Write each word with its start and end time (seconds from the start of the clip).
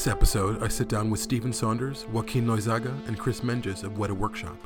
This 0.00 0.06
episode, 0.06 0.62
I 0.62 0.68
sit 0.68 0.88
down 0.88 1.10
with 1.10 1.20
Stephen 1.20 1.52
Saunders, 1.52 2.06
Joaquin 2.10 2.46
Loizaga, 2.46 3.06
and 3.06 3.18
Chris 3.18 3.42
Menges 3.42 3.82
of 3.84 3.98
Weta 3.98 4.16
Workshop. 4.16 4.56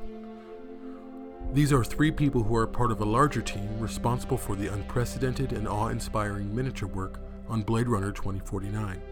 These 1.53 1.73
are 1.73 1.83
three 1.83 2.13
people 2.13 2.45
who 2.45 2.55
are 2.55 2.69
part 2.69 2.93
of 2.93 3.01
a 3.01 3.05
larger 3.05 3.43
team 3.43 3.81
responsible 3.81 4.37
for 4.37 4.55
the 4.55 4.73
unprecedented 4.73 5.51
and 5.51 5.67
awe 5.67 5.89
inspiring 5.89 6.55
miniature 6.55 6.89
work 6.89 7.19
on 7.49 7.63
Blade 7.63 7.89
Runner 7.89 8.13
2049. 8.13 9.03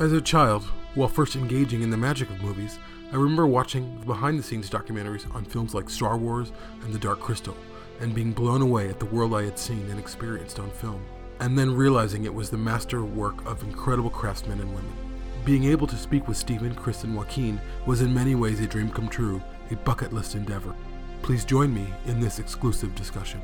As 0.00 0.12
a 0.12 0.20
child, 0.20 0.64
while 0.96 1.06
first 1.06 1.36
engaging 1.36 1.82
in 1.82 1.90
the 1.90 1.96
magic 1.96 2.28
of 2.28 2.42
movies, 2.42 2.80
I 3.12 3.14
remember 3.14 3.46
watching 3.46 4.00
behind 4.00 4.36
the 4.36 4.42
scenes 4.42 4.68
documentaries 4.68 5.32
on 5.32 5.44
films 5.44 5.74
like 5.74 5.88
Star 5.88 6.16
Wars 6.16 6.50
and 6.82 6.92
The 6.92 6.98
Dark 6.98 7.20
Crystal, 7.20 7.56
and 8.00 8.16
being 8.16 8.32
blown 8.32 8.62
away 8.62 8.88
at 8.88 8.98
the 8.98 9.06
world 9.06 9.34
I 9.34 9.44
had 9.44 9.60
seen 9.60 9.88
and 9.90 10.00
experienced 10.00 10.58
on 10.58 10.72
film, 10.72 11.04
and 11.38 11.56
then 11.56 11.72
realizing 11.72 12.24
it 12.24 12.34
was 12.34 12.50
the 12.50 12.58
master 12.58 13.04
work 13.04 13.46
of 13.46 13.62
incredible 13.62 14.10
craftsmen 14.10 14.58
and 14.58 14.74
women. 14.74 15.09
Being 15.44 15.64
able 15.64 15.86
to 15.86 15.96
speak 15.96 16.28
with 16.28 16.36
Stephen, 16.36 16.74
Chris, 16.74 17.04
and 17.04 17.16
Joaquin 17.16 17.60
was 17.86 18.02
in 18.02 18.12
many 18.12 18.34
ways 18.34 18.60
a 18.60 18.66
dream 18.66 18.90
come 18.90 19.08
true, 19.08 19.42
a 19.70 19.76
bucket 19.76 20.12
list 20.12 20.34
endeavor. 20.34 20.74
Please 21.22 21.44
join 21.44 21.72
me 21.72 21.86
in 22.06 22.20
this 22.20 22.38
exclusive 22.38 22.94
discussion. 22.94 23.40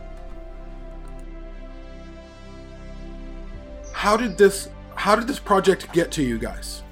How 3.93 4.17
did 4.17 4.37
this 4.37 4.69
how 4.95 5.15
did 5.17 5.27
this 5.27 5.39
project 5.39 5.93
get 5.93 6.11
to 6.13 6.23
you 6.23 6.39
guys? 6.39 6.83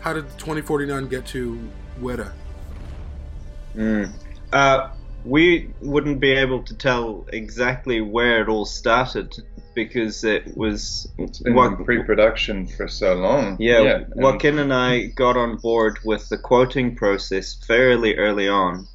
How 0.00 0.12
did 0.12 0.24
2049 0.38 1.08
get 1.08 1.26
to 1.26 1.58
Weta? 2.00 2.32
Mm. 3.74 4.10
Uh, 4.52 4.90
we 5.24 5.70
wouldn't 5.80 6.20
be 6.20 6.32
able 6.32 6.62
to 6.62 6.74
tell 6.74 7.26
exactly 7.32 8.00
where 8.00 8.42
it 8.42 8.48
all 8.48 8.64
started 8.64 9.36
because 9.76 10.24
it 10.24 10.56
was 10.56 11.06
it's 11.18 11.38
been 11.38 11.54
what, 11.54 11.78
in 11.78 11.84
pre-production 11.84 12.66
for 12.66 12.88
so 12.88 13.14
long. 13.14 13.58
Yeah, 13.60 13.82
yeah 13.82 14.04
Joaquin 14.16 14.58
and 14.58 14.74
I 14.74 15.06
got 15.06 15.36
on 15.36 15.58
board 15.58 16.00
with 16.02 16.28
the 16.28 16.38
quoting 16.38 16.96
process 16.96 17.54
fairly 17.54 18.16
early 18.16 18.48
on, 18.48 18.88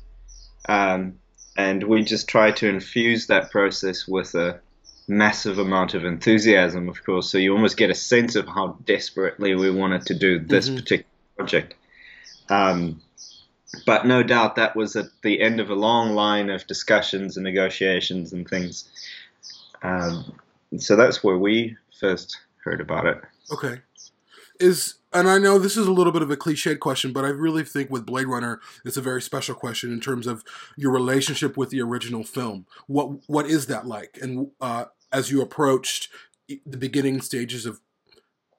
um, 0.68 1.20
and 1.56 1.84
we 1.84 2.04
just 2.04 2.28
tried 2.28 2.58
to 2.58 2.68
infuse 2.68 3.28
that 3.28 3.52
process 3.52 4.06
with 4.06 4.36
a 4.36 4.60
massive 5.08 5.60
amount 5.60 5.94
of 5.94 6.04
enthusiasm, 6.04 6.90
of 6.90 7.06
course. 7.06 7.32
So 7.32 7.38
you 7.38 7.54
almost 7.54 7.78
get 7.78 7.90
a 7.90 7.96
sense 7.96 8.36
of 8.36 8.48
how 8.48 8.80
desperately 8.84 9.56
we 9.56 9.72
wanted 9.72 10.08
to 10.08 10.16
do 10.16 10.40
this 10.40 10.68
mm-hmm. 10.68 10.78
particular 10.78 11.06
project. 11.38 11.76
Um, 12.50 13.02
but 13.86 14.06
no 14.06 14.24
doubt 14.24 14.56
that 14.56 14.76
was 14.76 14.96
at 14.96 15.06
the 15.22 15.42
end 15.42 15.60
of 15.60 15.70
a 15.70 15.76
long 15.76 16.14
line 16.14 16.50
of 16.50 16.68
discussions 16.68 17.38
and 17.38 17.46
negotiations 17.46 18.34
and 18.34 18.48
things. 18.48 18.90
Um, 19.82 20.34
so 20.78 20.96
that's 20.96 21.24
where 21.24 21.38
we 21.38 21.76
first 22.00 22.38
heard 22.64 22.82
about 22.82 23.06
it. 23.06 23.22
Okay. 23.52 23.82
Is 24.60 24.96
and 25.14 25.30
I 25.30 25.38
know 25.38 25.60
this 25.60 25.76
is 25.76 25.88
a 25.88 25.92
little 25.92 26.14
bit 26.14 26.22
of 26.22 26.32
a 26.32 26.38
cliched 26.38 26.80
question, 26.80 27.12
but 27.12 27.26
I 27.26 27.30
really 27.30 27.64
think 27.64 27.90
with 27.90 28.06
Blade 28.06 28.28
Runner, 28.28 28.62
it's 28.86 28.96
a 28.96 29.02
very 29.02 29.22
special 29.22 29.56
question 29.56 29.92
in 29.92 30.00
terms 30.00 30.26
of 30.26 30.44
your 30.78 30.92
relationship 30.92 31.58
with 31.58 31.70
the 31.70 31.82
original 31.82 32.24
film. 32.24 32.66
What 32.88 33.28
what 33.28 33.46
is 33.46 33.66
that 33.68 33.86
like? 33.86 34.18
And 34.22 34.52
uh, 34.62 34.86
as 35.12 35.32
you 35.32 35.42
approached 35.42 36.10
the 36.48 36.78
beginning 36.78 37.22
stages 37.22 37.66
of 37.66 37.82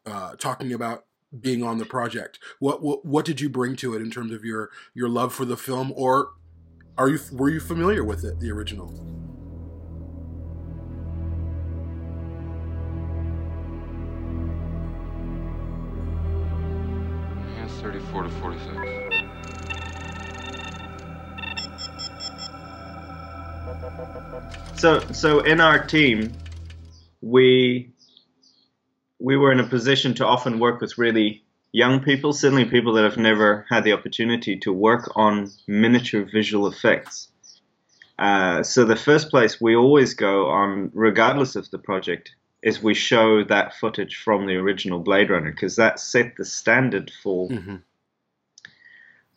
uh, 0.05 0.34
talking 0.37 0.73
about 0.73 1.05
being 1.41 1.62
on 1.62 1.79
the 1.79 1.87
project, 1.87 2.39
what, 2.59 2.83
what 2.83 3.05
what 3.06 3.25
did 3.25 3.41
you 3.41 3.49
bring 3.49 3.77
to 3.77 3.94
it 3.94 4.03
in 4.03 4.11
terms 4.11 4.33
of 4.33 4.44
your 4.44 4.71
your 4.93 5.09
love 5.09 5.33
for 5.33 5.44
the 5.44 5.56
film, 5.56 5.93
or 5.97 6.33
are 6.99 7.09
you 7.09 7.21
were 7.33 7.49
you 7.49 7.61
familiar 7.61 8.05
with 8.05 8.25
it, 8.25 8.41
the 8.41 8.50
original? 8.50 9.22
34 17.82 18.22
to 18.22 18.31
46. 18.31 19.22
So, 24.75 25.00
so 25.12 25.41
in 25.41 25.60
our 25.60 25.84
team, 25.84 26.32
we 27.20 27.91
we 29.19 29.37
were 29.37 29.53
in 29.53 29.60
a 29.60 29.66
position 29.66 30.15
to 30.15 30.26
often 30.26 30.59
work 30.59 30.81
with 30.81 30.98
really 30.98 31.44
young 31.72 32.00
people, 32.00 32.32
certainly 32.32 32.65
people 32.65 32.93
that 32.94 33.04
have 33.04 33.16
never 33.16 33.66
had 33.70 33.84
the 33.84 33.93
opportunity 33.93 34.59
to 34.59 34.72
work 34.72 35.12
on 35.16 35.50
miniature 35.66 36.25
visual 36.25 36.66
effects. 36.66 37.28
Uh, 38.19 38.62
so 38.62 38.84
the 38.84 38.97
first 38.97 39.31
place 39.31 39.60
we 39.60 39.75
always 39.75 40.14
go 40.14 40.47
on, 40.50 40.91
regardless 40.93 41.56
of 41.56 41.70
the 41.70 41.78
project, 41.78 42.32
is 42.62 42.83
we 42.83 42.95
show 42.95 43.43
that 43.45 43.75
footage 43.75 44.17
from 44.17 44.47
the 44.47 44.56
original 44.56 45.00
Blade 45.00 45.31
Runner 45.31 45.50
because 45.50 45.77
that 45.77 45.99
set 45.99 46.37
the 46.37 46.45
standard 46.45 47.11
for 47.23 47.49
mm-hmm. 47.49 47.77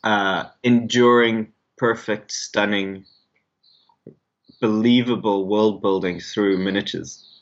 uh, 0.03 0.45
enduring, 0.63 1.51
perfect, 1.77 2.31
stunning, 2.31 3.05
believable 4.61 5.47
world 5.47 5.81
building 5.81 6.19
through 6.19 6.57
miniatures. 6.57 7.41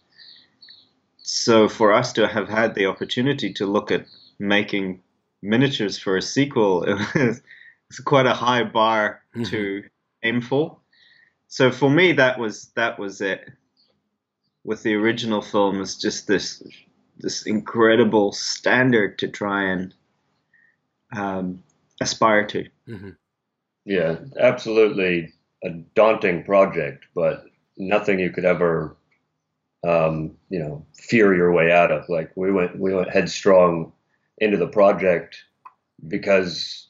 So 1.18 1.68
for 1.68 1.94
us 1.94 2.14
to 2.14 2.28
have 2.28 2.48
had 2.48 2.76
the 2.76 2.86
opportunity 2.86 3.52
to 3.54 3.66
look 3.66 3.92
at 3.92 4.06
making 4.40 5.02
miniatures 5.42 5.98
for 5.98 6.16
a 6.16 6.22
sequel, 6.22 6.84
it 6.84 6.94
was, 6.94 7.42
it's 7.90 8.00
quite 8.00 8.26
a 8.26 8.34
high 8.34 8.64
bar 8.64 9.22
mm-hmm. 9.36 9.50
to 9.52 9.84
aim 10.24 10.42
for. 10.42 10.78
So 11.48 11.72
for 11.72 11.90
me, 11.90 12.14
that 12.14 12.40
was 12.40 12.72
that 12.76 12.98
was 12.98 13.22
it 13.22 13.52
with 14.64 14.84
the 14.84 14.96
original 14.96 15.42
film 15.42 15.82
is 15.82 15.98
just 15.98 16.28
this 16.28 16.64
this 17.18 17.46
incredible 17.46 18.32
standard 18.32 19.20
to 19.20 19.28
try 19.28 19.64
and 19.64 19.94
um, 21.16 21.64
aspire 22.02 22.46
to. 22.48 22.66
Mm-hmm. 22.88 23.10
Yeah, 23.86 24.18
absolutely 24.40 25.34
a 25.64 25.70
daunting 25.96 26.44
project, 26.44 27.06
but 27.14 27.46
nothing 27.78 28.20
you 28.20 28.32
could 28.32 28.46
ever, 28.46 28.96
um, 29.84 30.36
you 30.50 30.60
know, 30.60 30.86
fear 30.94 31.36
your 31.36 31.52
way 31.52 31.72
out 31.72 31.92
of. 31.92 32.08
Like 32.10 32.32
we 32.36 32.52
went, 32.52 32.80
we 32.80 32.94
went 32.94 33.10
headstrong 33.10 33.92
into 34.40 34.58
the 34.58 34.68
project 34.68 35.38
because, 36.08 36.90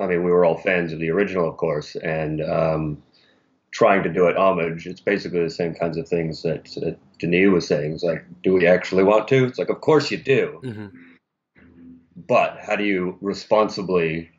I 0.00 0.06
mean, 0.06 0.24
we 0.24 0.30
were 0.30 0.44
all 0.44 0.58
fans 0.58 0.92
of 0.92 0.98
the 0.98 1.10
original, 1.10 1.48
of 1.48 1.56
course, 1.56 1.94
and 1.96 2.42
um, 2.42 3.02
trying 3.70 4.02
to 4.02 4.12
do 4.12 4.26
it 4.26 4.36
homage. 4.36 4.86
It's 4.86 5.00
basically 5.00 5.42
the 5.42 5.50
same 5.50 5.74
kinds 5.74 5.96
of 5.96 6.08
things 6.08 6.42
that, 6.42 6.64
that 6.76 6.98
Denis 7.18 7.52
was 7.52 7.66
saying. 7.66 7.94
It's 7.94 8.02
like, 8.02 8.24
do 8.42 8.54
we 8.54 8.66
actually 8.66 9.04
want 9.04 9.28
to? 9.28 9.44
It's 9.44 9.58
like, 9.58 9.68
of 9.68 9.80
course 9.80 10.10
you 10.10 10.18
do. 10.18 10.60
Mm-hmm. 10.64 10.86
But 12.16 12.58
how 12.60 12.76
do 12.76 12.84
you 12.84 13.16
responsibly 13.20 14.30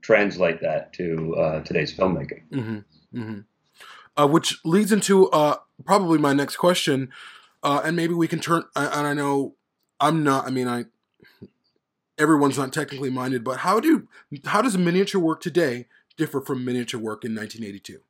translate 0.00 0.60
that 0.60 0.92
to 0.94 1.34
uh, 1.36 1.60
today's 1.60 1.94
filmmaking? 1.94 2.42
Mm-hmm. 2.50 2.78
Mm-hmm. 3.18 3.40
Uh, 4.16 4.26
which 4.26 4.58
leads 4.64 4.92
into 4.92 5.30
uh, 5.30 5.56
probably 5.84 6.18
my 6.18 6.34
next 6.34 6.56
question, 6.56 7.10
uh, 7.62 7.80
and 7.84 7.96
maybe 7.96 8.12
we 8.12 8.28
can 8.28 8.40
turn. 8.40 8.64
And 8.76 9.06
I 9.06 9.14
know 9.14 9.54
I'm 9.98 10.22
not. 10.22 10.46
I 10.46 10.50
mean, 10.50 10.68
I 10.68 10.84
everyone's 12.18 12.58
not 12.58 12.72
technically 12.72 13.08
minded, 13.08 13.42
but 13.42 13.60
how 13.60 13.80
do 13.80 14.06
how 14.44 14.60
does 14.60 14.76
miniature 14.76 15.20
work 15.20 15.40
today 15.40 15.86
differ 16.18 16.42
from 16.42 16.64
miniature 16.64 17.00
work 17.00 17.24
in 17.24 17.34
1982? 17.34 18.00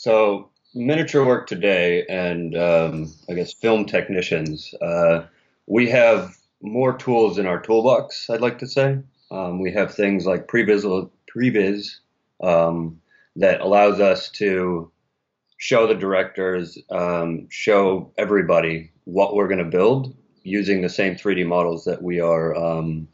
So 0.00 0.48
miniature 0.74 1.26
work 1.26 1.46
today, 1.46 2.06
and 2.08 2.56
um, 2.56 3.12
I 3.28 3.34
guess 3.34 3.52
film 3.52 3.84
technicians, 3.84 4.72
uh, 4.80 5.26
we 5.66 5.90
have 5.90 6.38
more 6.62 6.96
tools 6.96 7.36
in 7.36 7.44
our 7.44 7.60
toolbox. 7.60 8.30
I'd 8.30 8.40
like 8.40 8.60
to 8.60 8.66
say 8.66 9.00
um, 9.30 9.60
we 9.60 9.70
have 9.72 9.94
things 9.94 10.24
like 10.24 10.46
previs, 10.46 11.10
previs 11.30 11.98
um, 12.42 12.98
that 13.36 13.60
allows 13.60 14.00
us 14.00 14.30
to 14.30 14.90
show 15.58 15.86
the 15.86 15.94
directors, 15.94 16.78
um, 16.90 17.46
show 17.50 18.10
everybody 18.16 18.92
what 19.04 19.34
we're 19.34 19.48
going 19.48 19.62
to 19.62 19.76
build 19.76 20.16
using 20.44 20.80
the 20.80 20.88
same 20.88 21.14
3D 21.14 21.46
models 21.46 21.84
that 21.84 22.02
we 22.02 22.20
are 22.20 22.56
um, 22.56 23.06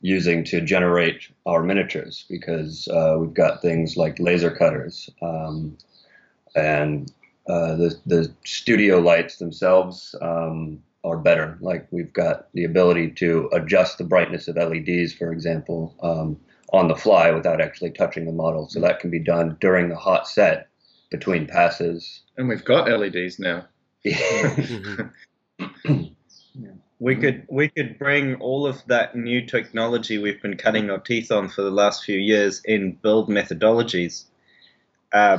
using 0.00 0.44
to 0.44 0.60
generate 0.60 1.22
our 1.44 1.64
miniatures 1.64 2.24
because 2.30 2.86
uh, 2.86 3.16
we've 3.18 3.34
got 3.34 3.62
things 3.62 3.96
like 3.96 4.20
laser 4.20 4.52
cutters, 4.52 5.10
um, 5.22 5.76
and 6.54 7.12
uh, 7.48 7.74
the 7.76 7.96
the 8.06 8.34
studio 8.44 8.98
lights 8.98 9.38
themselves 9.38 10.14
um, 10.20 10.82
are 11.04 11.18
better. 11.18 11.58
Like 11.60 11.86
we've 11.90 12.12
got 12.12 12.48
the 12.54 12.64
ability 12.64 13.12
to 13.12 13.48
adjust 13.52 13.98
the 13.98 14.04
brightness 14.04 14.48
of 14.48 14.56
LEDs, 14.56 15.12
for 15.12 15.32
example, 15.32 15.94
um, 16.02 16.38
on 16.72 16.88
the 16.88 16.96
fly 16.96 17.30
without 17.30 17.60
actually 17.60 17.90
touching 17.90 18.26
the 18.26 18.32
model. 18.32 18.68
So 18.68 18.80
that 18.80 19.00
can 19.00 19.10
be 19.10 19.18
done 19.18 19.56
during 19.60 19.88
the 19.88 19.96
hot 19.96 20.28
set 20.28 20.68
between 21.10 21.46
passes. 21.46 22.22
And 22.36 22.48
we've 22.48 22.64
got 22.64 22.88
LEDs 22.88 23.38
now. 23.38 23.66
we 26.98 27.16
could 27.16 27.46
we 27.50 27.68
could 27.68 27.98
bring 27.98 28.36
all 28.36 28.66
of 28.66 28.82
that 28.86 29.14
new 29.16 29.44
technology 29.44 30.18
we've 30.18 30.40
been 30.40 30.56
cutting 30.56 30.88
our 30.90 31.00
teeth 31.00 31.30
on 31.30 31.48
for 31.48 31.62
the 31.62 31.70
last 31.70 32.04
few 32.04 32.18
years 32.18 32.62
in 32.64 32.92
build 33.02 33.28
methodologies. 33.28 34.24
Uh, 35.12 35.38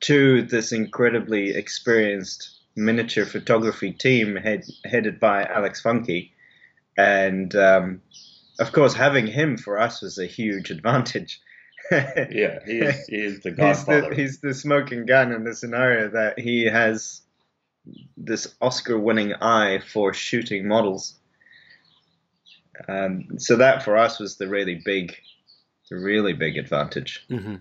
to 0.00 0.42
this 0.42 0.72
incredibly 0.72 1.50
experienced 1.50 2.50
miniature 2.76 3.26
photography 3.26 3.92
team 3.92 4.36
head, 4.36 4.64
headed 4.84 5.18
by 5.18 5.44
Alex 5.44 5.82
Funke. 5.82 6.30
and 6.96 7.54
um, 7.56 8.02
of 8.60 8.72
course, 8.72 8.94
having 8.94 9.26
him 9.26 9.56
for 9.56 9.78
us 9.78 10.02
was 10.02 10.18
a 10.18 10.26
huge 10.26 10.70
advantage. 10.70 11.40
Yeah, 11.90 12.58
he 12.66 12.80
is, 12.80 13.06
he 13.06 13.16
is 13.16 13.40
the 13.40 13.50
he's 13.50 13.56
godfather. 13.56 14.10
the 14.10 14.14
he's 14.14 14.40
the 14.40 14.52
smoking 14.52 15.06
gun 15.06 15.32
in 15.32 15.44
the 15.44 15.54
scenario 15.54 16.10
that 16.10 16.38
he 16.38 16.64
has 16.64 17.22
this 18.16 18.54
Oscar-winning 18.60 19.32
eye 19.34 19.78
for 19.90 20.12
shooting 20.12 20.68
models. 20.68 21.14
Um, 22.88 23.38
so 23.38 23.56
that 23.56 23.82
for 23.84 23.96
us 23.96 24.18
was 24.18 24.36
the 24.36 24.48
really 24.48 24.82
big, 24.84 25.16
the 25.88 25.96
really 25.96 26.34
big 26.34 26.58
advantage. 26.58 27.24
hmm 27.28 27.56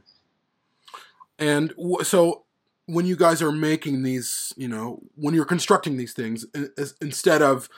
And 1.40 1.70
w- 1.78 2.04
so 2.04 2.46
when 2.86 3.06
you 3.06 3.16
guys 3.16 3.42
are 3.42 3.52
making 3.52 4.04
these, 4.04 4.54
you 4.58 4.68
know, 4.68 5.02
when 5.16 5.34
you're 5.34 5.46
constructing 5.46 5.98
these 5.98 6.14
things, 6.14 6.46
in- 6.54 6.72
as- 6.78 6.96
instead 7.02 7.42
of 7.42 7.70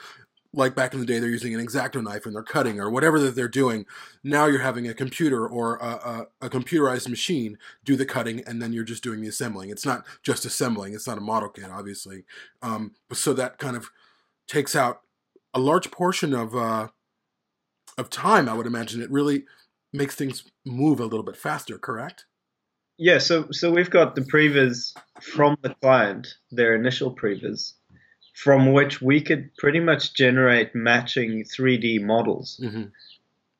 like 0.52 0.74
back 0.74 0.92
in 0.92 1.00
the 1.00 1.06
day, 1.06 1.20
they're 1.20 1.30
using 1.30 1.54
an 1.54 1.64
exacto 1.64 2.02
knife 2.02 2.26
and 2.26 2.34
they're 2.34 2.42
cutting 2.42 2.80
or 2.80 2.90
whatever 2.90 3.20
that 3.20 3.36
they're 3.36 3.48
doing. 3.48 3.86
Now 4.24 4.46
you're 4.46 4.60
having 4.60 4.88
a 4.88 4.94
computer 4.94 5.46
or 5.46 5.76
a, 5.76 6.26
a, 6.40 6.46
a 6.46 6.50
computerized 6.50 7.08
machine 7.08 7.56
do 7.84 7.94
the 7.94 8.04
cutting, 8.06 8.40
and 8.46 8.60
then 8.60 8.72
you're 8.72 8.82
just 8.84 9.04
doing 9.04 9.20
the 9.20 9.28
assembling. 9.28 9.70
It's 9.70 9.86
not 9.86 10.04
just 10.24 10.44
assembling. 10.44 10.92
It's 10.94 11.06
not 11.06 11.18
a 11.18 11.20
model 11.20 11.50
kit, 11.50 11.70
obviously. 11.70 12.24
Um, 12.62 12.92
so 13.12 13.32
that 13.34 13.58
kind 13.58 13.76
of 13.76 13.90
takes 14.48 14.74
out 14.74 15.02
a 15.54 15.60
large 15.60 15.90
portion 15.92 16.34
of 16.34 16.56
uh, 16.56 16.88
of 17.98 18.10
time. 18.10 18.48
I 18.48 18.54
would 18.54 18.66
imagine 18.66 19.02
it 19.02 19.10
really 19.10 19.44
makes 19.92 20.14
things 20.14 20.44
move 20.64 21.00
a 21.00 21.04
little 21.04 21.22
bit 21.24 21.36
faster. 21.36 21.78
Correct? 21.78 22.26
Yeah, 23.02 23.16
so 23.16 23.50
so 23.50 23.70
we've 23.70 23.88
got 23.88 24.14
the 24.14 24.20
previs 24.20 24.94
from 25.22 25.56
the 25.62 25.74
client, 25.80 26.34
their 26.52 26.74
initial 26.74 27.10
previs, 27.10 27.72
from 28.34 28.74
which 28.74 29.00
we 29.00 29.22
could 29.22 29.56
pretty 29.56 29.80
much 29.80 30.12
generate 30.12 30.74
matching 30.74 31.44
3D 31.44 32.02
models. 32.02 32.60
Mm-hmm. 32.62 32.84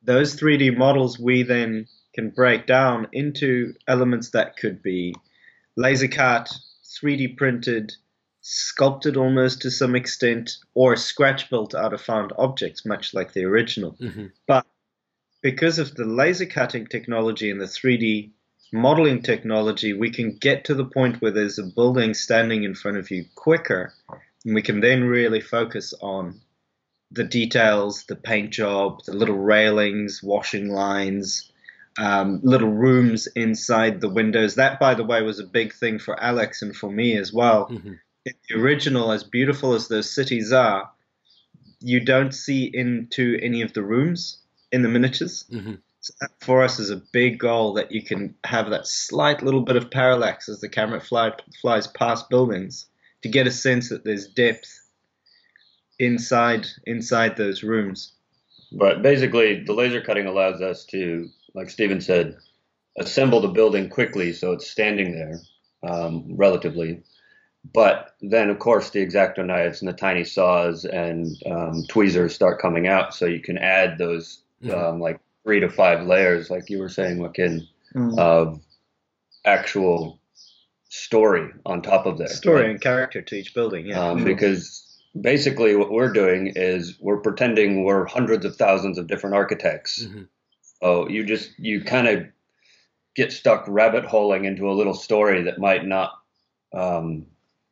Those 0.03 0.39
3D 0.39 0.77
models 0.77 1.17
we 1.17 1.41
then 1.41 1.87
can 2.13 2.29
break 2.29 2.67
down 2.67 3.07
into 3.13 3.73
elements 3.87 4.29
that 4.29 4.57
could 4.57 4.83
be 4.83 5.15
laser 5.75 6.07
cut, 6.07 6.47
3D 7.01 7.35
printed, 7.35 7.93
sculpted 8.41 9.17
almost 9.17 9.63
to 9.63 9.71
some 9.71 9.95
extent, 9.95 10.57
or 10.75 10.95
scratch 10.95 11.49
built 11.49 11.73
out 11.73 11.93
of 11.93 12.01
found 12.01 12.31
objects, 12.37 12.85
much 12.85 13.15
like 13.15 13.33
the 13.33 13.45
original. 13.45 13.97
Mm-hmm. 13.99 14.27
But 14.45 14.67
because 15.41 15.79
of 15.79 15.95
the 15.95 16.05
laser 16.05 16.45
cutting 16.45 16.85
technology 16.85 17.49
and 17.49 17.59
the 17.59 17.65
3D 17.65 18.29
modeling 18.71 19.21
technology, 19.21 19.93
we 19.93 20.11
can 20.11 20.37
get 20.37 20.65
to 20.65 20.73
the 20.73 20.85
point 20.85 21.21
where 21.21 21.31
there's 21.31 21.59
a 21.59 21.63
building 21.63 22.13
standing 22.13 22.63
in 22.63 22.75
front 22.75 22.97
of 22.97 23.11
you 23.11 23.25
quicker. 23.35 23.93
And 24.45 24.55
we 24.55 24.61
can 24.61 24.79
then 24.79 25.03
really 25.03 25.41
focus 25.41 25.93
on 26.01 26.41
the 27.11 27.23
details, 27.23 28.05
the 28.05 28.15
paint 28.15 28.51
job, 28.51 29.03
the 29.05 29.13
little 29.13 29.37
railings, 29.37 30.21
washing 30.23 30.69
lines, 30.69 31.51
um, 31.97 32.39
little 32.43 32.71
rooms 32.71 33.27
inside 33.27 33.99
the 33.99 34.09
windows. 34.09 34.55
That, 34.55 34.79
by 34.79 34.93
the 34.95 35.03
way, 35.03 35.21
was 35.21 35.39
a 35.39 35.45
big 35.45 35.73
thing 35.73 35.99
for 35.99 36.21
Alex 36.21 36.61
and 36.61 36.75
for 36.75 36.89
me 36.89 37.17
as 37.17 37.33
well. 37.33 37.67
Mm-hmm. 37.67 37.93
In 38.25 38.33
the 38.47 38.55
original, 38.55 39.11
as 39.11 39.23
beautiful 39.23 39.73
as 39.73 39.87
those 39.87 40.13
cities 40.13 40.51
are, 40.53 40.89
you 41.79 41.99
don't 41.99 42.33
see 42.33 42.69
into 42.71 43.37
any 43.41 43.61
of 43.61 43.73
the 43.73 43.83
rooms 43.83 44.39
in 44.71 44.83
the 44.83 44.89
miniatures. 44.89 45.43
Mm-hmm. 45.51 45.73
So 46.01 46.15
that 46.19 46.31
for 46.39 46.63
us 46.63 46.79
is 46.79 46.89
a 46.89 47.01
big 47.13 47.37
goal 47.37 47.73
that 47.73 47.91
you 47.91 48.03
can 48.03 48.33
have 48.43 48.71
that 48.71 48.87
slight 48.87 49.43
little 49.43 49.61
bit 49.61 49.75
of 49.75 49.91
parallax 49.91 50.49
as 50.49 50.59
the 50.59 50.67
camera 50.67 50.99
fly, 50.99 51.31
flies 51.61 51.85
past 51.85 52.27
buildings 52.27 52.87
to 53.21 53.29
get 53.29 53.45
a 53.45 53.51
sense 53.51 53.89
that 53.89 54.03
there's 54.03 54.27
depth 54.27 54.79
inside 55.99 56.65
inside 56.87 57.37
those 57.37 57.61
rooms. 57.61 58.13
But 58.71 59.03
basically, 59.03 59.63
the 59.63 59.73
laser 59.73 60.01
cutting 60.01 60.25
allows 60.25 60.59
us 60.59 60.85
to, 60.85 61.29
like 61.53 61.69
Steven 61.69 62.01
said, 62.01 62.35
assemble 62.97 63.39
the 63.39 63.49
building 63.49 63.87
quickly 63.87 64.33
so 64.33 64.53
it's 64.53 64.69
standing 64.69 65.11
there 65.11 65.39
um, 65.83 66.25
relatively. 66.35 67.03
But 67.73 68.15
then, 68.21 68.49
of 68.49 68.57
course, 68.57 68.89
the 68.89 69.05
exacto 69.05 69.45
knives 69.45 69.81
and 69.81 69.89
the 69.89 69.93
tiny 69.93 70.23
saws 70.23 70.83
and 70.83 71.27
um, 71.45 71.83
tweezers 71.87 72.33
start 72.33 72.59
coming 72.59 72.87
out, 72.87 73.13
so 73.13 73.27
you 73.27 73.39
can 73.39 73.59
add 73.59 73.99
those 73.99 74.41
um, 74.73 74.99
like 74.99 75.19
three 75.43 75.59
to 75.59 75.69
five 75.69 76.05
layers, 76.05 76.49
like 76.49 76.69
you 76.69 76.79
were 76.79 76.89
saying, 76.89 77.19
Joaquin, 77.19 77.67
Mm. 77.95 78.17
of 78.17 78.61
actual 79.43 80.19
story 80.89 81.49
on 81.65 81.81
top 81.81 82.05
of 82.05 82.17
there. 82.17 82.27
Story 82.27 82.61
Like, 82.63 82.71
and 82.71 82.81
character 82.81 83.21
to 83.21 83.35
each 83.35 83.53
building, 83.53 83.85
yeah. 83.87 84.11
um, 84.11 84.23
because 84.23 84.97
basically 85.19 85.75
what 85.75 85.91
we're 85.91 86.13
doing 86.13 86.53
is 86.55 86.97
we're 87.01 87.19
pretending 87.19 87.83
we're 87.83 88.05
hundreds 88.05 88.45
of 88.45 88.55
thousands 88.55 88.97
of 88.97 89.07
different 89.07 89.35
architects. 89.35 90.05
Mhm. 90.05 90.27
Oh, 90.81 91.07
you 91.09 91.25
just 91.25 91.51
you 91.59 91.83
kind 91.83 92.07
of 92.07 92.25
get 93.15 93.31
stuck 93.33 93.65
rabbit 93.67 94.05
holing 94.05 94.45
into 94.45 94.69
a 94.69 94.73
little 94.73 94.93
story 94.93 95.43
that 95.43 95.59
might 95.59 95.85
not, 95.85 96.11
um, 96.73 97.25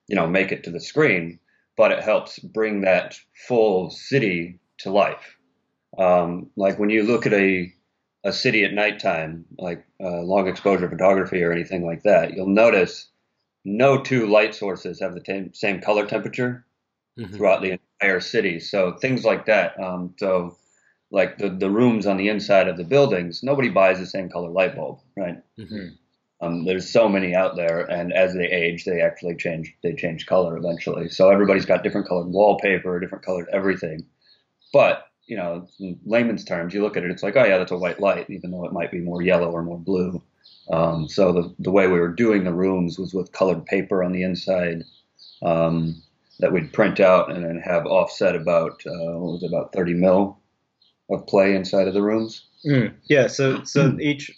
you 0.09 0.15
know, 0.17 0.27
make 0.27 0.51
it 0.51 0.63
to 0.65 0.69
the 0.71 0.81
screen, 0.81 1.39
but 1.77 1.91
it 1.93 2.03
helps 2.03 2.39
bring 2.39 2.81
that 2.81 3.17
full 3.47 3.89
city 3.89 4.59
to 4.79 4.91
life. 4.91 5.37
Um, 5.97 6.49
like 6.55 6.79
when 6.79 6.89
you 6.89 7.03
look 7.03 7.25
at 7.25 7.33
a 7.33 7.73
a 8.25 8.33
city 8.33 8.65
at 8.65 8.73
nighttime, 8.73 9.45
like 9.57 9.85
uh, 10.03 10.21
long 10.21 10.47
exposure 10.47 10.89
photography 10.89 11.41
or 11.41 11.51
anything 11.53 11.85
like 11.85 12.03
that, 12.03 12.33
you'll 12.33 12.47
notice 12.47 13.07
no 13.65 14.01
two 14.01 14.27
light 14.27 14.53
sources 14.55 14.99
have 14.99 15.13
the 15.13 15.23
same 15.25 15.53
same 15.53 15.81
color 15.81 16.05
temperature 16.05 16.65
Mhm. 17.17 17.35
throughout 17.35 17.61
the 17.61 17.79
entire 18.01 18.19
city. 18.19 18.59
So 18.59 18.93
things 18.93 19.25
like 19.25 19.45
that. 19.45 19.79
Um, 19.79 20.15
so 20.17 20.57
like 21.11 21.37
the, 21.37 21.49
the 21.49 21.69
rooms 21.69 22.05
on 22.07 22.17
the 22.17 22.29
inside 22.29 22.67
of 22.67 22.77
the 22.77 22.83
buildings, 22.83 23.43
nobody 23.43 23.69
buys 23.69 23.99
the 23.99 24.05
same 24.05 24.29
color 24.29 24.49
light 24.49 24.75
bulb, 24.75 24.99
right? 25.17 25.41
Mhm. 25.57 25.97
Um, 26.41 26.63
there's 26.65 26.89
so 26.89 27.09
many 27.09 27.35
out 27.35 27.55
there, 27.57 27.81
and 27.81 28.13
as 28.13 28.33
they 28.33 28.45
age, 28.49 28.85
they 28.85 29.01
actually 29.01 29.35
change. 29.35 29.75
They 29.83 29.93
change 29.93 30.25
color 30.25 30.55
eventually. 30.57 31.09
So 31.09 31.29
everybody's 31.29 31.65
got 31.65 31.83
different 31.83 32.07
colored 32.07 32.27
wallpaper, 32.29 32.99
different 32.99 33.25
colored 33.25 33.49
everything. 33.51 34.05
But 34.73 35.08
you 35.29 35.37
know, 35.37 35.67
in 35.79 35.99
layman's 36.05 36.43
terms, 36.43 36.73
you 36.73 36.81
look 36.81 36.97
at 36.97 37.03
it, 37.03 37.11
it's 37.11 37.21
like, 37.21 37.37
oh 37.37 37.45
yeah, 37.45 37.59
that's 37.59 37.71
a 37.71 37.77
white 37.77 37.99
light, 37.99 38.29
even 38.29 38.49
though 38.49 38.65
it 38.65 38.73
might 38.73 38.91
be 38.91 38.99
more 38.99 39.21
yellow 39.21 39.51
or 39.51 39.61
more 39.61 39.77
blue. 39.77 40.21
Um, 40.71 41.07
so 41.07 41.31
the 41.31 41.55
the 41.59 41.71
way 41.71 41.87
we 41.87 41.99
were 41.99 42.13
doing 42.13 42.43
the 42.43 42.53
rooms 42.53 42.97
was 42.97 43.13
with 43.13 43.31
colored 43.31 43.65
paper 43.65 44.03
on 44.03 44.11
the 44.11 44.23
inside 44.23 44.83
um, 45.43 46.01
that 46.39 46.51
we'd 46.51 46.73
print 46.73 46.99
out 46.99 47.31
and 47.31 47.45
then 47.45 47.59
have 47.59 47.85
offset 47.85 48.35
about 48.35 48.81
uh, 48.87 49.17
what 49.19 49.33
was 49.33 49.43
it, 49.43 49.47
about 49.47 49.71
30 49.71 49.93
mil 49.93 50.39
of 51.11 51.25
play 51.27 51.55
inside 51.55 51.87
of 51.87 51.93
the 51.93 52.01
rooms. 52.01 52.45
Mm, 52.65 52.93
yeah, 53.07 53.27
so 53.27 53.63
so 53.63 53.95
each 53.99 54.31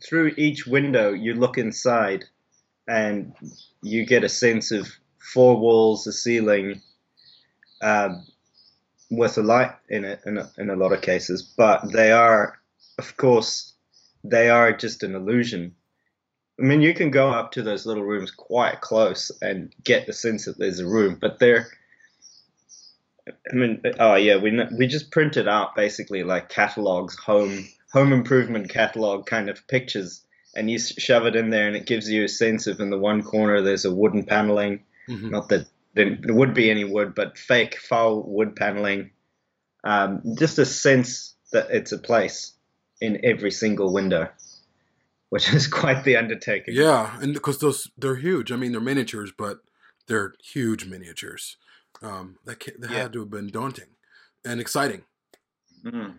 through 0.00 0.32
each 0.36 0.64
window 0.64 1.12
you 1.12 1.34
look 1.34 1.58
inside 1.58 2.24
and 2.86 3.34
you 3.82 4.06
get 4.06 4.22
a 4.22 4.28
sense 4.28 4.70
of 4.70 4.88
four 5.18 5.56
walls, 5.56 6.06
a 6.06 6.12
ceiling, 6.12 6.80
um, 7.82 8.24
with 9.10 9.36
a 9.38 9.42
light 9.42 9.72
in 9.88 10.04
it 10.04 10.20
in 10.24 10.38
a, 10.38 10.50
in 10.56 10.70
a 10.70 10.76
lot 10.76 10.92
of 10.92 11.02
cases, 11.02 11.42
but 11.42 11.92
they 11.92 12.12
are, 12.12 12.58
of 12.98 13.16
course, 13.16 13.74
they 14.24 14.48
are 14.48 14.72
just 14.72 15.02
an 15.02 15.14
illusion. 15.14 15.74
I 16.58 16.62
mean, 16.62 16.82
you 16.82 16.94
can 16.94 17.10
go 17.10 17.30
up 17.30 17.52
to 17.52 17.62
those 17.62 17.86
little 17.86 18.04
rooms 18.04 18.30
quite 18.30 18.80
close 18.80 19.30
and 19.40 19.74
get 19.82 20.06
the 20.06 20.12
sense 20.12 20.44
that 20.44 20.58
there's 20.58 20.78
a 20.78 20.86
room, 20.86 21.16
but 21.20 21.38
they're 21.38 21.68
I 23.50 23.54
mean, 23.54 23.82
oh 23.98 24.14
yeah, 24.14 24.36
we 24.36 24.58
we 24.76 24.86
just 24.86 25.10
printed 25.10 25.48
out 25.48 25.74
basically 25.74 26.22
like 26.24 26.48
catalogs, 26.48 27.16
home 27.16 27.66
home 27.92 28.12
improvement 28.12 28.70
catalog 28.70 29.26
kind 29.26 29.48
of 29.48 29.66
pictures, 29.68 30.24
and 30.54 30.70
you 30.70 30.78
shove 30.78 31.26
it 31.26 31.36
in 31.36 31.50
there, 31.50 31.66
and 31.66 31.76
it 31.76 31.86
gives 31.86 32.08
you 32.08 32.24
a 32.24 32.28
sense 32.28 32.66
of 32.66 32.80
in 32.80 32.90
the 32.90 32.98
one 32.98 33.22
corner 33.22 33.60
there's 33.60 33.84
a 33.84 33.94
wooden 33.94 34.24
paneling. 34.24 34.84
Mhm. 35.08 35.30
Not 35.30 35.48
that 35.50 35.66
there 35.94 36.16
there 36.20 36.34
would 36.34 36.54
be 36.54 36.70
any 36.70 36.84
wood, 36.84 37.14
but 37.14 37.38
fake 37.38 37.78
foul 37.78 38.22
wood 38.22 38.56
paneling. 38.56 39.10
Um, 39.82 40.22
just 40.38 40.58
a 40.58 40.66
sense 40.66 41.34
that 41.52 41.68
it's 41.70 41.92
a 41.92 41.98
place 41.98 42.52
in 43.00 43.24
every 43.24 43.50
single 43.50 43.92
window, 43.92 44.28
which 45.30 45.52
is 45.52 45.66
quite 45.66 46.04
the 46.04 46.16
undertaking. 46.16 46.74
Yeah, 46.74 47.18
and 47.20 47.32
because 47.34 47.58
those 47.58 47.90
they're 47.96 48.16
huge. 48.16 48.52
I 48.52 48.56
mean, 48.56 48.72
they're 48.72 48.80
miniatures, 48.80 49.32
but 49.36 49.60
they're 50.06 50.34
huge 50.42 50.86
miniatures. 50.86 51.56
Um, 52.02 52.36
that 52.44 52.60
that 52.78 52.90
Yeah. 52.90 53.02
had 53.02 53.12
to 53.14 53.20
have 53.20 53.30
been 53.30 53.48
daunting 53.48 53.96
and 54.44 54.60
exciting. 54.60 55.04
Mm. 55.84 56.14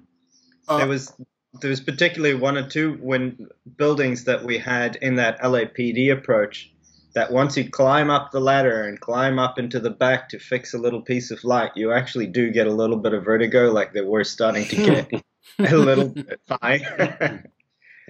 Uh, 0.67 0.77
there 0.77 0.87
was 0.87 1.13
there 1.61 1.69
was 1.69 1.81
particularly 1.81 2.35
one 2.35 2.57
or 2.57 2.67
two 2.67 2.93
when 3.01 3.47
buildings 3.77 4.23
that 4.25 4.43
we 4.43 4.57
had 4.57 4.95
in 4.97 5.15
that 5.15 5.39
LAPD 5.41 6.11
approach 6.11 6.71
that 7.13 7.31
once 7.31 7.57
you 7.57 7.69
climb 7.69 8.09
up 8.09 8.31
the 8.31 8.39
ladder 8.39 8.83
and 8.87 8.99
climb 8.99 9.39
up 9.39 9.59
into 9.59 9.79
the 9.79 9.89
back 9.89 10.29
to 10.29 10.39
fix 10.39 10.73
a 10.73 10.77
little 10.77 11.01
piece 11.01 11.31
of 11.31 11.43
light, 11.43 11.71
you 11.75 11.91
actually 11.91 12.27
do 12.27 12.51
get 12.51 12.67
a 12.67 12.73
little 12.73 12.97
bit 12.97 13.13
of 13.13 13.23
vertigo, 13.25 13.71
like 13.71 13.93
they 13.93 14.01
were 14.01 14.23
starting 14.23 14.65
to 14.65 14.75
get 14.75 15.23
a 15.71 15.75
little 15.77 16.09
bit 16.09 16.39
high. 16.49 17.43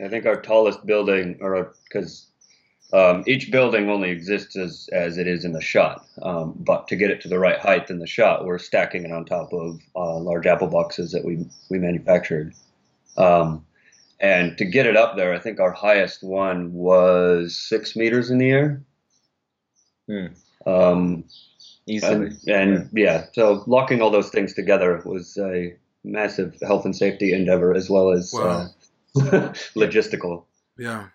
I 0.03 0.07
think 0.07 0.25
our 0.25 0.41
tallest 0.41 0.85
building, 0.85 1.37
or 1.41 1.73
because 1.85 2.27
Um, 2.93 3.23
each 3.25 3.51
building 3.51 3.89
only 3.89 4.09
exists 4.09 4.57
as, 4.57 4.89
as 4.91 5.17
it 5.17 5.25
is 5.25 5.45
in 5.45 5.53
the 5.53 5.61
shot, 5.61 6.05
um, 6.23 6.53
but 6.59 6.89
to 6.89 6.97
get 6.97 7.09
it 7.09 7.21
to 7.21 7.29
the 7.29 7.39
right 7.39 7.57
height 7.57 7.89
in 7.89 7.99
the 7.99 8.07
shot, 8.07 8.45
we're 8.45 8.59
stacking 8.59 9.05
it 9.05 9.13
on 9.13 9.23
top 9.23 9.53
of 9.53 9.79
uh, 9.95 10.17
large 10.17 10.45
apple 10.45 10.67
boxes 10.67 11.11
that 11.13 11.23
we 11.23 11.45
we 11.69 11.79
manufactured. 11.79 12.53
Um, 13.15 13.65
and 14.19 14.57
to 14.57 14.65
get 14.65 14.85
it 14.87 14.97
up 14.97 15.15
there, 15.15 15.33
I 15.33 15.39
think 15.39 15.59
our 15.59 15.71
highest 15.71 16.21
one 16.21 16.73
was 16.73 17.55
six 17.55 17.95
meters 17.95 18.29
in 18.29 18.39
the 18.39 18.49
air. 18.49 18.83
Hmm. 20.11 20.69
Um, 20.69 21.23
Easily. 21.87 22.27
and, 22.47 22.49
and 22.49 22.89
yeah, 22.93 23.25
so 23.33 23.63
locking 23.65 24.01
all 24.01 24.11
those 24.11 24.29
things 24.29 24.53
together 24.53 25.01
was 25.05 25.37
a 25.37 25.75
massive 26.03 26.57
health 26.61 26.85
and 26.85 26.95
safety 26.95 27.33
endeavor 27.33 27.73
as 27.73 27.89
well 27.89 28.11
as 28.11 28.31
Wow. 28.33 28.41
uh, 28.51 28.69
logistical. 29.75 30.43
Yeah. 30.77 31.07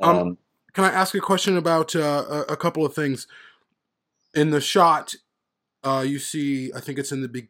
Um, 0.00 0.18
Um, 0.18 0.38
Can 0.72 0.84
I 0.84 0.90
ask 0.90 1.14
a 1.14 1.20
question 1.20 1.56
about 1.56 1.94
uh, 1.94 2.44
a, 2.48 2.56
couple 2.56 2.84
of 2.84 2.94
things? 2.94 3.26
In 4.34 4.50
the 4.50 4.60
shot, 4.60 5.14
uh, 5.84 6.04
you 6.06 6.18
see, 6.18 6.72
I 6.74 6.80
think 6.80 6.98
it's 6.98 7.12
in 7.12 7.20
the 7.22 7.28
big, 7.28 7.48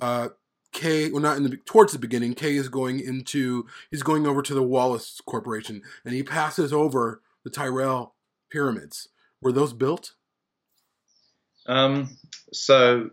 uh, 0.00 0.30
K, 0.72 1.10
well, 1.10 1.22
not 1.22 1.36
in 1.36 1.44
the 1.44 1.56
towards 1.56 1.92
the 1.92 1.98
beginning. 1.98 2.34
K 2.34 2.56
is 2.56 2.68
going 2.68 3.00
into, 3.00 3.66
he's 3.90 4.02
going 4.02 4.26
over 4.26 4.42
to 4.42 4.54
the 4.54 4.62
Wallace 4.62 5.20
Corporation, 5.24 5.82
and 6.04 6.14
he 6.14 6.22
passes 6.22 6.72
over 6.72 7.22
the 7.44 7.50
Tyrell 7.50 8.14
pyramids. 8.50 9.08
Were 9.40 9.52
those 9.52 9.72
built? 9.72 10.14
Um, 11.68 12.16
so 12.52 13.10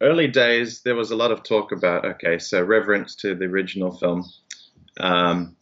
early 0.00 0.28
days, 0.28 0.82
there 0.82 0.94
was 0.94 1.10
a 1.10 1.16
lot 1.16 1.32
of 1.32 1.42
talk 1.42 1.72
about 1.72 2.04
okay, 2.04 2.38
so 2.38 2.62
reverence 2.62 3.16
to 3.16 3.34
the 3.34 3.46
original 3.46 3.90
film, 3.92 4.24
um, 4.98 5.56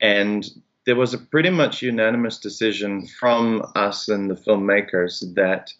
and 0.00 0.46
there 0.84 0.96
was 0.96 1.14
a 1.14 1.18
pretty 1.18 1.50
much 1.50 1.82
unanimous 1.82 2.38
decision 2.38 3.06
from 3.06 3.62
us 3.76 4.08
and 4.08 4.30
the 4.30 4.34
filmmakers 4.34 5.34
that 5.34 5.72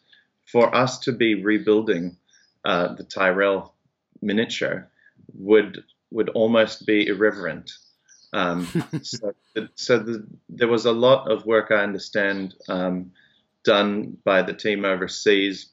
for 0.47 0.75
us 0.75 0.99
to 1.01 1.13
be 1.13 1.43
rebuilding 1.43 2.17
uh, 2.65 2.95
the 2.95 3.05
Tyrell 3.05 3.75
miniature 4.23 4.89
would 5.35 5.83
would 6.11 6.29
almost 6.31 6.87
be 6.87 7.07
irreverent. 7.07 7.73
Um, 8.33 8.67
so 9.03 9.33
so 9.75 9.99
the, 9.99 10.27
there 10.49 10.69
was 10.69 10.87
a 10.87 10.93
lot 10.93 11.31
of 11.31 11.47
work, 11.47 11.71
I 11.71 11.83
understand, 11.83 12.55
um, 12.69 13.13
done 13.65 14.17
by 14.25 14.43
the 14.43 14.55
team 14.55 14.85
overseas, 14.85 15.71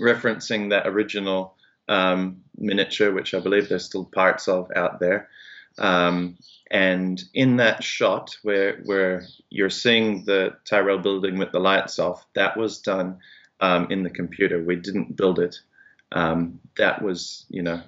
referencing 0.00 0.70
that 0.70 0.86
original 0.86 1.54
um, 1.88 2.42
miniature, 2.56 3.12
which 3.12 3.34
I 3.34 3.40
believe 3.40 3.68
there's 3.68 3.84
still 3.84 4.04
parts 4.04 4.48
of 4.48 4.70
out 4.76 5.00
there. 5.00 5.28
Um, 5.78 6.36
and 6.70 7.22
in 7.34 7.56
that 7.56 7.82
shot 7.82 8.36
where 8.42 8.78
where 8.84 9.26
you're 9.50 9.70
seeing 9.70 10.24
the 10.24 10.56
Tyrell 10.64 10.98
building 10.98 11.38
with 11.38 11.52
the 11.52 11.60
lights 11.60 11.98
off, 11.98 12.24
that 12.34 12.56
was 12.56 12.80
done 12.80 13.18
um, 13.60 13.88
in 13.90 14.02
the 14.02 14.10
computer. 14.10 14.62
We 14.62 14.76
didn't 14.76 15.16
build 15.16 15.38
it. 15.38 15.56
Um, 16.12 16.60
that 16.76 17.00
was, 17.02 17.46
you 17.48 17.62
know, 17.62 17.80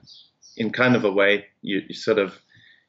in 0.56 0.70
kind 0.70 0.96
of 0.96 1.04
a 1.04 1.10
way, 1.12 1.46
you, 1.62 1.82
you 1.88 1.94
sort 1.94 2.18
of 2.18 2.38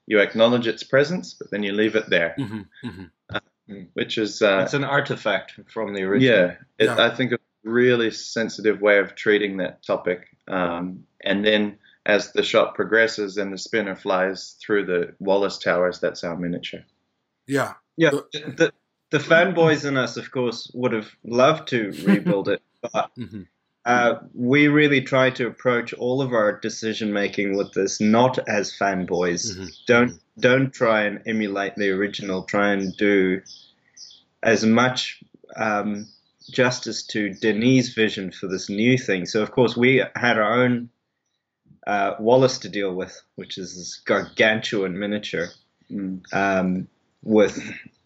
you 0.08 0.20
acknowledge 0.20 0.68
its 0.68 0.84
presence, 0.84 1.34
but 1.34 1.50
then 1.52 1.64
you 1.64 1.74
leave 1.74 1.96
it 1.96 2.10
there, 2.10 2.36
Mm-hmm, 2.38 2.88
mm-hmm. 2.88 3.82
which 3.94 4.18
is 4.18 4.42
uh, 4.42 4.62
It's 4.64 4.74
an 4.76 4.84
artifact 4.84 5.60
from 5.68 5.94
the 5.94 6.04
original. 6.04 6.36
yeah, 6.48 6.56
it, 6.78 6.86
Yeah. 6.86 7.06
I 7.06 7.10
think 7.16 7.32
a 7.32 7.40
really 7.66 8.12
sensitive 8.12 8.82
way 8.82 9.00
of 9.00 9.16
treating 9.16 9.58
that 9.58 9.84
topic. 9.84 10.28
Um, 10.48 11.06
and 11.22 11.44
then 11.44 11.78
as 12.06 12.32
the 12.32 12.44
shot 12.44 12.76
progresses 12.76 13.38
and 13.38 13.52
the 13.52 13.58
spinner 13.58 13.96
flies 13.96 14.56
through 14.62 14.86
the 14.86 15.16
Wallace 15.20 15.58
Towers, 15.58 16.00
that's 16.00 16.24
our 16.24 16.38
miniature. 16.38 16.82
Yeah. 17.48 17.74
Yeah, 17.98 18.12
the 18.34 18.74
the 19.12 19.20
fanboys 19.20 19.86
in 19.86 19.96
us, 19.96 20.18
of 20.18 20.30
course, 20.32 20.70
would 20.74 20.92
have 20.92 21.10
loved 21.24 21.70
to 21.70 21.92
rebuild 22.06 22.50
it, 22.50 22.62
but 22.94 23.12
hmm 23.16 23.44
uh, 23.86 24.16
we 24.34 24.68
really 24.68 25.00
try 25.02 25.30
to 25.30 25.46
approach 25.46 25.94
all 25.94 26.22
of 26.22 26.34
our 26.34 26.60
decision 26.60 27.14
making 27.14 27.56
with 27.56 27.72
this 27.74 28.02
not 28.02 28.40
as 28.50 28.76
fanboys. 28.76 29.56
Mhm. 29.56 29.86
Don't 29.86 30.20
don't 30.40 30.74
try 30.74 31.04
and 31.04 31.22
emulate 31.28 31.76
the 31.76 31.92
original. 31.92 32.44
Try 32.44 32.72
and 32.72 32.98
do 32.98 33.42
as 34.42 34.66
much 34.66 35.24
um, 35.56 36.08
justice 36.48 37.04
to 37.08 37.34
Denis' 37.34 37.94
vision 37.94 38.32
for 38.32 38.48
this 38.48 38.70
new 38.70 38.98
thing. 38.98 39.25
So, 39.25 39.42
of 39.42 39.52
course, 39.52 39.75
we 39.75 40.04
had 40.16 40.38
our 40.38 40.62
own 40.64 40.90
uh, 41.88 42.16
Wallace 42.20 42.60
to 42.60 42.70
deal 42.70 42.94
with, 42.96 43.22
which 43.36 43.58
is 43.58 43.75
this 43.75 44.02
gargantuan 44.06 44.98
miniature 44.98 45.50
Mm. 45.92 46.22
um, 46.34 46.88
with 47.22 47.62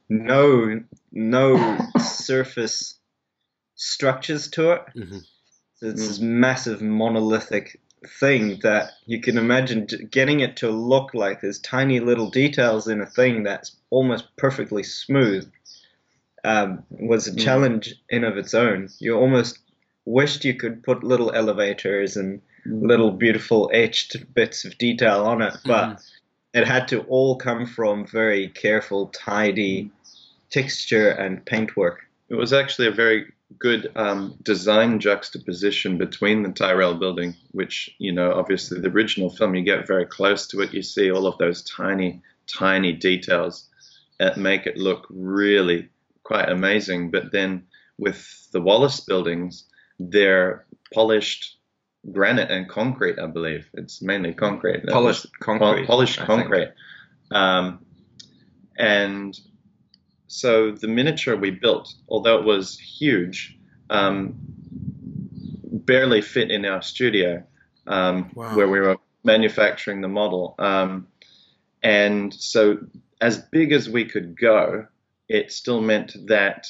no 0.10 0.84
no 1.14 1.78
surface 1.98 2.96
structures 3.76 4.50
to 4.50 4.72
it. 4.72 4.82
Mhm. 4.96 5.22
So 5.76 5.88
it's 5.88 6.08
this 6.08 6.20
massive 6.20 6.82
monolithic 6.82 7.80
thing 8.20 8.60
that 8.64 8.92
you 9.06 9.22
can 9.22 9.38
imagine 9.38 9.88
getting 10.12 10.42
it 10.42 10.58
to 10.58 10.70
look 10.70 11.14
like 11.14 11.40
there's 11.40 11.60
tiny 11.60 12.02
little 12.02 12.30
details 12.30 12.90
in 12.90 13.00
a 13.00 13.06
thing 13.06 13.44
that's 13.44 13.78
almost 13.90 14.26
perfectly 14.36 14.84
smooth. 14.84 15.50
Um, 16.44 16.84
was 16.90 17.28
a 17.28 17.32
Mm. 17.32 17.40
challenge 17.40 17.96
in 18.10 18.24
of 18.24 18.38
its 18.38 18.54
own. 18.54 18.90
You 19.00 19.16
almost 19.16 19.60
wished 20.06 20.46
you 20.46 20.54
could 20.54 20.84
put 20.84 21.04
little 21.04 21.32
elevators 21.34 22.18
and 22.18 22.42
little 22.66 23.12
beautiful 23.12 23.70
etched 23.74 24.34
bits 24.34 24.66
of 24.66 24.78
detail 24.78 25.26
on 25.26 25.42
it, 25.42 25.56
but 25.66 26.02
it 26.54 26.66
had 26.68 26.88
to 26.90 27.02
all 27.04 27.36
come 27.36 27.66
from 27.66 28.06
very 28.06 28.48
careful, 28.50 29.08
tidy 29.08 29.92
texture 30.50 31.10
and 31.10 31.46
paintwork. 31.46 32.06
It 32.30 32.36
was 32.36 32.54
actually 32.54 32.88
a 32.88 32.92
very 32.92 33.32
good 33.58 33.92
um, 33.96 34.36
design 34.44 35.00
juxtaposition 35.00 35.98
between 35.98 36.44
the 36.44 36.52
Tyrell 36.52 36.96
building, 36.96 37.36
which, 37.52 37.90
you 37.98 38.12
know, 38.12 38.34
obviously 38.34 38.80
the 38.80 38.90
original 38.90 39.30
film, 39.30 39.56
you 39.56 39.64
get 39.64 39.88
very 39.88 40.06
close 40.06 40.48
to 40.48 40.62
it, 40.62 40.74
you 40.74 40.82
see 40.84 41.12
all 41.12 41.26
of 41.28 41.38
those 41.38 41.64
tiny, 41.64 42.22
tiny 42.48 42.94
details 42.94 43.68
that 44.20 44.38
make 44.38 44.68
it 44.68 44.78
look 44.78 45.08
really 45.10 45.90
quite 46.24 46.50
amazing. 46.50 47.12
But 47.12 47.32
then 47.32 47.64
with 47.98 48.48
the 48.52 48.62
Wallace 48.62 49.00
buildings, 49.02 49.66
they're 50.00 50.66
polished 50.94 51.58
granite 52.12 52.50
and 52.50 52.70
concrete, 52.70 53.20
I 53.20 53.28
believe. 53.28 53.68
It's 53.74 54.02
mainly 54.02 54.34
concrete. 54.34 54.86
Polished 54.88 55.28
Pol- 55.42 55.60
concrete. 55.60 55.88
polished 55.88 56.20
concrete. 56.20 56.70
Um, 57.32 57.86
and 58.78 59.38
so 60.28 60.72
the 60.72 60.88
miniature 60.88 61.36
we 61.36 61.52
built, 61.52 61.94
although 62.08 62.40
it 62.40 62.46
was 62.46 62.80
huge, 62.80 63.58
um, 63.90 64.36
barely 65.64 66.22
fit 66.22 66.52
in 66.52 66.66
our 66.66 66.82
studio 66.82 67.44
um, 67.88 68.32
Wow. 68.36 68.56
where 68.56 68.68
we 68.70 68.80
were 68.80 68.98
manufacturing 69.24 70.02
the 70.02 70.08
model. 70.08 70.56
Um, 70.60 71.08
and 71.84 72.34
so, 72.34 72.78
as 73.22 73.38
big 73.38 73.72
as 73.72 73.90
we 73.90 74.06
could 74.06 74.40
go, 74.40 74.86
it 75.30 75.52
still 75.52 75.80
meant 75.80 76.16
that 76.28 76.68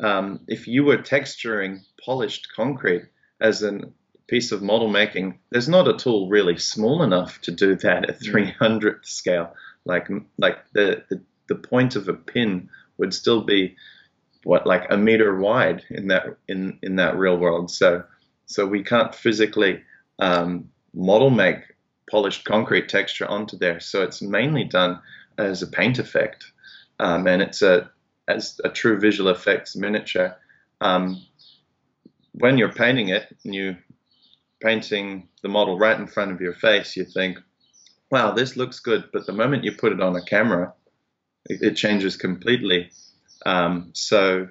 um, 0.00 0.40
if 0.48 0.66
you 0.66 0.84
were 0.84 0.98
texturing 0.98 1.80
polished 2.04 2.48
concrete 2.56 3.04
as 3.40 3.62
a 3.62 3.80
piece 4.26 4.52
of 4.52 4.62
model 4.62 4.88
making, 4.88 5.38
there's 5.50 5.68
not 5.68 5.88
a 5.88 5.96
tool 5.96 6.28
really 6.28 6.56
small 6.56 7.02
enough 7.02 7.40
to 7.42 7.50
do 7.50 7.76
that 7.76 8.08
at 8.08 8.20
300th 8.20 9.04
scale. 9.06 9.54
Like 9.84 10.08
like 10.38 10.58
the, 10.72 11.04
the 11.08 11.22
the 11.48 11.54
point 11.54 11.96
of 11.96 12.08
a 12.08 12.14
pin 12.14 12.68
would 12.98 13.14
still 13.14 13.42
be 13.42 13.76
what 14.44 14.66
like 14.66 14.86
a 14.90 14.96
meter 14.96 15.36
wide 15.36 15.82
in 15.90 16.08
that 16.08 16.36
in 16.46 16.78
in 16.82 16.96
that 16.96 17.16
real 17.16 17.36
world. 17.36 17.70
So 17.70 18.04
so 18.46 18.66
we 18.66 18.82
can't 18.82 19.14
physically 19.14 19.82
um, 20.18 20.70
model 20.94 21.30
make 21.30 21.58
polished 22.10 22.44
concrete 22.44 22.88
texture 22.88 23.26
onto 23.26 23.58
there. 23.58 23.80
So 23.80 24.02
it's 24.02 24.22
mainly 24.22 24.64
done 24.64 25.00
as 25.36 25.62
a 25.62 25.66
paint 25.66 25.98
effect, 25.98 26.50
um, 26.98 27.26
and 27.26 27.42
it's 27.42 27.62
a 27.62 27.90
as 28.28 28.60
a 28.62 28.68
true 28.68 29.00
visual 29.00 29.30
effects 29.30 29.74
miniature. 29.74 30.36
Um, 30.80 31.24
when 32.32 32.58
you're 32.58 32.72
painting 32.72 33.08
it, 33.08 33.36
and 33.44 33.54
you 33.54 33.76
painting 34.60 35.28
the 35.42 35.48
model 35.48 35.78
right 35.78 35.98
in 35.98 36.06
front 36.06 36.30
of 36.32 36.40
your 36.40 36.54
face, 36.54 36.96
you 36.96 37.04
think, 37.04 37.38
"Wow, 38.10 38.32
this 38.32 38.56
looks 38.56 38.80
good." 38.80 39.10
But 39.12 39.26
the 39.26 39.32
moment 39.32 39.64
you 39.64 39.72
put 39.72 39.92
it 39.92 40.00
on 40.00 40.14
a 40.14 40.22
camera, 40.22 40.74
it, 41.46 41.62
it 41.62 41.74
changes 41.74 42.16
completely. 42.16 42.90
Um, 43.46 43.90
so 43.94 44.48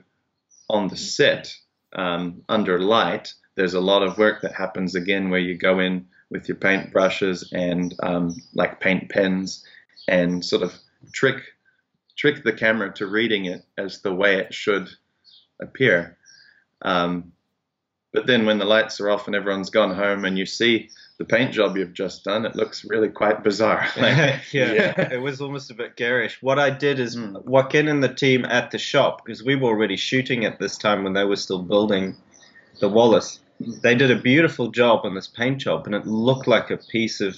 on 0.70 0.88
the 0.88 0.98
set, 0.98 1.56
um, 1.94 2.44
under 2.50 2.80
light, 2.80 3.34
there's 3.56 3.74
a 3.74 3.82
lot 3.82 4.04
of 4.04 4.18
work 4.18 4.42
that 4.42 4.54
happens 4.54 4.96
again 4.96 5.30
where 5.30 5.40
you 5.40 5.58
go 5.58 5.80
in 5.80 6.08
with 6.30 6.48
your 6.48 6.58
paint 6.58 6.92
brushes 6.92 7.50
and 7.54 7.96
um, 8.04 8.36
like 8.54 8.80
paint 8.80 9.10
pens 9.10 9.64
and 10.08 10.44
sort 10.44 10.62
of 10.62 10.74
trick 11.14 11.42
trick 12.18 12.44
the 12.44 12.52
camera 12.54 12.92
to 12.96 13.08
reading 13.08 13.46
it 13.46 13.64
as 13.78 14.02
the 14.02 14.14
way 14.14 14.38
it 14.38 14.54
should 14.54 14.90
appear. 15.62 16.18
Um, 16.82 17.32
but 18.14 18.26
then 18.28 18.46
when 18.46 18.58
the 18.58 18.66
lights 18.66 19.00
are 19.00 19.10
off 19.10 19.28
and 19.28 19.36
everyone's 19.36 19.70
gone 19.70 19.94
home 19.96 20.26
and 20.26 20.38
you 20.38 20.46
see 20.46 20.90
the 21.20 21.26
paint 21.26 21.52
job 21.52 21.78
you've 21.78 21.94
just 21.94 22.24
done, 22.24 22.46
it 22.46 22.56
looks 22.56 22.86
really 22.86 23.10
quite 23.10 23.44
bizarre. 23.44 23.88
yeah, 23.98 24.40
Yeah. 24.52 25.10
it 25.14 25.22
was 25.22 25.42
almost 25.42 25.70
a 25.72 25.74
bit 25.74 25.96
garish. 25.96 26.42
What 26.42 26.60
I 26.60 26.70
did 26.70 27.00
is 27.00 27.16
Mm. 27.16 27.44
Joaquin 27.46 27.88
and 27.88 28.04
the 28.04 28.14
team 28.14 28.46
at 28.46 28.72
the 28.72 28.78
shop, 28.78 29.24
because 29.26 29.44
we 29.44 29.56
were 29.56 29.70
already 29.70 29.98
shooting 29.98 30.46
at 30.46 30.60
this 30.60 30.78
time 30.78 31.04
when 31.04 31.14
they 31.14 31.26
were 31.26 31.36
still 31.36 31.62
building 31.62 32.16
the 32.80 32.90
Wallace. 32.90 33.40
They 33.60 33.96
did 33.96 34.12
a 34.12 34.16
beautiful 34.16 34.70
job 34.70 35.02
on 35.06 35.16
this 35.16 35.28
paint 35.28 35.58
job, 35.60 35.86
and 35.88 35.96
it 35.96 36.06
looked 36.06 36.48
like 36.48 36.70
a 36.70 36.78
piece 36.78 37.20
of 37.22 37.36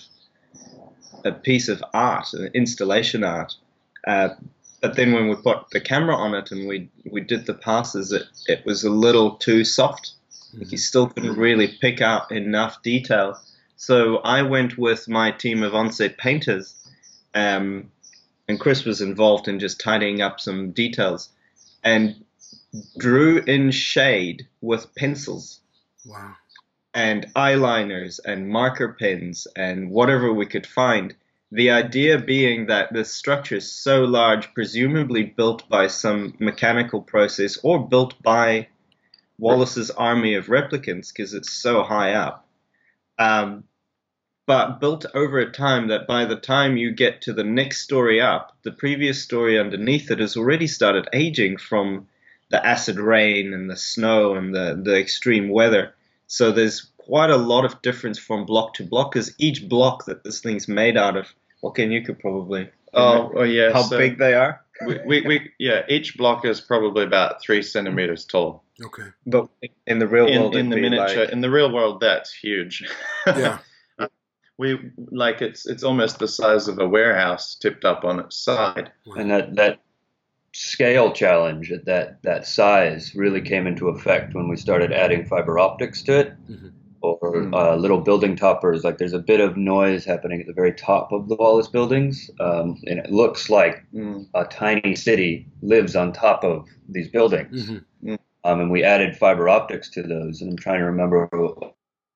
a 1.25 1.31
piece 1.31 1.67
of 1.69 1.83
art, 1.93 2.33
an 2.33 2.49
installation 2.53 3.23
art. 3.23 3.55
Uh, 4.07 4.29
but 4.81 4.95
then 4.95 5.13
when 5.13 5.27
we 5.27 5.35
put 5.35 5.69
the 5.71 5.81
camera 5.81 6.15
on 6.15 6.33
it 6.33 6.51
and 6.51 6.67
we 6.67 6.89
we 7.09 7.21
did 7.21 7.45
the 7.45 7.53
passes, 7.53 8.11
it 8.11 8.23
it 8.47 8.65
was 8.65 8.83
a 8.83 8.89
little 8.89 9.31
too 9.35 9.63
soft. 9.63 10.11
Like 10.57 10.71
you 10.71 10.77
still 10.77 11.07
couldn't 11.07 11.37
really 11.37 11.67
pick 11.79 12.01
out 12.01 12.31
enough 12.31 12.81
detail. 12.81 13.39
So 13.75 14.17
I 14.17 14.41
went 14.41 14.77
with 14.77 15.07
my 15.07 15.31
team 15.31 15.63
of 15.63 15.73
on-set 15.75 16.17
painters, 16.17 16.75
um, 17.33 17.91
and 18.47 18.59
Chris 18.59 18.83
was 18.83 18.99
involved 18.99 19.47
in 19.47 19.59
just 19.59 19.79
tidying 19.79 20.21
up 20.21 20.39
some 20.39 20.71
details, 20.71 21.29
and 21.83 22.15
drew 22.97 23.39
in 23.45 23.71
shade 23.71 24.47
with 24.61 24.93
pencils 24.95 25.59
Wow. 26.05 26.35
and 26.93 27.25
eyeliners 27.35 28.19
and 28.25 28.49
marker 28.49 28.95
pens 28.99 29.47
and 29.55 29.89
whatever 29.91 30.33
we 30.33 30.45
could 30.45 30.65
find. 30.67 31.15
The 31.51 31.71
idea 31.71 32.19
being 32.19 32.67
that 32.67 32.93
this 32.93 33.11
structure 33.11 33.55
is 33.55 33.71
so 33.71 34.03
large, 34.03 34.53
presumably 34.53 35.23
built 35.23 35.67
by 35.67 35.87
some 35.87 36.35
mechanical 36.39 37.01
process 37.01 37.57
or 37.63 37.87
built 37.87 38.21
by 38.21 38.67
Wallace's 39.39 39.89
army 39.89 40.35
of 40.35 40.47
replicants 40.47 41.11
because 41.11 41.33
it's 41.33 41.51
so 41.51 41.81
high 41.81 42.13
up. 42.13 42.45
Um, 43.17 43.63
but 44.45 44.79
built 44.79 45.05
over 45.13 45.39
a 45.39 45.51
time 45.51 45.87
that 45.87 46.07
by 46.07 46.25
the 46.25 46.35
time 46.35 46.77
you 46.77 46.91
get 46.91 47.21
to 47.21 47.33
the 47.33 47.43
next 47.43 47.81
story 47.81 48.19
up, 48.19 48.57
the 48.63 48.71
previous 48.71 49.21
story 49.21 49.59
underneath 49.59 50.11
it 50.11 50.19
has 50.19 50.35
already 50.35 50.67
started 50.67 51.07
aging 51.13 51.57
from 51.57 52.07
the 52.49 52.65
acid 52.65 52.99
rain 52.99 53.53
and 53.53 53.69
the 53.69 53.75
snow 53.75 54.35
and 54.35 54.53
the, 54.53 54.79
the 54.83 54.97
extreme 54.97 55.49
weather. 55.49 55.93
So 56.27 56.51
there's 56.51 56.87
quite 56.97 57.29
a 57.29 57.37
lot 57.37 57.65
of 57.65 57.81
difference 57.81 58.19
from 58.19 58.45
block 58.45 58.75
to 58.75 58.83
block 58.83 59.11
because 59.11 59.33
each 59.39 59.67
block 59.67 60.05
that 60.05 60.23
this 60.23 60.41
thing's 60.41 60.67
made 60.67 60.97
out 60.97 61.17
of, 61.17 61.33
well, 61.61 61.71
Ken, 61.71 61.91
you 61.91 62.03
could 62.03 62.19
probably. 62.19 62.69
Oh, 62.93 63.31
oh 63.35 63.43
yeah. 63.43 63.71
how 63.71 63.83
so 63.83 63.97
big 63.97 64.17
they 64.17 64.33
are. 64.33 64.61
we, 64.85 64.99
we, 65.05 65.21
we, 65.21 65.51
yeah, 65.59 65.83
each 65.89 66.17
block 66.17 66.45
is 66.45 66.61
probably 66.61 67.03
about 67.03 67.41
three 67.41 67.61
centimeters 67.61 68.25
tall. 68.25 68.63
Okay. 68.81 69.09
But 69.25 69.49
in 69.85 69.99
the 69.99 70.07
real 70.07 70.25
In, 70.25 70.41
world, 70.41 70.55
in 70.55 70.69
the 70.69 70.77
miniature, 70.77 71.25
like- 71.25 71.29
in 71.33 71.41
the 71.41 71.49
real 71.49 71.71
world, 71.71 71.99
that's 71.99 72.33
huge. 72.33 72.87
Yeah. 73.27 73.59
we 74.57 74.91
like 75.11 75.41
it's 75.41 75.65
it's 75.65 75.83
almost 75.83 76.19
the 76.19 76.27
size 76.27 76.67
of 76.67 76.79
a 76.79 76.87
warehouse 76.87 77.55
tipped 77.55 77.85
up 77.85 78.03
on 78.03 78.19
its 78.19 78.37
side. 78.37 78.91
And 79.15 79.31
that 79.31 79.55
that 79.55 79.79
scale 80.53 81.11
challenge 81.13 81.71
at 81.71 81.85
that 81.85 82.21
that 82.23 82.45
size 82.47 83.13
really 83.15 83.41
came 83.41 83.67
into 83.67 83.89
effect 83.89 84.33
when 84.33 84.47
we 84.49 84.55
started 84.57 84.91
adding 84.91 85.25
fiber 85.25 85.59
optics 85.59 86.01
to 86.03 86.19
it, 86.19 86.33
Mhm. 86.49 86.71
Or 87.01 87.17
Mm. 87.21 87.53
uh, 87.53 87.75
little 87.75 87.99
building 88.01 88.35
toppers. 88.35 88.83
Like 88.83 88.97
there's 88.97 89.13
a 89.13 89.19
bit 89.19 89.39
of 89.39 89.55
noise 89.57 90.05
happening 90.05 90.41
at 90.41 90.47
the 90.47 90.53
very 90.53 90.73
top 90.73 91.11
of 91.11 91.27
the 91.29 91.35
Wallace 91.35 91.67
buildings, 91.67 92.29
um, 92.39 92.77
and 92.87 92.99
it 92.99 93.11
looks 93.11 93.49
like 93.49 93.83
Mm. 93.93 94.27
a 94.33 94.45
tiny 94.45 94.95
city 94.95 95.47
lives 95.61 95.95
on 95.95 96.11
top 96.13 96.43
of 96.43 96.67
these 96.87 97.09
buildings. 97.09 97.69
Mhm. 98.03 98.17
Um, 98.45 98.61
and 98.61 98.71
we 98.71 98.83
added 98.83 99.17
fiber 99.17 99.49
optics 99.49 99.89
to 99.91 100.01
those. 100.03 100.41
And 100.41 100.51
I'm 100.51 100.57
trying 100.57 100.79
to 100.79 100.85
remember 100.85 101.29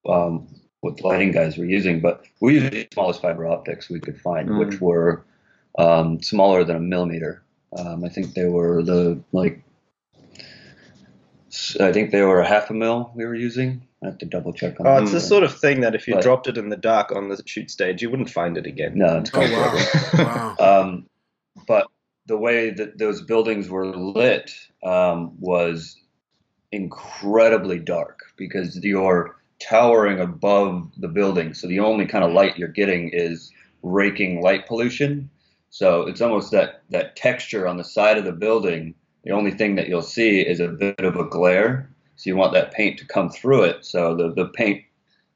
um, 0.06 0.48
what 0.82 1.02
lighting 1.02 1.32
guys 1.32 1.58
were 1.58 1.63
using, 1.65 2.02
but 2.02 2.26
we 2.41 2.56
used 2.56 2.72
the 2.74 2.88
smallest 2.93 3.22
fiber 3.22 3.48
optics 3.48 3.89
we 3.89 4.02
could 4.02 4.19
find, 4.19 4.50
Mm. 4.50 4.60
which 4.60 4.82
were 4.82 5.24
um, 5.80 6.22
smaller 6.22 6.63
than 6.63 6.76
a 6.76 6.80
millimeter. 6.80 7.41
Um, 7.78 8.04
I 8.04 8.10
think 8.10 8.34
they 8.36 8.46
were 8.46 8.84
the 8.84 9.19
like. 9.32 9.62
S- 11.54 11.78
I 11.80 11.92
think 11.94 12.12
they 12.12 12.22
were 12.22 12.39
a 12.42 12.48
half 12.48 12.70
a 12.70 12.74
mil 12.74 13.12
we 13.16 13.26
were 13.26 13.36
using. 13.36 13.88
I 14.04 14.08
have 14.08 14.18
to 14.20 14.26
double 14.26 14.52
check 14.54 14.80
on 14.80 14.88
Oh, 14.88 14.96
that. 14.96 15.04
it's 15.04 15.12
the 15.13 15.22
sort 15.22 15.44
of 15.44 15.58
thing 15.58 15.82
that 15.82 15.96
if 15.96 16.08
you 16.08 16.16
But- 16.16 16.24
dropped 16.24 16.48
it 16.48 16.58
in 16.58 16.70
the 16.70 16.76
dark 16.78 17.12
on 17.12 17.30
the 17.30 17.42
shoot 17.46 17.72
stage, 17.72 18.02
you 18.02 18.10
wouldn't 18.10 18.30
find 18.30 18.58
it 18.58 18.66
again. 18.66 18.94
No, 18.98 19.18
it's 19.20 19.30
Oh 19.34 19.38
quite 19.38 19.52
wow. 19.52 20.56
wow. 20.60 20.82
Um, 20.82 21.06
but 21.68 21.88
the 22.26 22.38
way 22.38 22.70
that 22.72 22.98
those 22.98 23.22
buildings 23.22 23.70
were 23.70 23.86
lit 23.86 24.52
um, 24.84 25.34
was 25.39 25.96
incredibly 26.72 27.80
dark 27.80 28.20
because 28.38 28.78
you're 28.84 29.36
towering 29.62 30.20
above 30.20 30.89
the 30.98 31.08
building. 31.08 31.54
So 31.54 31.68
the 31.68 31.80
only 31.80 32.06
kind 32.06 32.24
of 32.24 32.32
light 32.32 32.58
you're 32.58 32.68
getting 32.68 33.10
is 33.13 33.52
raking 33.84 34.42
light 34.42 34.68
pollution. 34.68 35.30
So 35.70 36.02
it's 36.04 36.22
almost 36.22 36.52
that, 36.52 36.84
that 36.89 37.16
texture 37.16 37.68
on 37.68 37.78
the 37.78 37.84
side 37.84 38.18
of 38.18 38.26
the 38.26 38.32
building. 38.32 38.96
The 39.23 39.31
only 39.31 39.51
thing 39.51 39.75
that 39.75 39.88
you'll 39.88 40.01
see 40.01 40.41
is 40.41 40.59
a 40.59 40.67
bit 40.67 40.99
of 40.99 41.15
a 41.15 41.23
glare. 41.25 41.89
So 42.15 42.29
you 42.29 42.36
want 42.36 42.53
that 42.53 42.73
paint 42.73 42.99
to 42.99 43.05
come 43.07 43.29
through 43.29 43.63
it. 43.63 43.86
So 43.86 44.15
the, 44.15 44.33
the 44.33 44.47
paint 44.49 44.83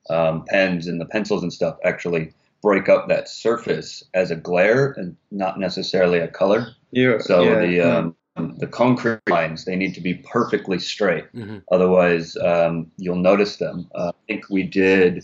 um, 0.10 0.46
pens 0.46 0.88
and 0.88 1.00
the 1.02 1.06
pencils 1.06 1.44
and 1.44 1.52
stuff 1.52 1.78
actually 1.84 2.34
break 2.62 2.90
up 2.90 3.08
that 3.08 3.30
surface 3.30 4.04
as 4.14 4.32
a 4.32 4.36
glare 4.36 4.92
and 4.98 5.16
not 5.32 5.60
necessarily 5.60 6.20
a 6.20 6.28
color. 6.28 6.68
You, 6.92 7.20
So 7.20 7.44
yeah, 7.44 7.60
the 7.60 7.82
um, 7.82 8.16
the 8.60 8.68
concrete 8.68 9.20
lines 9.30 9.66
they 9.66 9.76
need 9.76 9.96
to 9.96 10.02
be 10.02 10.14
perfectly 10.16 10.80
straight. 10.80 11.26
Mhm. 11.34 11.64
Otherwise, 11.72 12.38
um, 12.38 12.92
you'll 12.98 13.16
notice 13.16 13.58
them. 13.58 13.90
Uh, 13.96 14.10
I 14.10 14.28
think 14.28 14.50
we 14.50 14.64
did 14.64 15.24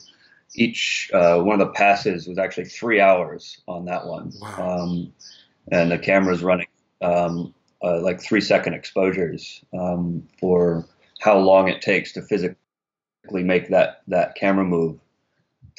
each 0.55 1.09
uh, 1.13 1.39
one 1.39 1.59
of 1.59 1.67
the 1.67 1.73
passes 1.73 2.27
was 2.27 2.37
actually 2.37 2.65
three 2.65 2.99
hours 2.99 3.61
on 3.67 3.85
that 3.85 4.05
one, 4.07 4.31
Wow. 4.41 4.79
um, 4.81 5.13
and 5.71 5.91
the 5.91 5.97
camera's 5.99 6.43
running 6.43 6.67
um, 7.01 7.53
uh, 7.83 7.99
like 8.01 8.21
three 8.21 8.41
second 8.41 8.73
exposures 8.73 9.63
um, 9.77 10.27
for 10.39 10.85
how 11.19 11.37
long 11.37 11.67
it 11.67 11.81
takes 11.81 12.13
to 12.13 12.21
physically 12.21 12.55
make 13.31 13.69
that 13.69 14.01
that 14.07 14.35
camera 14.35 14.65
move 14.65 14.99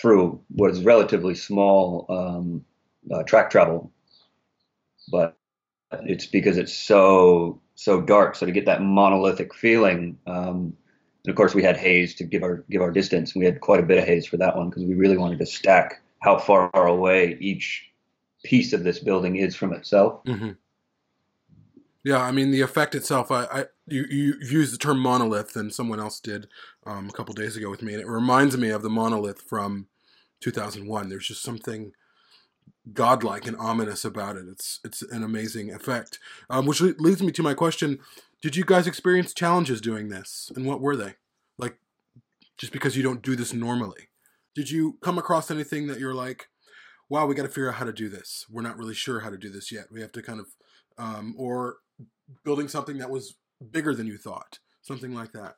through 0.00 0.40
what 0.48 0.70
is 0.70 0.82
relatively 0.82 1.34
small 1.34 2.06
um, 2.08 2.64
uh, 3.12 3.22
track 3.22 3.50
travel, 3.50 3.90
but 5.10 5.36
it's 6.02 6.26
because 6.26 6.58
it's 6.58 6.76
so 6.76 7.60
so 7.74 8.00
dark. 8.00 8.34
So 8.36 8.46
to 8.46 8.52
get 8.52 8.66
that 8.66 8.82
monolithic 8.82 9.54
feeling, 9.54 10.18
um, 10.26 10.76
and 11.24 11.30
of 11.30 11.36
course 11.36 11.54
we 11.54 11.62
had 11.62 11.76
haze 11.76 12.14
to 12.16 12.24
give 12.24 12.42
our 12.42 12.64
give 12.70 12.82
our 12.82 12.90
distance. 12.90 13.34
We 13.34 13.44
had 13.44 13.60
quite 13.60 13.80
a 13.80 13.86
bit 13.86 13.98
of 13.98 14.04
haze 14.04 14.26
for 14.26 14.36
that 14.38 14.56
one 14.56 14.70
because 14.70 14.84
we 14.84 14.94
really 14.94 15.18
wanted 15.18 15.38
to 15.38 15.46
stack 15.46 16.02
how 16.20 16.38
far 16.38 16.70
away 16.74 17.36
each 17.40 17.90
piece 18.44 18.72
of 18.72 18.84
this 18.84 18.98
building 18.98 19.36
is 19.36 19.54
from 19.54 19.72
itself. 19.72 20.20
hmm 20.26 20.52
Yeah, 22.04 22.20
I 22.20 22.32
mean 22.32 22.50
the 22.50 22.60
effect 22.60 22.94
itself. 22.94 23.30
I, 23.30 23.44
I 23.44 23.64
you 23.86 24.04
you 24.10 24.34
used 24.40 24.74
the 24.74 24.78
term 24.78 25.00
monolith, 25.00 25.56
and 25.56 25.72
someone 25.72 25.98
else 25.98 26.20
did 26.20 26.48
um, 26.86 27.08
a 27.08 27.12
couple 27.12 27.32
days 27.34 27.56
ago 27.56 27.70
with 27.70 27.82
me, 27.82 27.94
and 27.94 28.02
it 28.02 28.06
reminds 28.06 28.56
me 28.58 28.68
of 28.68 28.82
the 28.82 28.90
monolith 28.90 29.40
from 29.40 29.88
2001. 30.40 31.08
There's 31.08 31.26
just 31.26 31.42
something 31.42 31.92
godlike 32.92 33.46
and 33.46 33.56
ominous 33.56 34.04
about 34.04 34.36
it. 34.36 34.44
It's 34.46 34.80
it's 34.84 35.00
an 35.00 35.22
amazing 35.22 35.72
effect. 35.72 36.18
Um, 36.50 36.66
which 36.66 36.82
leads 36.82 37.22
me 37.22 37.32
to 37.32 37.42
my 37.42 37.54
question: 37.54 37.98
Did 38.42 38.54
you 38.54 38.66
guys 38.66 38.86
experience 38.86 39.32
challenges 39.32 39.80
doing 39.80 40.10
this, 40.10 40.52
and 40.54 40.66
what 40.66 40.82
were 40.82 40.96
they? 40.96 41.14
Like, 41.56 41.78
just 42.58 42.72
because 42.72 42.98
you 42.98 43.02
don't 43.02 43.22
do 43.22 43.34
this 43.34 43.54
normally, 43.54 44.10
did 44.54 44.70
you 44.70 44.98
come 45.00 45.16
across 45.16 45.50
anything 45.50 45.86
that 45.86 45.98
you're 45.98 46.14
like, 46.14 46.48
"Wow, 47.08 47.24
we 47.24 47.34
got 47.34 47.44
to 47.44 47.48
figure 47.48 47.70
out 47.70 47.76
how 47.76 47.86
to 47.86 47.94
do 47.94 48.10
this. 48.10 48.44
We're 48.50 48.60
not 48.60 48.76
really 48.76 48.94
sure 48.94 49.20
how 49.20 49.30
to 49.30 49.38
do 49.38 49.48
this 49.48 49.72
yet. 49.72 49.86
We 49.90 50.02
have 50.02 50.12
to 50.12 50.20
kind 50.20 50.38
of," 50.38 50.48
um, 50.98 51.34
or 51.38 51.76
building 52.44 52.68
something 52.68 52.98
that 52.98 53.10
was 53.10 53.34
bigger 53.70 53.94
than 53.94 54.06
you 54.06 54.18
thought, 54.18 54.58
something 54.82 55.14
like 55.14 55.32
that. 55.32 55.56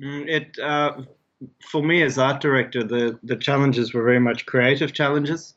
Mm, 0.00 0.28
It 0.28 0.58
uh, 0.58 1.02
for 1.70 1.82
me 1.82 2.02
as 2.02 2.18
art 2.18 2.40
director, 2.40 2.82
the 2.84 3.18
the 3.22 3.36
challenges 3.36 3.92
were 3.94 4.02
very 4.04 4.20
much 4.20 4.46
creative 4.46 4.92
challenges. 4.92 5.54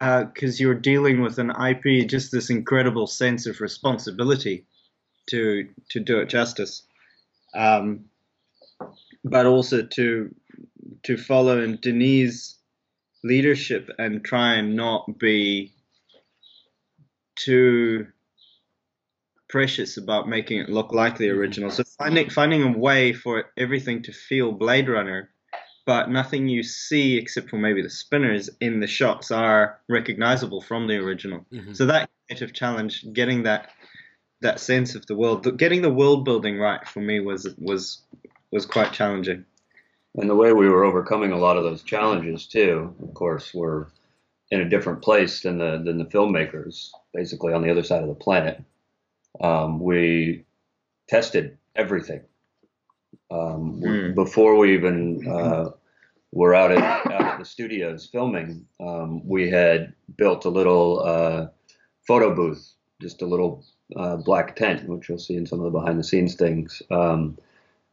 Because 0.00 0.58
you're 0.58 0.74
dealing 0.74 1.20
with 1.22 1.38
an 1.38 1.50
IP, 1.50 2.08
just 2.08 2.32
this 2.32 2.50
incredible 2.50 3.06
sense 3.06 3.46
of 3.46 3.60
responsibility 3.60 4.66
to 5.28 5.68
to 5.90 6.00
do 6.00 6.18
it 6.18 6.28
justice, 6.28 6.82
um, 7.54 8.06
but 9.24 9.46
also 9.46 9.82
to 9.82 10.34
to 11.04 11.16
follow 11.16 11.62
in 11.62 11.76
Denis's 11.76 12.58
leadership 13.22 13.88
and 13.98 14.24
try 14.24 14.54
and 14.54 14.74
not 14.74 15.18
be 15.18 15.72
too 17.36 18.06
precious 19.52 19.98
about 19.98 20.28
making 20.28 20.58
it 20.58 20.70
look 20.70 20.92
like 20.92 21.18
the 21.18 21.28
original. 21.28 21.70
So 21.70 21.84
finding 21.98 22.30
finding 22.30 22.62
a 22.62 22.78
way 22.78 23.12
for 23.12 23.52
everything 23.58 24.02
to 24.04 24.12
feel 24.12 24.50
Blade 24.50 24.88
Runner, 24.88 25.30
but 25.84 26.10
nothing 26.10 26.48
you 26.48 26.62
see 26.62 27.18
except 27.18 27.50
for 27.50 27.58
maybe 27.58 27.82
the 27.82 27.90
spinners 27.90 28.48
in 28.60 28.80
the 28.80 28.86
shots 28.86 29.30
are 29.30 29.78
recognizable 29.90 30.62
from 30.62 30.86
the 30.88 30.96
original. 30.96 31.44
hmm 31.52 31.74
So 31.74 31.84
that 31.86 32.08
creative 32.26 32.54
challenge, 32.54 33.04
getting 33.12 33.42
that 33.44 33.70
that 34.40 34.58
sense 34.58 34.96
of 34.96 35.06
the 35.06 35.14
world, 35.14 35.56
getting 35.58 35.82
the 35.82 35.92
world 35.92 36.24
building 36.24 36.58
right 36.58 36.88
for 36.88 37.00
me 37.00 37.20
was 37.20 37.46
was 37.58 38.02
was 38.50 38.64
quite 38.66 38.92
challenging. 38.92 39.44
and 40.16 40.30
the 40.30 40.34
way 40.42 40.52
we 40.52 40.68
were 40.68 40.84
overcoming 40.84 41.32
a 41.32 41.38
lot 41.46 41.58
of 41.58 41.64
those 41.64 41.82
challenges 41.82 42.46
too. 42.46 42.94
Of 43.06 43.12
course, 43.14 43.52
we're 43.54 43.86
in 44.50 44.60
a 44.62 44.68
different 44.68 45.02
place 45.02 45.42
than 45.42 45.58
the 45.58 45.82
than 45.84 45.98
the 45.98 46.10
filmmakers, 46.14 46.90
basically 47.12 47.52
on 47.52 47.62
the 47.62 47.70
other 47.70 47.82
side 47.84 48.02
of 48.02 48.08
the 48.08 48.24
planet. 48.26 48.56
Um, 49.40 49.80
we 49.80 50.44
tested 51.08 51.58
everything 51.74 52.22
um, 53.30 53.80
Mm. 53.80 54.14
before 54.14 54.56
we 54.56 54.74
even 54.74 55.26
uh, 55.28 55.70
were 56.32 56.54
out 56.54 56.72
at, 56.72 56.78
out 57.12 57.22
at 57.22 57.38
the 57.38 57.44
studios 57.44 58.06
filming. 58.06 58.66
Um, 58.80 59.26
we 59.26 59.50
had 59.50 59.94
built 60.16 60.44
a 60.44 60.50
little 60.50 61.00
uh, 61.00 61.46
photo 62.06 62.34
booth, 62.34 62.72
just 63.00 63.22
a 63.22 63.26
little 63.26 63.64
uh, 63.96 64.16
black 64.16 64.56
tent, 64.56 64.88
which 64.88 65.08
you'll 65.08 65.18
see 65.18 65.36
in 65.36 65.46
some 65.46 65.60
of 65.60 65.64
the 65.64 65.78
behind 65.78 65.98
the 65.98 66.04
scenes 66.04 66.34
things, 66.34 66.82
um, 66.90 67.36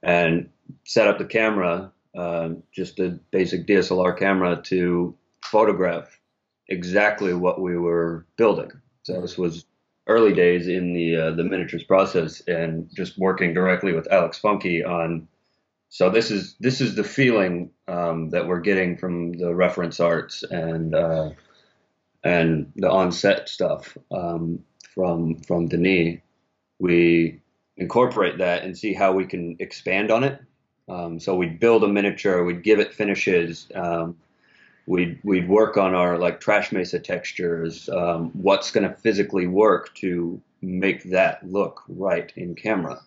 and 0.04 0.50
set 0.86 1.08
up 1.08 1.18
the 1.18 1.26
camera, 1.26 1.92
uh, 2.16 2.50
just 2.72 3.00
a 3.00 3.20
basic 3.32 3.66
DSLR 3.68 4.18
camera 4.18 4.62
to 4.64 5.16
photograph 5.44 6.20
exactly 6.68 7.34
what 7.34 7.60
we 7.62 7.78
were 7.78 8.26
building. 8.38 8.72
So 9.04 9.20
this 9.22 9.38
was 9.38 9.66
early 10.10 10.34
days 10.34 10.68
in 10.68 10.94
the 10.94 11.16
uh, 11.16 11.32
the 11.32 11.44
miniatures 11.44 11.84
process, 11.84 12.42
and 12.48 12.90
just 12.94 13.18
working 13.18 13.54
directly 13.54 13.94
with 13.94 14.12
Alex 14.12 14.40
Funke 14.42 14.86
on. 14.86 15.28
So 15.90 16.10
this 16.10 16.30
is 16.32 16.56
this 16.60 16.82
is 16.82 16.96
the 16.96 17.04
feeling 17.04 17.72
um, 17.88 18.30
that 18.32 18.48
we're 18.48 18.60
getting 18.60 18.98
from 18.98 19.32
the 19.34 19.56
reference 19.56 20.00
arts 20.00 20.44
and 20.44 20.94
uh, 20.94 21.30
and 22.24 22.72
the 22.76 22.90
on-set 22.90 23.48
stuff 23.48 23.98
um, 24.12 24.60
from 24.94 25.40
from 25.48 25.68
Denis. 25.68 26.20
We 26.80 27.42
incorporate 27.78 28.38
that 28.40 28.64
and 28.64 28.78
see 28.78 28.94
how 28.94 29.14
we 29.14 29.26
can 29.26 29.56
expand 29.60 30.12
on 30.12 30.24
it. 30.24 30.42
Um, 30.90 31.20
so 31.20 31.36
we'd 31.36 31.60
build 31.60 31.84
a 31.84 31.88
miniature, 31.88 32.44
we'd 32.44 32.64
give 32.64 32.80
it 32.80 32.94
finishes, 32.94 33.68
um, 33.76 34.18
we'd 34.90 35.20
we'd 35.24 35.48
work 35.48 35.78
on 35.78 35.94
our 35.94 36.18
like 36.18 36.40
trash 36.40 36.72
mesa 36.72 37.00
textures, 37.00 37.88
um, 37.90 38.32
what's 38.34 38.72
going 38.72 38.90
to 38.90 38.96
physically 38.98 39.46
work 39.46 39.94
to 39.94 40.42
make 40.62 41.04
that 41.12 41.36
look 41.50 41.84
right 41.88 42.34
in 42.36 42.56
camera, 42.56 43.00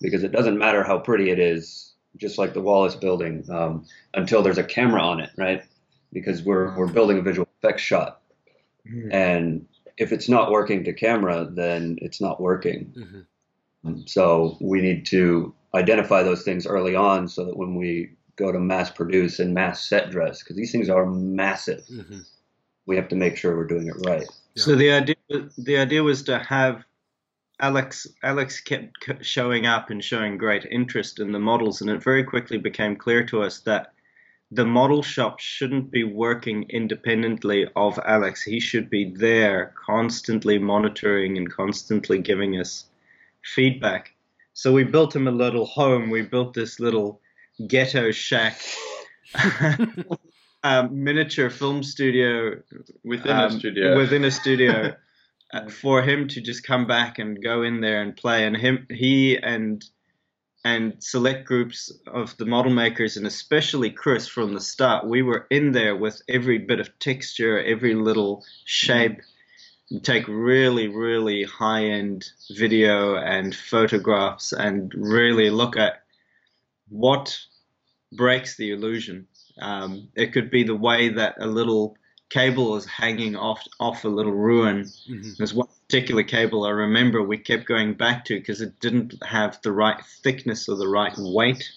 because 0.00 0.22
it 0.22 0.32
doesn't 0.32 0.58
matter 0.58 0.82
how 0.84 0.98
pretty 0.98 1.30
it 1.30 1.38
is, 1.38 1.94
just 2.18 2.36
like 2.38 2.52
the 2.52 2.60
Wallace 2.60 2.94
building, 2.94 3.44
um, 3.50 3.84
until 4.12 4.42
there's 4.42 4.58
a 4.58 4.64
camera 4.64 5.02
on 5.02 5.18
it, 5.20 5.30
right? 5.38 5.64
Because 6.12 6.42
we're 6.42 6.76
we're 6.76 6.92
building 6.92 7.18
a 7.18 7.22
visual 7.22 7.48
effects 7.58 7.82
shot, 7.82 8.20
and 9.10 9.66
if 9.96 10.12
it's 10.12 10.28
not 10.28 10.50
working 10.50 10.84
to 10.84 10.92
camera, 10.92 11.48
then 11.50 11.98
it's 12.02 12.20
not 12.20 12.40
working. 12.40 12.92
Mhm. 12.96 13.26
Um, 13.84 14.06
So 14.06 14.58
we 14.60 14.80
need 14.82 15.06
to 15.06 15.54
identify 15.74 16.22
those 16.22 16.42
things 16.42 16.66
early 16.66 16.94
on 16.94 17.28
so 17.28 17.44
that 17.46 17.56
when 17.56 17.76
we 17.76 18.10
go 18.40 18.50
to 18.52 18.58
mass 18.58 18.90
produce 18.90 19.38
and 19.38 19.54
mass 19.54 19.88
set 19.88 20.10
dress, 20.10 20.42
because 20.42 20.56
these 20.56 20.72
things 20.72 20.88
are 20.88 21.06
massive, 21.06 21.82
Mhm. 21.90 22.26
we 22.86 22.96
have 22.96 23.08
to 23.08 23.16
make 23.16 23.36
sure 23.36 23.56
we're 23.56 23.74
doing 23.74 23.88
it 23.88 23.98
right. 24.06 24.28
So 24.56 24.74
the 24.74 24.90
idea 24.90 25.16
the 25.58 25.76
idea 25.78 26.02
was 26.02 26.22
to 26.24 26.38
have 26.38 26.84
Alex 27.60 28.06
Alex 28.22 28.60
kept 28.60 29.24
showing 29.24 29.64
up 29.66 29.90
and 29.90 30.02
showing 30.02 30.38
great 30.38 30.64
interest 30.70 31.20
in 31.20 31.30
the 31.32 31.38
models, 31.50 31.80
and 31.80 31.90
it 31.90 32.02
very 32.02 32.24
quickly 32.24 32.58
became 32.58 32.96
clear 32.96 33.22
to 33.26 33.42
us 33.42 33.60
that 33.60 33.92
the 34.50 34.64
model 34.66 35.02
shop 35.02 35.38
shouldn't 35.38 35.90
be 35.90 36.02
working 36.02 36.66
independently 36.70 37.68
of 37.76 38.00
Alex. 38.04 38.42
He 38.42 38.58
should 38.58 38.88
be 38.90 39.04
there, 39.26 39.72
constantly 39.86 40.58
monitoring 40.58 41.36
and 41.38 41.48
constantly 41.48 42.18
giving 42.18 42.58
us 42.58 42.86
feedback. 43.54 44.12
So 44.54 44.72
we 44.72 44.84
built 44.84 45.14
him 45.14 45.28
a 45.28 45.40
little 45.44 45.66
home. 45.66 46.10
We 46.10 46.22
built 46.22 46.54
this 46.54 46.80
little 46.80 47.20
ghetto 47.66 48.10
shack. 48.10 48.60
um, 50.62 51.04
miniature 51.04 51.50
film 51.50 51.82
studio 51.82 52.60
Within 53.04 53.32
um, 53.32 53.46
a 53.46 53.58
studio. 53.58 53.96
within 53.96 54.24
a 54.24 54.30
studio 54.30 54.94
uh, 55.52 55.68
for 55.68 56.02
him 56.02 56.28
to 56.28 56.40
just 56.40 56.66
come 56.66 56.86
back 56.86 57.18
and 57.18 57.42
go 57.42 57.62
in 57.62 57.80
there 57.80 58.02
and 58.02 58.16
play 58.16 58.44
and 58.44 58.56
him 58.56 58.86
he 58.90 59.38
and 59.38 59.84
and 60.62 61.02
select 61.02 61.46
groups 61.46 61.90
of 62.06 62.36
the 62.36 62.44
model 62.44 62.72
makers 62.72 63.16
and 63.16 63.26
especially 63.26 63.90
Chris 63.90 64.28
from 64.28 64.52
the 64.52 64.60
start 64.60 65.06
we 65.06 65.22
were 65.22 65.46
in 65.50 65.72
there 65.72 65.96
with 65.96 66.20
every 66.28 66.58
bit 66.58 66.80
of 66.80 66.98
texture 66.98 67.62
every 67.62 67.94
little 67.94 68.44
shape 68.64 69.20
and 69.90 70.04
take 70.04 70.28
really 70.28 70.88
really 70.88 71.44
high 71.44 71.84
end 71.84 72.28
video 72.50 73.16
and 73.16 73.54
photographs 73.54 74.52
and 74.52 74.92
really 74.94 75.48
look 75.48 75.76
at 75.76 76.02
what 76.90 77.38
breaks 78.12 78.56
the 78.56 78.72
illusion 78.72 79.26
um, 79.60 80.08
it 80.14 80.32
could 80.32 80.50
be 80.50 80.64
the 80.64 80.74
way 80.74 81.08
that 81.10 81.36
a 81.38 81.46
little 81.46 81.96
cable 82.30 82.76
is 82.76 82.86
hanging 82.86 83.36
off 83.36 83.62
off 83.78 84.04
a 84.04 84.08
little 84.08 84.32
ruin. 84.32 84.84
Mhm. 85.08 85.36
There's 85.36 85.52
one 85.52 85.68
particular 85.86 86.22
cable 86.22 86.64
I 86.64 86.70
remember 86.70 87.22
we 87.22 87.38
kept 87.38 87.66
going 87.66 87.94
back 87.94 88.24
to 88.26 88.38
because 88.38 88.60
it 88.60 88.78
didn't 88.80 89.14
have 89.24 89.60
the 89.62 89.72
right 89.72 90.02
thickness 90.22 90.68
or 90.68 90.76
the 90.76 90.88
right 90.88 91.12
weight. 91.18 91.68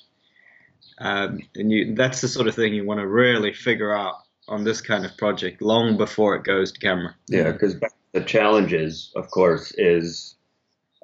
Um, 1.00 1.40
and 1.56 1.72
you, 1.72 1.96
that's 1.96 2.22
the 2.22 2.28
sort 2.28 2.48
of 2.48 2.56
thing 2.56 2.74
you 2.74 2.86
want 2.86 3.00
to 3.00 3.08
really 3.08 3.52
figure 3.52 3.94
out 3.94 4.16
on 4.48 4.64
this 4.64 4.80
kind 4.80 5.06
of 5.06 5.18
project 5.18 5.62
long 5.62 5.98
before 5.98 6.36
it 6.36 6.44
goes 6.44 6.72
to 6.72 6.80
camera. 6.80 7.16
Yeah, 7.28 7.52
because 7.52 7.76
the 8.12 8.22
challenges, 8.22 9.12
of 9.16 9.32
course, 9.32 9.74
is 9.78 10.36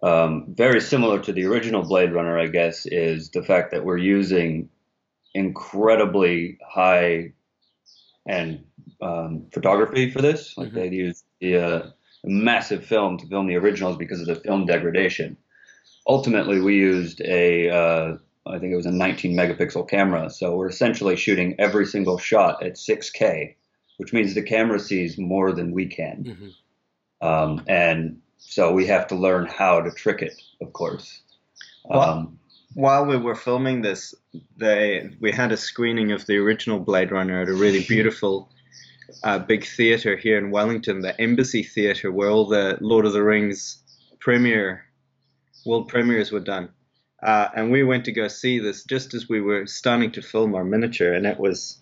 um, 0.03 0.45
very 0.49 0.79
similar 0.81 1.19
to 1.19 1.33
the 1.33 1.45
original 1.45 1.83
Blade 1.83 2.13
Runner, 2.13 2.37
I 2.37 2.47
guess, 2.47 2.85
is 2.85 3.29
the 3.31 3.43
fact 3.43 3.71
that 3.71 3.83
we're 3.83 3.97
using 3.97 4.69
incredibly 5.33 6.57
high 6.67 7.33
end 8.27 8.63
um, 9.01 9.47
photography 9.53 10.09
for 10.11 10.21
this. 10.21 10.57
Like 10.57 10.69
Mhm. 10.69 10.73
they 10.73 10.89
used 10.89 11.25
the 11.39 11.57
uh, 11.57 11.89
massive 12.23 12.85
film 12.85 13.17
to 13.17 13.27
film 13.27 13.47
the 13.47 13.55
originals 13.55 13.97
because 13.97 14.21
of 14.21 14.27
the 14.27 14.35
film 14.35 14.65
degradation. 14.65 15.37
Ultimately, 16.07 16.59
we 16.59 16.75
used 16.75 17.21
a, 17.21 17.69
uh, 17.69 18.17
I 18.45 18.57
think 18.59 18.73
it 18.73 18.75
was 18.75 18.85
a 18.85 18.91
19 18.91 19.35
megapixel 19.35 19.87
camera. 19.89 20.29
So 20.29 20.55
we're 20.55 20.69
essentially 20.69 21.15
shooting 21.15 21.55
every 21.59 21.85
single 21.85 22.17
shot 22.17 22.63
at 22.63 22.77
6K, 22.77 23.55
which 23.97 24.11
means 24.13 24.33
the 24.33 24.41
camera 24.43 24.79
sees 24.79 25.17
more 25.17 25.51
than 25.51 25.71
we 25.71 25.85
can. 25.87 26.23
Mhm. 27.21 27.25
Um, 27.25 27.63
and 27.67 28.21
so 28.39 28.71
we 28.73 28.85
have 28.87 29.07
to 29.07 29.15
learn 29.15 29.45
how 29.45 29.81
to 29.81 29.91
trick 29.91 30.21
it, 30.21 30.33
of 30.61 30.73
course. 30.73 31.21
Well- 31.85 32.01
Um, 32.01 32.39
While 32.75 33.05
we 33.07 33.17
were 33.17 33.35
filming 33.35 33.81
this, 33.81 34.13
they 34.55 35.09
we 35.19 35.31
had 35.31 35.51
a 35.51 35.57
screening 35.57 36.11
of 36.11 36.25
the 36.27 36.37
original 36.37 36.79
Blade 36.79 37.11
Runner 37.11 37.41
at 37.41 37.49
a 37.49 37.53
really 37.53 37.83
beautiful 37.95 38.47
uh, 39.23 39.39
big 39.39 39.65
theater 39.65 40.15
here 40.15 40.37
in 40.37 40.51
Wellington, 40.51 41.01
the 41.01 41.19
Embassy 41.19 41.63
Theater, 41.63 42.11
where 42.11 42.29
all 42.29 42.45
the 42.47 42.77
Lord 42.79 43.05
of 43.07 43.13
the 43.13 43.23
Rings 43.23 43.81
premiere, 44.19 44.85
world 45.65 45.87
premieres 45.87 46.31
were 46.31 46.39
done. 46.39 46.69
Uh, 47.23 47.47
and 47.55 47.71
we 47.71 47.83
went 47.83 48.05
to 48.05 48.11
go 48.11 48.27
see 48.27 48.59
this 48.59 48.83
just 48.83 49.13
as 49.15 49.27
we 49.27 49.41
were 49.41 49.65
starting 49.65 50.11
to 50.11 50.21
film 50.21 50.53
our 50.53 50.63
miniature, 50.63 51.13
and 51.13 51.25
it 51.25 51.39
was 51.39 51.81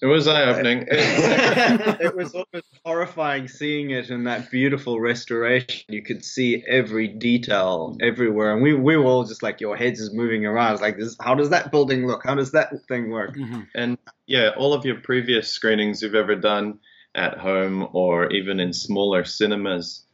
It 0.00 0.06
was 0.06 0.28
eye 0.28 0.44
opening. 0.44 0.86
it 0.90 2.14
was 2.16 2.32
almost 2.32 2.66
horrifying 2.84 3.48
seeing 3.48 3.90
it 3.90 4.10
in 4.10 4.24
that 4.24 4.50
beautiful 4.50 5.00
restoration. 5.00 5.84
You 5.88 6.02
could 6.02 6.24
see 6.24 6.64
every 6.68 7.08
detail 7.08 7.96
everywhere, 8.00 8.52
and 8.52 8.62
we, 8.62 8.74
we 8.74 8.96
were 8.96 9.04
all 9.04 9.24
just 9.24 9.42
like, 9.42 9.60
your 9.60 9.76
heads 9.76 9.98
is 10.00 10.14
moving 10.14 10.46
around. 10.46 10.74
It's 10.74 10.82
like, 10.82 10.98
this, 10.98 11.16
how 11.20 11.34
does 11.34 11.50
that 11.50 11.72
building 11.72 12.06
look? 12.06 12.22
How 12.24 12.36
does 12.36 12.52
that 12.52 12.72
thing 12.86 13.10
work? 13.10 13.36
Mhm. 13.36 13.66
And 13.74 13.98
yeah, 14.26 14.50
all 14.56 14.72
of 14.72 14.84
your 14.84 15.00
previous 15.00 15.48
screenings 15.48 16.02
you've 16.02 16.14
ever 16.14 16.36
done 16.36 16.78
at 17.14 17.38
home 17.38 17.88
or 17.92 18.30
even 18.30 18.60
in 18.60 18.72
smaller 18.72 19.24
cinemas, 19.24 20.04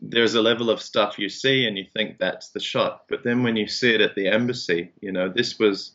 there's 0.00 0.34
a 0.34 0.40
level 0.40 0.70
of 0.70 0.80
stuff 0.80 1.18
you 1.18 1.28
see 1.28 1.66
and 1.66 1.76
you 1.76 1.84
think 1.92 2.18
that's 2.18 2.50
the 2.50 2.60
shot. 2.60 3.02
But 3.08 3.22
then 3.22 3.42
when 3.42 3.56
you 3.56 3.66
see 3.66 3.94
it 3.94 4.00
at 4.00 4.14
the 4.14 4.28
embassy, 4.28 4.92
you 5.02 5.12
know, 5.12 5.28
this 5.28 5.58
was 5.58 5.92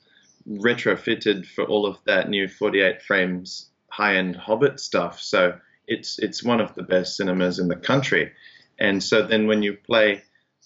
retrofitted 0.47 1.45
for 1.47 1.63
all 1.65 1.85
of 1.85 1.97
that 2.05 2.29
new 2.29 2.47
48 2.47 3.01
frames 3.01 3.69
high-end 3.89 4.35
Hobbit 4.35 4.79
stuff. 4.79 5.21
So 5.21 5.57
it's 5.87 6.19
it's 6.19 6.43
one 6.43 6.59
of 6.59 6.75
the 6.75 6.83
best 6.83 7.15
cinemas 7.17 7.59
in 7.59 7.67
the 7.67 7.75
country. 7.75 8.31
And 8.79 9.01
so 9.03 9.21
then 9.25 9.47
when 9.47 9.63
you 9.63 9.73
play 9.77 10.21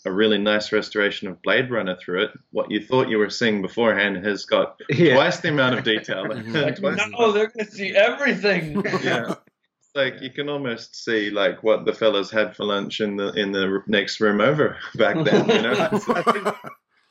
a 0.05 0.11
really 0.11 0.37
nice 0.37 0.71
restoration 0.71 1.27
of 1.27 1.41
Blade 1.41 1.69
Runner 1.69 1.95
through 1.97 2.23
it, 2.23 2.31
what 2.51 2.71
you 2.71 2.81
thought 2.83 3.09
you 3.09 3.17
were 3.17 3.29
seeing 3.29 3.61
beforehand 3.61 4.25
has 4.25 4.45
got 4.45 4.79
Yeah. 4.89 5.15
twice 5.15 5.41
the 5.41 5.49
amount 5.49 5.77
of 5.77 5.83
detail. 5.83 6.23
Twice- 6.73 6.79
no, 6.81 7.31
they're 7.33 7.47
going 7.47 7.65
to 7.65 7.71
see 7.71 7.93
everything. 7.95 8.81
yeah. 9.03 9.35
It's 9.81 9.95
Like 9.95 10.21
you 10.21 10.29
can 10.31 10.47
almost 10.49 10.95
see 11.03 11.29
like 11.29 11.61
what 11.63 11.85
the 11.85 11.93
fellas 11.93 12.31
had 12.31 12.55
for 12.55 12.63
lunch 12.63 13.01
in 13.01 13.17
the 13.17 13.33
in 13.33 13.51
the 13.51 13.83
next 13.87 14.19
room 14.21 14.39
over 14.41 14.77
back 14.95 15.15
then. 15.25 15.47
You 15.49 15.61
know, 15.63 16.55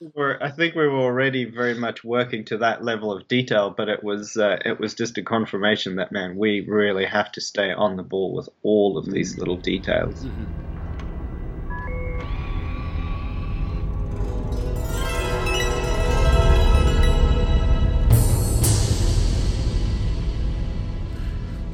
we're, 0.00 0.38
I 0.40 0.50
think 0.50 0.76
we 0.76 0.86
were 0.86 1.00
already 1.00 1.44
very 1.44 1.74
much 1.74 2.04
working 2.04 2.44
to 2.46 2.58
that 2.58 2.84
level 2.84 3.12
of 3.12 3.26
detail, 3.26 3.74
but 3.76 3.88
it 3.88 4.04
was 4.04 4.36
uh, 4.36 4.58
it 4.64 4.78
was 4.78 4.94
just 4.94 5.18
a 5.18 5.22
confirmation 5.22 5.96
that 5.96 6.12
man, 6.12 6.36
we 6.36 6.60
really 6.60 7.04
have 7.04 7.32
to 7.32 7.40
stay 7.40 7.72
on 7.72 7.96
the 7.96 8.04
ball 8.04 8.32
with 8.32 8.48
all 8.62 8.96
of 8.96 9.10
these 9.10 9.32
mm-hmm. 9.32 9.40
little 9.40 9.56
details. 9.56 10.24
Mm-hmm. 10.24 10.44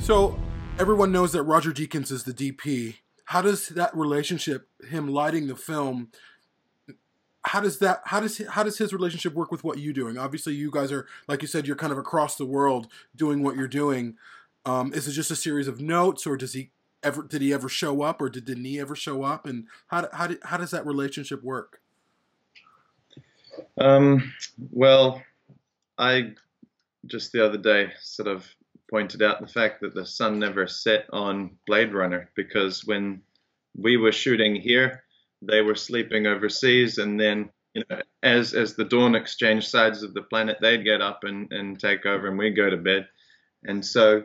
So 0.01 0.39
everyone 0.79 1.13
knows 1.13 1.33
that 1.33 1.43
Roger 1.43 1.73
Deakins 1.73 2.11
is 2.11 2.25
the 2.25 2.33
DP. 2.33 2.97
How 3.27 3.43
does 3.43 3.69
that 3.69 3.95
relationship, 3.97 4.69
him 4.89 5.09
lighting 5.09 5.47
the 5.47 5.57
film, 5.57 6.11
how 7.45 7.61
does 7.61 7.79
that 7.79 8.01
how 8.05 8.21
does 8.21 8.41
how 8.49 8.63
does 8.63 8.79
his 8.79 8.93
relationship 8.93 9.35
work 9.35 9.51
with 9.51 9.65
what 9.65 9.79
you're 9.79 9.93
doing? 9.93 10.17
Obviously, 10.17 10.55
you 10.55 10.71
guys 10.71 10.91
are 10.91 11.07
like 11.29 11.43
you 11.43 11.49
said, 11.49 11.67
you're 11.67 11.77
kind 11.77 11.93
of 11.93 11.99
across 11.99 12.37
the 12.37 12.47
world 12.47 12.89
doing 13.15 13.43
what 13.43 13.57
you're 13.57 13.69
doing. 13.69 14.17
Um, 14.67 14.93
is 14.95 15.07
it 15.07 15.13
just 15.13 15.31
a 15.31 15.37
series 15.37 15.69
of 15.69 15.81
notes, 15.81 16.27
or 16.27 16.37
does 16.37 16.55
he 16.55 16.71
ever 17.03 17.23
did 17.23 17.43
he 17.43 17.53
ever 17.53 17.69
show 17.69 18.03
up, 18.03 18.21
or 18.21 18.29
did 18.29 18.47
Denis 18.47 18.81
ever 18.81 18.97
show 18.97 19.23
up, 19.23 19.47
and 19.47 19.67
how 19.89 20.09
how 20.13 20.31
how 20.43 20.57
does 20.57 20.71
that 20.71 20.87
relationship 20.87 21.43
work? 21.43 21.81
Um, 23.79 24.33
well, 24.71 25.23
I 25.99 26.33
just 27.07 27.33
the 27.33 27.45
other 27.45 27.59
day 27.59 27.93
sort 28.01 28.29
of 28.29 28.47
pointed 28.91 29.23
out 29.23 29.41
the 29.41 29.47
fact 29.47 29.81
that 29.83 29.95
the 29.95 30.07
sun 30.07 30.39
never 30.39 30.67
set 30.67 31.07
on 31.13 31.51
Blade 31.67 31.93
Runner 31.93 32.31
because 32.35 32.85
when 32.85 33.23
we 33.77 33.97
were 33.97 34.13
shooting 34.13 34.55
here, 34.55 35.04
they 35.47 35.61
were 35.61 35.75
sleeping 35.75 36.27
overseas, 36.27 36.99
and 36.99 37.19
then 37.19 37.51
you 37.75 37.83
know, 37.91 38.01
as 38.23 38.55
as 38.55 38.75
the 38.75 38.85
dawn 38.85 39.15
exchanged 39.15 39.69
sides 39.69 40.03
of 40.03 40.15
the 40.15 40.23
planet, 40.23 40.59
they'd 40.61 40.85
get 40.85 41.03
up 41.03 41.25
and, 41.25 41.53
and 41.53 41.79
take 41.79 42.07
over, 42.07 42.29
and 42.29 42.39
we'd 42.39 42.57
go 42.57 42.71
to 42.71 42.77
bed. 42.77 43.09
And 43.65 43.85
so, 43.85 44.25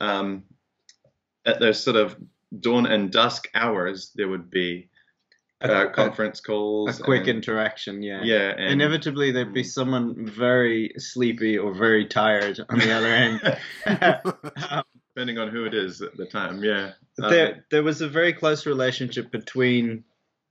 um, 0.00 0.44
at 1.44 1.60
those 1.60 1.82
sort 1.82 1.96
of 1.96 2.16
dawn 2.60 2.86
and 2.86 3.10
dusk 3.10 3.48
hours, 3.54 4.12
there 4.14 4.28
would 4.28 4.50
be 4.50 4.88
uh, 5.62 5.88
A- 5.88 5.90
conference 5.90 6.40
calls, 6.40 7.00
a 7.00 7.02
quick 7.02 7.22
and- 7.22 7.30
interaction, 7.30 8.02
yeah. 8.02 8.22
yeah, 8.22 8.54
and, 8.56 8.80
Inevitably, 8.80 9.32
there'd 9.32 9.52
be 9.52 9.64
someone 9.64 10.26
very 10.26 10.92
sleepy 10.98 11.58
or 11.58 11.74
very 11.74 12.06
tired 12.06 12.60
on 12.68 12.78
the 12.78 12.92
other 12.92 13.08
end. 13.08 13.58
depending 15.14 15.38
on 15.38 15.48
who 15.48 15.64
it 15.64 15.74
is 15.74 16.00
at 16.00 16.16
the 16.16 16.26
time, 16.26 16.62
yeah. 16.62 16.92
Um, 17.20 17.30
there, 17.30 17.64
there 17.70 17.82
was 17.82 18.00
a 18.00 18.08
very 18.08 18.32
close 18.32 18.66
relationship 18.66 19.32
between 19.32 20.04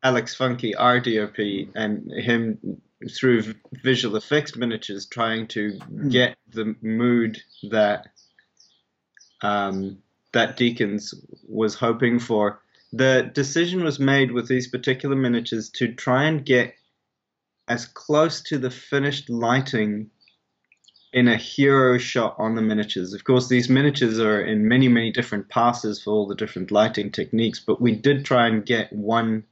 Alex 0.07 0.33
Funke, 0.37 0.73
our 0.77 1.01
DOP, 1.01 1.37
and 1.75 2.09
him 2.13 2.81
through 3.11 3.53
visual 3.83 4.15
effects 4.15 4.55
miniatures, 4.55 5.05
trying 5.05 5.47
to 5.47 5.77
get 6.07 6.37
the 6.47 6.77
mood 6.81 7.41
that 7.71 8.07
um, 9.41 9.97
that 10.31 10.57
Deakins 10.57 11.13
was 11.45 11.75
hoping 11.75 12.19
for. 12.19 12.61
The 12.93 13.29
decision 13.33 13.83
was 13.83 13.99
made 13.99 14.31
with 14.31 14.47
these 14.47 14.69
particular 14.69 15.17
miniatures 15.17 15.69
to 15.71 15.93
try 15.93 16.23
and 16.23 16.45
get 16.45 16.73
as 17.67 17.85
close 17.85 18.39
to 18.43 18.57
the 18.57 18.71
finished 18.71 19.29
lighting 19.29 20.09
in 21.11 21.27
a 21.27 21.35
hero 21.35 21.97
shot 21.97 22.35
on 22.37 22.55
the 22.55 22.61
miniatures. 22.61 23.13
Of 23.13 23.25
course, 23.25 23.49
these 23.49 23.67
miniatures 23.67 24.21
are 24.21 24.39
in 24.39 24.69
many, 24.69 24.87
many 24.87 25.11
different 25.11 25.49
passes 25.49 26.01
for 26.01 26.11
all 26.11 26.27
the 26.27 26.35
different 26.43 26.71
lighting 26.71 27.11
techniques, 27.11 27.59
but 27.59 27.81
we 27.81 27.91
did 27.91 28.23
try 28.23 28.47
and 28.47 28.65
get 28.65 28.93
one 28.93 29.43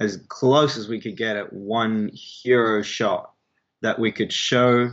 as 0.00 0.22
close 0.28 0.76
as 0.76 0.88
we 0.88 1.00
could 1.00 1.16
get 1.16 1.36
at 1.36 1.52
one 1.52 2.10
hero 2.12 2.82
shot 2.82 3.32
that 3.82 3.98
we 3.98 4.10
could 4.10 4.32
show 4.32 4.90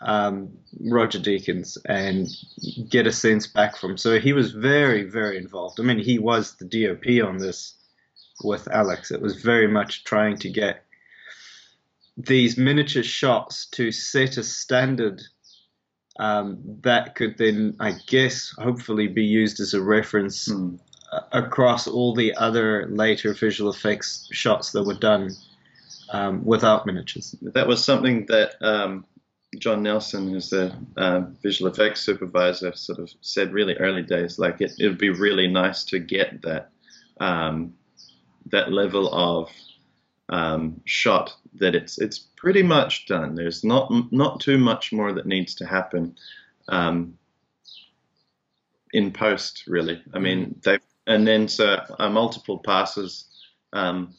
um, 0.00 0.50
Roger 0.80 1.18
Deakins 1.18 1.78
and 1.86 2.28
get 2.88 3.06
a 3.06 3.12
sense 3.12 3.46
back 3.46 3.76
from. 3.76 3.96
So 3.96 4.20
he 4.20 4.32
was 4.32 4.52
very, 4.52 5.04
very 5.04 5.38
involved. 5.38 5.80
I 5.80 5.82
mean, 5.82 5.98
he 5.98 6.18
was 6.18 6.56
the 6.56 6.66
DOP 6.66 7.26
on 7.26 7.38
this 7.38 7.74
with 8.42 8.68
Alex. 8.68 9.10
It 9.10 9.20
was 9.20 9.42
very 9.42 9.66
much 9.66 10.04
trying 10.04 10.36
to 10.38 10.50
get 10.50 10.84
these 12.16 12.56
miniature 12.56 13.02
shots 13.02 13.66
to 13.66 13.90
set 13.90 14.36
a 14.36 14.44
standard 14.44 15.22
um, 16.18 16.60
that 16.82 17.14
could 17.16 17.38
then, 17.38 17.76
I 17.80 17.92
guess, 18.06 18.54
hopefully 18.56 19.08
be 19.08 19.24
used 19.24 19.58
as 19.58 19.74
a 19.74 19.82
reference 19.82 20.46
hmm. 20.46 20.76
Across 21.32 21.86
all 21.86 22.14
the 22.14 22.34
other 22.34 22.86
later 22.88 23.34
visual 23.34 23.70
effects 23.70 24.28
shots 24.32 24.72
that 24.72 24.84
were 24.84 24.94
done 24.94 25.30
um, 26.10 26.44
without 26.44 26.86
miniatures. 26.86 27.34
that 27.42 27.66
was 27.66 27.84
something 27.84 28.26
that 28.26 28.54
um, 28.62 29.04
John 29.58 29.82
Nelson, 29.82 30.30
who's 30.30 30.50
the 30.50 30.74
um, 30.96 31.36
visual 31.42 31.70
effects 31.70 32.00
supervisor, 32.00 32.72
sort 32.74 32.98
of 32.98 33.10
said 33.20 33.52
really 33.52 33.74
early 33.74 34.02
days. 34.02 34.38
Like 34.38 34.60
it, 34.60 34.72
it 34.78 34.88
would 34.88 34.98
be 34.98 35.10
really 35.10 35.48
nice 35.48 35.84
to 35.86 35.98
get 35.98 36.42
that 36.42 36.70
um, 37.18 37.74
that 38.46 38.72
level 38.72 39.12
of 39.12 39.50
um, 40.28 40.80
shot 40.84 41.34
that 41.54 41.74
it's 41.74 41.98
it's 41.98 42.18
pretty 42.18 42.62
much 42.62 43.06
done. 43.06 43.34
There's 43.34 43.64
not 43.64 43.92
not 44.12 44.40
too 44.40 44.58
much 44.58 44.92
more 44.92 45.12
that 45.12 45.26
needs 45.26 45.54
to 45.56 45.66
happen 45.66 46.16
um, 46.68 47.18
in 48.92 49.12
post, 49.12 49.64
really. 49.66 50.02
I 50.12 50.18
mean, 50.18 50.60
they 50.64 50.78
and 51.06 51.26
then 51.26 51.48
so 51.48 51.78
uh, 51.98 52.08
multiple 52.08 52.58
passes. 52.58 53.26
Um, 53.72 54.14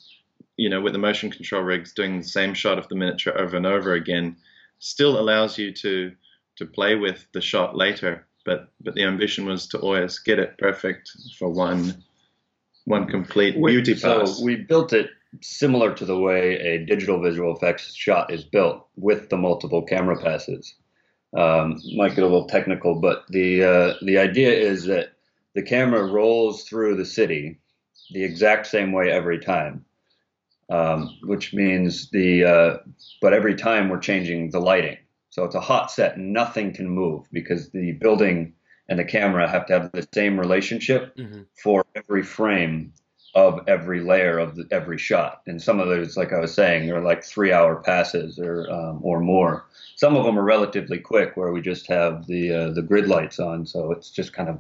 you 0.58 0.70
know, 0.70 0.82
with 0.82 0.94
the 0.94 1.00
motion 1.00 1.30
control 1.32 1.64
rigs 1.64 1.94
doing 1.94 2.18
the 2.20 2.28
same 2.28 2.54
shot 2.54 2.78
of 2.80 2.88
the 2.88 2.96
miniature 2.96 3.38
over 3.38 3.58
and 3.58 3.66
over 3.66 3.94
again, 3.94 4.38
still 4.80 5.20
allows 5.20 5.58
you 5.58 5.74
to 5.74 6.12
to 6.58 6.66
play 6.66 6.96
with 6.96 7.28
the 7.34 7.42
shot 7.42 7.76
later. 7.76 8.26
But 8.46 8.70
but 8.82 8.96
the 8.96 9.04
ambition 9.04 9.46
was 9.46 9.68
to 9.68 9.80
always 9.80 10.20
get 10.20 10.40
it 10.40 10.58
perfect 10.58 11.12
for 11.38 11.50
one 11.50 12.04
one 12.86 13.08
complete 13.08 13.58
We- 13.58 13.72
beauty 13.74 13.96
so 13.96 14.20
pass. 14.22 14.42
we 14.42 14.56
built 14.56 14.94
it 14.94 15.10
similar 15.42 15.94
to 15.96 16.06
the 16.06 16.18
way 16.18 16.56
a 16.60 16.86
digital 16.86 17.22
visual 17.22 17.54
effects 17.56 17.94
shot 17.94 18.32
is 18.32 18.46
built 18.46 18.88
with 18.96 19.30
the 19.30 19.36
multiple 19.38 19.82
camera 19.82 20.22
passes. 20.22 20.76
Um, 21.36 21.82
might 21.98 22.16
get 22.16 22.24
a 22.24 22.28
little 22.28 22.48
technical, 22.48 22.96
but 22.96 23.26
the 23.30 23.64
uh, 23.64 23.94
the 24.04 24.18
idea 24.20 24.52
is 24.52 24.86
that 24.86 25.15
the 25.56 25.64
camera 25.64 26.06
rolls 26.06 26.64
through 26.64 26.96
the 26.96 27.06
city 27.06 27.60
the 28.12 28.24
exact 28.24 28.68
same 28.68 28.92
way 28.92 29.10
every 29.10 29.40
time, 29.40 29.84
um, 30.70 31.18
which 31.24 31.54
means 31.54 32.10
the 32.12 32.44
uh, 32.44 32.78
but 33.22 33.34
every 33.34 33.56
time 33.56 33.90
we're 33.90 34.00
changing 34.00 34.52
the 34.52 34.60
lighting. 34.60 34.98
So 35.30 35.44
it's 35.44 35.56
a 35.56 35.60
hot 35.62 35.92
set, 35.92 36.18
nothing 36.18 36.74
can 36.74 36.88
move 36.90 37.26
because 37.32 37.70
the 37.72 37.94
building 37.94 38.54
and 38.88 39.00
the 39.00 39.04
camera 39.04 39.50
have 39.50 39.66
to 39.66 39.74
have 39.74 39.92
the 39.92 40.08
same 40.14 40.40
relationship 40.40 41.16
Mm-hmm. 41.18 41.42
for 41.62 41.84
every 41.96 42.24
frame 42.24 42.94
of 43.34 43.60
every 43.68 44.00
layer 44.02 44.38
of 44.40 44.56
the, 44.56 44.66
every 44.72 44.98
shot. 44.98 45.42
And 45.46 45.62
some 45.62 45.82
of 45.82 45.90
those, 45.90 46.16
like 46.16 46.32
I 46.32 46.40
was 46.40 46.54
saying, 46.54 46.90
are 46.92 47.02
like 47.02 47.22
three-hour 47.24 47.78
passes 47.84 48.40
or 48.40 48.70
um, 48.72 49.00
or 49.02 49.20
more. 49.20 49.66
Some 49.96 50.16
of 50.16 50.26
them 50.26 50.40
are 50.40 50.44
relatively 50.44 51.00
quick, 51.00 51.36
where 51.36 51.52
we 51.52 51.62
just 51.62 51.88
have 51.88 52.28
the 52.28 52.54
uh, 52.54 52.70
the 52.72 52.82
grid 52.82 53.08
lights 53.08 53.40
on, 53.40 53.66
so 53.66 53.92
it's 53.92 54.10
just 54.10 54.32
kind 54.32 54.48
of 54.50 54.60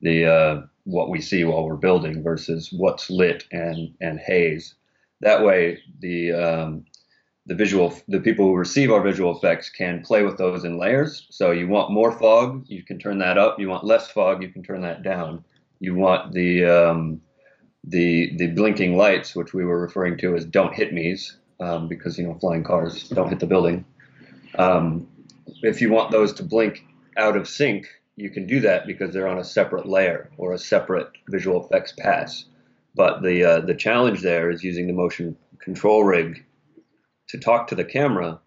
the 0.00 0.26
uh, 0.26 0.62
what 0.84 1.10
we 1.10 1.20
see 1.20 1.44
while 1.44 1.66
we're 1.66 1.76
building 1.76 2.22
versus 2.22 2.72
what's 2.72 3.10
lit 3.10 3.44
and 3.52 3.94
and 4.00 4.18
haze. 4.18 4.74
That 5.20 5.44
way, 5.44 5.78
the 6.00 6.32
um, 6.32 6.84
the 7.46 7.54
visual 7.54 7.94
the 8.08 8.20
people 8.20 8.46
who 8.46 8.56
receive 8.56 8.90
our 8.90 9.02
visual 9.02 9.36
effects 9.36 9.70
can 9.70 10.02
play 10.02 10.22
with 10.22 10.36
those 10.36 10.64
in 10.64 10.78
layers. 10.78 11.26
So 11.30 11.52
you 11.52 11.68
want 11.68 11.92
more 11.92 12.12
fog, 12.12 12.64
you 12.66 12.82
can 12.82 12.98
turn 12.98 13.18
that 13.18 13.38
up. 13.38 13.58
You 13.58 13.68
want 13.68 13.84
less 13.84 14.10
fog, 14.10 14.42
you 14.42 14.48
can 14.48 14.62
turn 14.62 14.82
that 14.82 15.02
down. 15.02 15.44
You 15.80 15.94
want 15.94 16.32
the 16.32 16.64
um, 16.64 17.20
the 17.84 18.36
the 18.36 18.48
blinking 18.48 18.96
lights, 18.96 19.36
which 19.36 19.54
we 19.54 19.64
were 19.64 19.80
referring 19.80 20.18
to 20.18 20.34
as 20.34 20.44
"don't 20.44 20.74
hit 20.74 20.92
me's," 20.92 21.38
um, 21.60 21.88
because 21.88 22.18
you 22.18 22.26
know 22.26 22.34
flying 22.34 22.64
cars 22.64 23.08
don't 23.08 23.28
hit 23.28 23.40
the 23.40 23.46
building. 23.46 23.84
Um, 24.56 25.06
if 25.62 25.80
you 25.80 25.90
want 25.90 26.10
those 26.10 26.32
to 26.34 26.42
blink 26.42 26.84
out 27.16 27.36
of 27.36 27.48
sync, 27.48 27.86
you 28.16 28.30
can 28.30 28.46
do 28.46 28.60
that 28.60 28.86
because 28.86 29.12
they're 29.12 29.28
on 29.28 29.38
a 29.38 29.44
separate 29.44 29.86
layer 29.86 30.30
or 30.38 30.52
a 30.52 30.58
separate 30.58 31.08
visual 31.28 31.64
effects 31.64 31.92
pass. 31.98 32.46
But 32.94 33.22
the 33.22 33.44
uh, 33.44 33.60
the 33.60 33.74
challenge 33.74 34.22
there 34.22 34.50
is 34.50 34.64
using 34.64 34.86
the 34.86 34.92
motion 34.94 35.36
control 35.58 36.04
rig 36.04 36.44
to 37.28 37.38
talk 37.38 37.68
to 37.68 37.74
the 37.74 37.84
camera. 37.84 38.40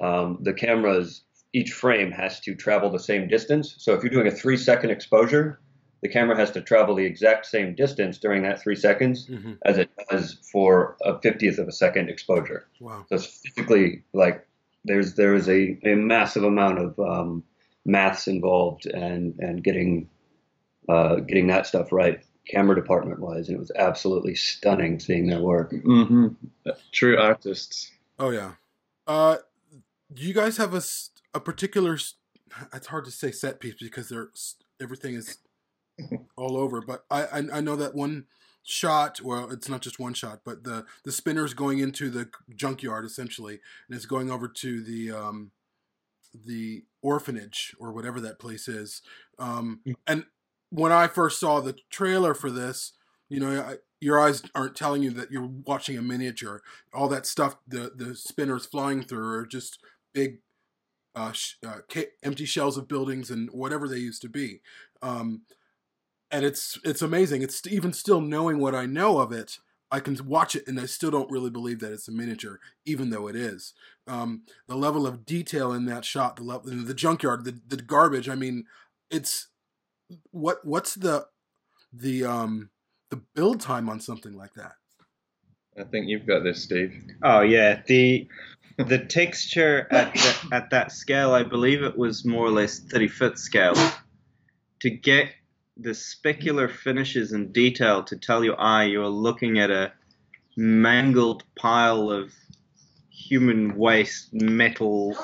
Um, 0.00 0.38
the 0.40 0.54
camera's 0.54 1.22
each 1.52 1.72
frame 1.72 2.10
has 2.10 2.40
to 2.40 2.54
travel 2.54 2.90
the 2.90 2.98
same 2.98 3.28
distance. 3.28 3.74
So 3.78 3.92
if 3.92 4.02
you're 4.02 4.10
doing 4.10 4.26
a 4.26 4.30
three 4.30 4.56
second 4.56 4.90
exposure, 4.90 5.60
the 6.00 6.08
camera 6.08 6.36
has 6.36 6.50
to 6.52 6.62
travel 6.62 6.94
the 6.94 7.04
exact 7.04 7.44
same 7.46 7.74
distance 7.74 8.16
during 8.18 8.42
that 8.44 8.62
three 8.62 8.76
seconds 8.76 9.28
Mm-hmm. 9.28 9.52
as 9.66 9.76
it 9.76 9.90
does 10.10 10.38
for 10.50 10.96
a 11.04 11.20
fiftieth 11.20 11.58
of 11.58 11.68
a 11.68 11.72
second 11.72 12.08
exposure. 12.08 12.66
Wow. 12.80 13.04
So 13.08 13.16
it's 13.16 13.26
physically 13.26 14.04
like 14.14 14.46
there's 14.86 15.14
there 15.14 15.34
is 15.34 15.48
a, 15.48 15.78
a 15.84 15.94
massive 15.94 16.44
amount 16.44 16.78
of 16.78 16.98
um, 16.98 17.44
maths 17.84 18.28
involved 18.28 18.86
and 18.86 19.34
and 19.38 19.62
getting 19.64 20.08
uh, 20.88 21.16
getting 21.16 21.46
that 21.48 21.66
stuff 21.66 21.92
right 21.92 22.24
camera 22.48 22.74
department 22.74 23.20
wise. 23.20 23.48
And 23.48 23.56
it 23.56 23.60
was 23.60 23.72
absolutely 23.76 24.34
stunning 24.34 24.98
seeing 24.98 25.26
their 25.26 25.40
work. 25.40 25.72
hmm 25.72 26.28
True 26.92 27.18
artists. 27.18 27.90
Oh 28.18 28.30
yeah. 28.30 28.52
Uh, 29.06 29.38
do 30.12 30.22
you 30.22 30.34
guys 30.34 30.56
have 30.56 30.74
a 30.74 30.82
a 31.34 31.40
particular? 31.40 31.98
It's 32.74 32.86
hard 32.88 33.04
to 33.06 33.10
say 33.10 33.30
set 33.30 33.60
piece 33.60 33.74
because 33.80 34.08
they're 34.08 34.30
everything 34.80 35.14
is 35.14 35.38
all 36.36 36.56
over. 36.56 36.80
But 36.80 37.04
I, 37.10 37.24
I 37.24 37.42
I 37.54 37.60
know 37.60 37.76
that 37.76 37.94
one 37.94 38.26
shot. 38.62 39.20
Well, 39.20 39.50
it's 39.50 39.68
not 39.68 39.82
just 39.82 39.98
one 39.98 40.14
shot, 40.14 40.40
but 40.44 40.64
the 40.64 40.84
the 41.04 41.12
spinner's 41.12 41.54
going 41.54 41.78
into 41.78 42.10
the 42.10 42.28
junkyard 42.54 43.04
essentially, 43.04 43.60
and 43.88 43.96
it's 43.96 44.06
going 44.06 44.30
over 44.30 44.48
to 44.48 44.82
the 44.82 45.10
um 45.12 45.52
the 46.34 46.84
orphanage 47.02 47.74
or 47.78 47.92
whatever 47.92 48.20
that 48.20 48.38
place 48.38 48.68
is. 48.68 49.02
Um, 49.38 49.80
and 50.06 50.24
when 50.70 50.92
I 50.92 51.06
first 51.06 51.38
saw 51.38 51.60
the 51.60 51.76
trailer 51.90 52.34
for 52.34 52.50
this, 52.50 52.92
you 53.28 53.40
know, 53.40 53.60
I, 53.60 53.76
your 54.00 54.18
eyes 54.20 54.42
aren't 54.54 54.76
telling 54.76 55.02
you 55.02 55.10
that 55.12 55.30
you're 55.30 55.48
watching 55.66 55.96
a 55.96 56.02
miniature. 56.02 56.62
All 56.92 57.08
that 57.08 57.26
stuff, 57.26 57.56
the 57.66 57.92
the 57.94 58.14
spinners 58.14 58.66
flying 58.66 59.02
through 59.02 59.28
are 59.28 59.46
just 59.46 59.78
big, 60.12 60.38
uh, 61.14 61.32
sh- 61.32 61.54
uh, 61.66 61.78
empty 62.22 62.44
shells 62.44 62.76
of 62.76 62.88
buildings 62.88 63.30
and 63.30 63.48
whatever 63.52 63.86
they 63.86 63.98
used 63.98 64.22
to 64.22 64.28
be. 64.28 64.60
Um, 65.02 65.42
and 66.30 66.44
it's 66.44 66.78
it's 66.84 67.02
amazing. 67.02 67.42
It's 67.42 67.64
even 67.66 67.92
still 67.92 68.20
knowing 68.20 68.58
what 68.58 68.74
I 68.74 68.86
know 68.86 69.18
of 69.18 69.30
it. 69.32 69.58
I 69.92 70.00
can 70.00 70.16
watch 70.26 70.56
it 70.56 70.66
and 70.66 70.80
I 70.80 70.86
still 70.86 71.10
don't 71.10 71.30
really 71.30 71.50
believe 71.50 71.80
that 71.80 71.92
it's 71.92 72.08
a 72.08 72.12
miniature, 72.12 72.58
even 72.86 73.10
though 73.10 73.28
it 73.28 73.36
is. 73.36 73.74
Um, 74.08 74.44
the 74.66 74.74
level 74.74 75.06
of 75.06 75.26
detail 75.26 75.70
in 75.72 75.84
that 75.84 76.06
shot, 76.06 76.36
the 76.36 76.42
level, 76.42 76.70
the 76.70 76.94
junkyard, 76.94 77.44
the, 77.44 77.60
the 77.68 77.76
garbage. 77.76 78.26
I 78.26 78.34
mean, 78.34 78.64
it's 79.10 79.48
what 80.30 80.64
what's 80.64 80.94
the 80.94 81.26
the 81.92 82.24
um 82.24 82.70
the 83.10 83.20
build 83.34 83.60
time 83.60 83.90
on 83.90 84.00
something 84.00 84.34
like 84.34 84.54
that? 84.54 84.72
I 85.78 85.84
think 85.84 86.08
you've 86.08 86.26
got 86.26 86.42
this, 86.42 86.62
Steve. 86.62 86.94
Oh 87.22 87.42
yeah, 87.42 87.82
the 87.86 88.26
the 88.78 88.98
texture 88.98 89.86
at 89.90 90.14
the, 90.14 90.48
at 90.52 90.70
that 90.70 90.90
scale, 90.92 91.32
I 91.32 91.42
believe 91.42 91.82
it 91.82 91.96
was 91.96 92.24
more 92.24 92.46
or 92.46 92.50
less 92.50 92.78
thirty 92.78 93.08
foot 93.08 93.38
scale. 93.38 93.74
To 94.80 94.90
get 94.90 95.28
the 95.82 95.90
specular 95.90 96.70
finishes 96.70 97.32
and 97.32 97.52
detail 97.52 98.02
to 98.04 98.16
tell 98.16 98.44
your 98.44 98.60
eye 98.60 98.84
you're 98.84 99.06
looking 99.08 99.58
at 99.58 99.70
a 99.70 99.92
mangled 100.56 101.42
pile 101.56 102.10
of 102.10 102.32
human 103.10 103.76
waste, 103.76 104.32
metal 104.32 105.16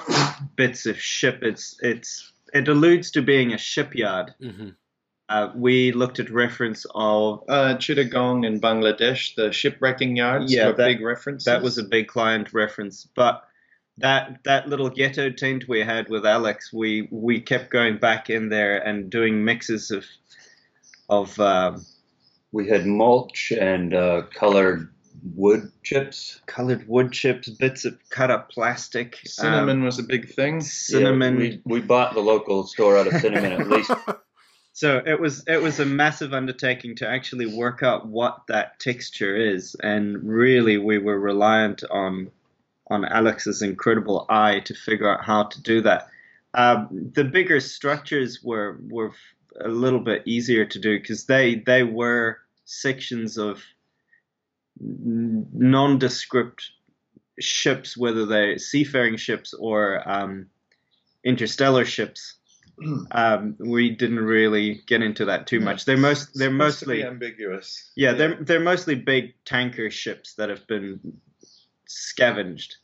bits 0.57 0.87
of 0.87 0.99
ship. 1.01 1.41
It's 1.43 1.77
it's 1.83 2.33
it 2.55 2.69
alludes 2.69 3.11
to 3.13 3.23
being 3.23 3.53
a 3.53 3.59
shipyard. 3.59 4.35
Mm-hmm. 4.43 4.71
Uh, 5.29 5.53
we 5.55 5.93
looked 5.93 6.19
at 6.19 6.31
reference 6.31 6.87
of 6.95 7.45
Uh, 7.49 7.75
Chittagong 7.77 8.47
in 8.47 8.61
Bangladesh, 8.61 9.35
the 9.35 9.53
shipwrecking 9.53 10.17
yards 10.17 10.51
Yeah, 10.53 10.73
that- 10.73 10.77
big 10.77 11.01
references. 11.03 11.45
that 11.45 11.63
was 11.63 11.77
a 11.77 11.85
big 11.85 12.09
client 12.09 12.55
reference, 12.55 13.07
but 13.15 13.45
that 13.99 14.39
that 14.45 14.69
little 14.69 14.89
ghetto 14.89 15.29
tent 15.29 15.69
we 15.69 15.81
had 15.81 16.09
with 16.09 16.25
Alex, 16.25 16.73
we 16.73 17.09
we 17.11 17.41
kept 17.41 17.71
going 17.71 17.99
back 17.99 18.31
in 18.31 18.49
there 18.49 18.79
and 18.79 19.11
doing 19.11 19.45
mixes 19.45 19.91
of 19.91 20.07
of 21.09 21.39
um, 21.41 21.85
We 22.53 22.69
had 22.69 22.87
mulch 22.87 23.53
and 23.53 23.95
uh, 23.95 24.23
colored 24.35 24.93
wood 25.35 25.71
chips. 25.83 26.41
colored 26.47 26.87
wood 26.89 27.13
chips, 27.13 27.49
bits 27.49 27.85
of 27.85 27.99
cut 28.11 28.31
up 28.31 28.51
plastic, 28.51 29.15
um, 29.15 29.27
cinnamon 29.27 29.83
was 29.83 29.99
a 29.99 30.03
big 30.05 30.29
thing. 30.33 30.61
cinnamon. 30.61 31.35
Yeah, 31.35 31.41
we, 31.41 31.63
we 31.65 31.81
bought 31.81 32.15
the 32.15 32.21
local 32.21 32.67
store 32.67 32.97
out 32.97 33.07
of 33.07 33.21
cinnamon 33.21 33.53
at 33.53 33.69
least. 33.69 33.91
So 34.75 35.03
it 35.05 35.21
was 35.21 35.43
it 35.49 35.61
was 35.61 35.81
a 35.81 35.85
massive 35.85 36.33
undertaking 36.33 36.95
to 36.97 37.09
actually 37.09 37.47
work 37.47 37.83
out 37.83 38.07
what 38.07 38.43
that 38.47 38.79
texture 38.79 39.35
is, 39.35 39.75
and 39.83 40.23
really 40.23 40.79
we 40.79 40.99
were 40.99 41.19
reliant 41.19 41.83
on 41.91 42.31
on 42.89 43.05
Alex's 43.05 43.61
incredible 43.61 44.25
eye 44.29 44.61
to 44.67 44.75
figure 44.75 45.13
out 45.13 45.25
how 45.25 45.43
to 45.45 45.63
do 45.63 45.81
that. 45.81 46.07
Um, 46.55 47.11
the 47.13 47.25
bigger 47.25 47.59
structures 47.59 48.41
were 48.45 48.79
were 48.89 49.11
a 49.61 49.69
little 49.69 50.01
bit 50.01 50.23
easier 50.27 50.65
to 50.65 50.79
do 50.79 50.99
because 50.99 51.27
they 51.27 51.57
they 51.57 51.83
were 51.83 52.39
sections 52.65 53.39
of 53.39 53.63
nondescript 54.81 56.71
ships, 57.41 57.97
whether 57.97 58.27
they're 58.27 58.59
seafaring 58.59 59.17
ships 59.17 59.55
or 59.55 60.09
um, 60.09 60.47
interstellar 61.25 61.85
ships 61.85 62.39
um, 63.11 63.57
we 63.59 63.91
didn't 63.91 64.21
really 64.21 64.83
get 64.87 65.03
into 65.03 65.25
that 65.27 65.47
too 65.47 65.61
much. 65.61 65.85
They're 65.85 65.97
most 65.97 66.31
they're 66.35 66.51
mostly 66.51 67.05
ambiguous. 67.05 67.91
yeah 67.97 68.13
they're 68.13 68.37
they're 68.37 68.61
mostly 68.61 68.95
big 68.95 69.35
tanker 69.45 69.91
ships 69.91 70.35
that 70.35 70.49
have 70.49 70.67
been 70.67 71.01
scavenged. 71.87 72.77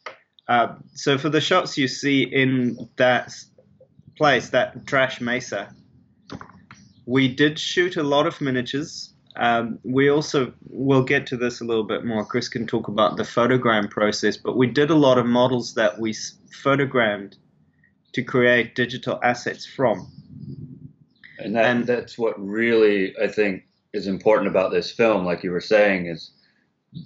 Uh, 0.49 0.75
so 0.95 1.17
for 1.17 1.31
the 1.31 1.41
shots 1.41 1.79
you 1.79 1.89
see 1.89 2.23
in 2.23 2.89
that 2.97 3.35
place, 4.17 4.51
that 4.51 4.87
trash 4.87 5.21
mesa, 5.21 5.75
we 7.07 7.29
did 7.29 7.59
shoot 7.59 7.97
a 7.97 8.03
lot 8.03 8.27
of 8.27 8.41
miniatures. 8.41 9.13
Um, 9.37 9.79
we 9.83 10.09
also 10.09 10.53
will 10.69 11.03
get 11.03 11.27
to 11.29 11.37
this 11.37 11.61
a 11.61 11.65
little 11.65 11.85
bit 11.85 12.05
more. 12.05 12.25
Chris 12.25 12.49
can 12.49 12.67
talk 12.67 12.89
about 12.89 13.17
the 13.17 13.25
photogram 13.25 13.91
process, 13.91 14.37
but 14.37 14.57
we 14.57 14.67
did 14.69 14.91
a 14.91 14.95
lot 14.95 15.19
of 15.19 15.27
models 15.27 15.75
that 15.75 15.99
we 15.99 16.13
photogrammed 16.13 17.35
to 18.13 18.23
create 18.23 18.75
digital 18.77 19.19
assets 19.25 19.67
from. 19.67 20.07
And 21.39 21.55
that, 21.57 21.65
And- 21.65 21.87
that's 21.87 22.17
what 22.17 22.35
really 22.43 23.15
I 23.21 23.27
think 23.27 23.65
is 23.93 24.07
important 24.07 24.49
about 24.49 24.71
this 24.73 24.91
film, 24.91 25.25
like 25.25 25.43
you 25.43 25.51
were 25.51 25.61
saying, 25.61 26.07
is 26.07 26.31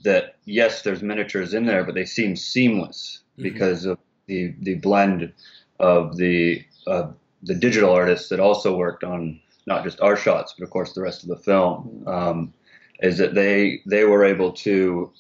that 0.05 0.37
yes, 0.45 0.83
there's 0.83 1.03
miniatures 1.03 1.55
in 1.55 1.65
there, 1.65 1.83
but 1.83 1.95
they 1.95 2.05
seem 2.05 2.37
seamless 2.37 3.21
Mhm. 3.39 3.43
because 3.43 3.87
of 3.87 3.99
the 4.27 4.55
the 4.61 4.75
blend 4.75 5.33
of 5.81 6.17
the 6.19 6.63
uh, 6.87 7.11
the 7.43 7.55
digital 7.55 7.91
artists 7.91 8.29
that 8.29 8.41
also 8.41 8.77
worked 8.77 9.03
on 9.05 9.41
not 9.69 9.85
just 9.85 10.01
our 10.01 10.17
shots, 10.17 10.55
but 10.59 10.65
of 10.65 10.71
course 10.71 10.93
the 10.95 11.03
rest 11.03 11.23
of 11.23 11.29
the 11.29 11.37
film. 11.37 12.03
Um, 12.07 12.55
is 13.01 13.19
that 13.19 13.35
they 13.35 13.81
they 13.87 14.05
were 14.05 14.25
able 14.25 14.51
to 14.53 15.13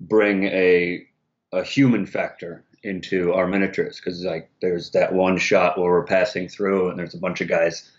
bring 0.00 0.44
a 0.44 1.06
a 1.52 1.62
human 1.62 2.06
factor 2.06 2.64
into 2.82 3.32
our 3.34 3.46
miniatures 3.46 3.96
because 4.00 4.24
like 4.24 4.48
there's 4.62 4.90
that 4.92 5.12
one 5.12 5.36
shot 5.36 5.76
where 5.76 5.90
we're 5.90 6.04
passing 6.04 6.48
through 6.48 6.88
and 6.88 6.98
there's 6.98 7.12
a 7.14 7.18
bunch 7.18 7.42
of 7.42 7.48
guys 7.48 7.90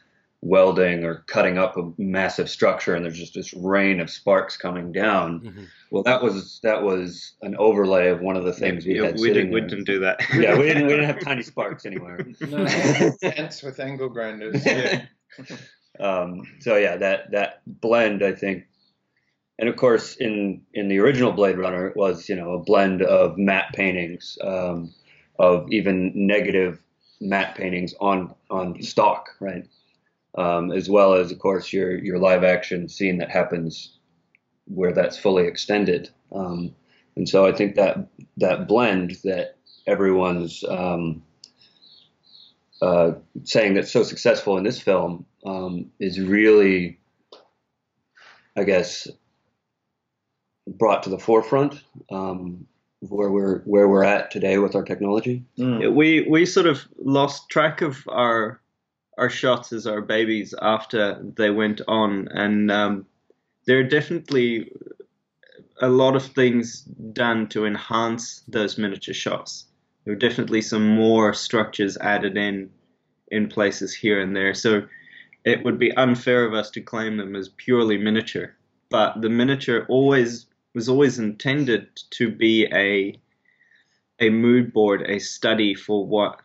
welding 0.43 1.03
or 1.03 1.23
cutting 1.27 1.59
up 1.59 1.77
a 1.77 1.91
massive 1.99 2.49
structure 2.49 2.95
and 2.95 3.05
there's 3.05 3.19
just 3.19 3.35
this 3.35 3.53
rain 3.53 3.99
of 3.99 4.09
sparks 4.09 4.57
coming 4.57 4.91
down 4.91 5.39
Mhm. 5.41 5.65
well 5.91 6.01
that 6.01 6.23
was 6.23 6.59
that 6.63 6.81
was 6.81 7.33
an 7.43 7.55
overlay 7.57 8.07
of 8.07 8.21
one 8.21 8.35
of 8.35 8.43
the 8.43 8.53
things 8.53 8.83
we 8.87 8.95
had 8.97 9.19
we, 9.19 9.27
sitting 9.27 9.45
did, 9.51 9.53
we 9.53 9.59
there. 9.59 9.69
didn't 9.69 9.85
do 9.85 9.99
that. 9.99 10.19
yeah 10.33 10.57
we 10.57 10.63
didn't 10.65 10.87
we 10.87 10.93
didn't 10.93 11.05
have 11.05 11.19
tiny 11.31 11.43
sparks 11.43 11.85
anywhere 11.85 12.25
No, 12.39 12.65
tents 13.21 13.61
with 13.61 13.79
angle 13.79 14.09
grinders. 14.09 14.65
Yeah. 14.65 15.05
Um, 15.99 16.43
so 16.59 16.77
yeah, 16.77 16.97
that 16.97 17.31
that 17.31 17.61
blend, 17.67 18.23
I 18.23 18.33
think, 18.33 18.67
and 19.59 19.67
of 19.67 19.75
course 19.75 20.15
in 20.15 20.61
in 20.73 20.87
the 20.87 20.99
original 20.99 21.31
Blade 21.31 21.57
Runner, 21.57 21.87
it 21.87 21.97
was 21.97 22.29
you 22.29 22.35
know 22.35 22.53
a 22.53 22.59
blend 22.59 23.01
of 23.01 23.37
matte 23.37 23.73
paintings, 23.73 24.37
um, 24.41 24.93
of 25.37 25.71
even 25.71 26.11
negative 26.15 26.79
matte 27.19 27.55
paintings 27.55 27.93
on 27.99 28.33
on 28.49 28.81
stock, 28.81 29.29
right, 29.39 29.67
um, 30.37 30.71
as 30.71 30.89
well 30.89 31.13
as 31.13 31.31
of 31.31 31.39
course 31.39 31.73
your 31.73 31.97
your 31.97 32.19
live 32.19 32.43
action 32.43 32.87
scene 32.87 33.17
that 33.17 33.29
happens 33.29 33.97
where 34.65 34.93
that's 34.93 35.17
fully 35.17 35.45
extended, 35.45 36.09
um, 36.31 36.73
and 37.15 37.27
so 37.27 37.45
I 37.45 37.51
think 37.51 37.75
that 37.75 38.07
that 38.37 38.67
blend 38.67 39.17
that 39.23 39.57
everyone's 39.87 40.63
um, 40.63 41.21
uh, 42.81 43.13
saying 43.43 43.75
that's 43.75 43.91
so 43.91 44.03
successful 44.03 44.57
in 44.57 44.63
this 44.63 44.79
film 44.79 45.25
um, 45.45 45.91
is 45.99 46.19
really, 46.19 46.99
I 48.57 48.63
guess, 48.63 49.07
brought 50.67 51.03
to 51.03 51.09
the 51.09 51.19
forefront 51.19 51.81
um, 52.11 52.65
of 53.03 53.11
where 53.11 53.29
we're 53.29 53.59
where 53.61 53.87
we're 53.87 54.03
at 54.03 54.31
today 54.31 54.57
with 54.57 54.75
our 54.75 54.83
technology. 54.83 55.43
Mm. 55.57 55.93
We 55.93 56.27
we 56.29 56.45
sort 56.45 56.67
of 56.67 56.87
lost 56.97 57.49
track 57.49 57.81
of 57.81 57.97
our 58.07 58.61
our 59.17 59.29
shots 59.29 59.73
as 59.73 59.85
our 59.85 60.01
babies 60.01 60.53
after 60.61 61.21
they 61.37 61.51
went 61.51 61.81
on, 61.87 62.27
and 62.29 62.71
um, 62.71 63.05
there 63.65 63.79
are 63.79 63.83
definitely 63.83 64.71
a 65.81 65.89
lot 65.89 66.15
of 66.15 66.23
things 66.23 66.81
done 67.13 67.47
to 67.49 67.65
enhance 67.65 68.43
those 68.47 68.77
miniature 68.77 69.13
shots. 69.13 69.65
There 70.03 70.13
were 70.13 70.19
definitely 70.19 70.61
some 70.61 70.87
more 70.87 71.33
structures 71.33 71.97
added 71.97 72.37
in 72.37 72.71
in 73.29 73.47
places 73.47 73.93
here 73.93 74.19
and 74.19 74.35
there. 74.35 74.53
So 74.53 74.87
it 75.45 75.63
would 75.63 75.79
be 75.79 75.95
unfair 75.95 76.45
of 76.45 76.53
us 76.53 76.69
to 76.71 76.81
claim 76.81 77.17
them 77.17 77.35
as 77.35 77.49
purely 77.49 77.97
miniature. 77.97 78.55
But 78.89 79.21
the 79.21 79.29
miniature 79.29 79.85
always 79.87 80.47
was 80.73 80.89
always 80.89 81.19
intended 81.19 81.87
to 82.11 82.31
be 82.31 82.67
a 82.73 83.19
a 84.19 84.29
mood 84.29 84.71
board, 84.71 85.01
a 85.07 85.19
study 85.19 85.73
for 85.73 86.05
what 86.05 86.39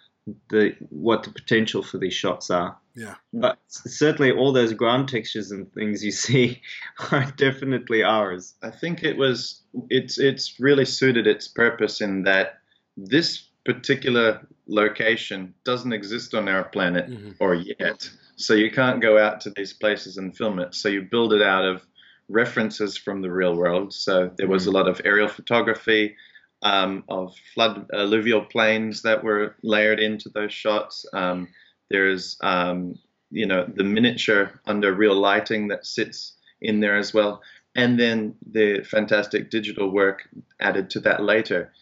the 0.49 0.75
what 0.91 1.23
the 1.23 1.31
potential 1.31 1.83
for 1.83 1.99
these 1.99 2.15
shots 2.15 2.51
are. 2.51 2.77
Yeah. 2.95 3.15
But 3.33 3.59
certainly 3.69 4.33
all 4.33 4.53
those 4.53 4.73
ground 4.73 5.09
textures 5.09 5.51
and 5.51 5.73
things 5.73 6.05
you 6.05 6.11
see 6.27 6.63
are 7.11 7.31
definitely 7.37 8.03
ours. 8.03 8.55
I 8.63 8.71
think 8.71 9.03
it 9.03 9.17
was 9.17 9.63
it's 9.91 10.19
it's 10.19 10.59
really 10.59 10.85
suited 10.85 11.27
its 11.27 11.49
purpose 11.49 12.01
in 12.01 12.23
that 12.25 12.61
this 12.97 13.46
particular 13.67 14.47
location 14.67 15.55
doesn't 15.65 15.93
exist 15.93 16.35
on 16.35 16.49
our 16.49 16.65
planet 16.65 17.11
Mhm. 17.11 17.35
or 17.41 17.55
yet. 17.55 18.09
So 18.37 18.55
you 18.55 18.71
can't 18.71 19.03
go 19.03 19.19
out 19.19 19.41
to 19.43 19.51
these 19.51 19.73
places 19.73 20.17
and 20.19 20.37
film 20.37 20.59
it. 20.59 20.75
So 20.75 20.89
you 20.89 21.03
build 21.03 21.33
it 21.33 21.43
out 21.43 21.65
of 21.65 21.85
references 22.29 22.97
from 22.97 23.23
the 23.23 23.31
real 23.31 23.55
world. 23.57 23.93
So 23.93 24.31
there 24.39 24.49
was 24.49 24.67
a 24.67 24.71
lot 24.71 24.89
of 24.89 25.01
aerial 25.05 25.29
photography, 25.29 26.17
um, 26.63 27.05
of 27.09 27.37
flood 27.55 27.87
alluvial 27.93 28.45
plains 28.45 29.03
that 29.03 29.23
were 29.23 29.57
layered 29.63 30.01
into 30.01 30.29
those 30.31 30.53
shots. 30.53 31.07
Um, 31.13 31.49
there's 31.91 32.37
um, 32.43 32.99
you 33.31 33.47
know 33.47 33.65
the 33.67 33.85
miniature 33.85 34.61
under 34.67 34.93
real 34.95 35.15
lighting 35.15 35.69
that 35.69 35.87
sits 35.87 36.37
in 36.61 36.81
there 36.81 36.97
as 36.97 37.13
well, 37.13 37.43
and 37.75 37.99
then 37.99 38.35
the 38.51 38.83
fantastic 38.83 39.51
digital 39.51 39.91
work 39.91 40.29
added 40.61 40.91
to 40.91 41.01
that 41.01 41.23
later. 41.23 41.73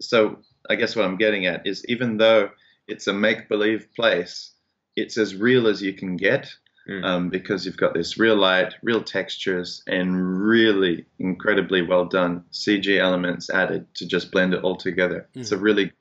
So 0.00 0.38
I 0.68 0.76
guess 0.76 0.96
what 0.96 1.04
I'm 1.04 1.16
getting 1.16 1.46
at 1.46 1.66
is 1.66 1.84
even 1.86 2.16
though 2.16 2.50
it's 2.86 3.06
a 3.06 3.12
make-believe 3.12 3.88
place, 3.94 4.52
it's 4.96 5.16
as 5.18 5.34
real 5.34 5.66
as 5.68 5.82
you 5.82 5.92
can 5.92 6.16
get. 6.16 6.52
Mm. 6.88 7.04
Um, 7.04 7.28
because 7.28 7.66
you've 7.66 7.76
got 7.76 7.92
this 7.92 8.18
real 8.18 8.36
light, 8.36 8.74
real 8.82 9.02
textures, 9.02 9.82
and 9.86 10.40
really 10.40 11.04
incredibly 11.18 11.82
well 11.82 12.06
done 12.06 12.42
CG 12.52 12.98
elements 12.98 13.50
added 13.50 13.86
to 13.96 14.08
just 14.08 14.32
blend 14.32 14.54
it 14.54 14.64
all 14.64 14.76
together. 14.76 15.28
It's 15.34 15.52
a 15.52 15.58
really 15.58 15.92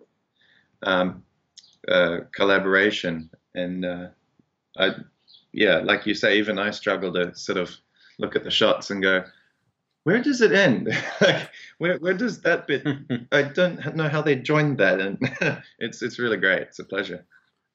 um, 0.81 1.21
uh, 1.87 2.19
collaboration, 2.31 3.29
and 3.53 3.85
uh, 3.85 4.07
I, 4.77 4.91
yeah, 5.51 5.79
like 5.79 6.05
you 6.05 6.13
say, 6.13 6.37
even 6.37 6.57
I 6.57 6.71
struggle 6.71 7.13
to 7.13 7.35
sort 7.35 7.57
of 7.57 7.75
look 8.17 8.35
at 8.35 8.43
the 8.43 8.51
shots 8.51 8.89
and 8.89 9.01
go, 9.01 9.25
where 10.03 10.21
does 10.21 10.41
it 10.41 10.51
end? 10.51 10.89
like, 11.21 11.49
where 11.77 11.97
where 11.97 12.13
does 12.13 12.41
that 12.41 12.67
bit? 12.67 12.85
I 13.31 13.43
don't 13.43 13.95
know 13.95 14.09
how 14.09 14.21
they 14.21 14.35
joined 14.35 14.77
that, 14.79 14.99
and 14.99 15.17
it's 15.79 16.01
it's 16.01 16.19
really 16.19 16.37
great. 16.37 16.63
It's 16.63 16.79
a 16.79 16.83
pleasure. 16.83 17.25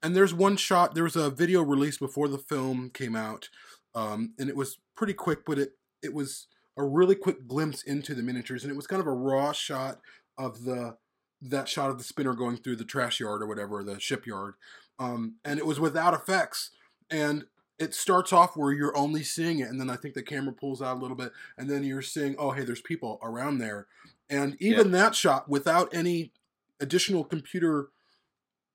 And 0.02 0.14
there's 0.14 0.34
one 0.34 0.56
shot. 0.56 0.94
There 0.94 1.04
was 1.04 1.16
a 1.16 1.30
video 1.30 1.62
released 1.62 2.00
before 2.00 2.28
the 2.28 2.38
film 2.38 2.90
came 2.92 3.16
out, 3.16 3.48
um, 3.94 4.34
and 4.38 4.48
it 4.48 4.56
was 4.56 4.78
pretty 4.96 5.14
quick, 5.14 5.44
but 5.46 5.58
it 5.58 5.72
it 6.02 6.12
was 6.12 6.46
a 6.76 6.84
really 6.84 7.14
quick 7.14 7.46
glimpse 7.46 7.82
into 7.82 8.14
the 8.14 8.22
miniatures, 8.22 8.64
and 8.64 8.70
it 8.70 8.76
was 8.76 8.86
kind 8.86 9.00
of 9.00 9.06
a 9.06 9.12
raw 9.12 9.52
shot 9.52 10.00
of 10.36 10.64
the 10.64 10.96
that 11.40 11.68
shot 11.68 11.90
of 11.90 11.98
the 11.98 12.04
spinner 12.04 12.34
going 12.34 12.56
through 12.56 12.76
the 12.76 12.84
trash 12.84 13.20
yard 13.20 13.42
or 13.42 13.46
whatever 13.46 13.82
the 13.84 14.00
shipyard, 14.00 14.54
um, 14.98 15.36
and 15.44 15.58
it 15.58 15.66
was 15.66 15.80
without 15.80 16.14
effects, 16.14 16.70
and 17.10 17.44
it 17.78 17.94
starts 17.94 18.32
off 18.32 18.56
where 18.56 18.72
you're 18.72 18.96
only 18.96 19.22
seeing 19.22 19.58
it, 19.58 19.68
and 19.68 19.80
then 19.80 19.90
I 19.90 19.96
think 19.96 20.14
the 20.14 20.22
camera 20.22 20.52
pulls 20.52 20.80
out 20.80 20.96
a 20.96 21.00
little 21.00 21.16
bit, 21.16 21.32
and 21.58 21.68
then 21.68 21.84
you're 21.84 22.02
seeing, 22.02 22.36
oh 22.38 22.52
hey, 22.52 22.64
there's 22.64 22.80
people 22.80 23.18
around 23.22 23.58
there, 23.58 23.86
and 24.30 24.56
even 24.60 24.90
that 24.92 25.14
shot 25.14 25.48
without 25.48 25.94
any 25.94 26.32
additional 26.80 27.24
computer 27.24 27.88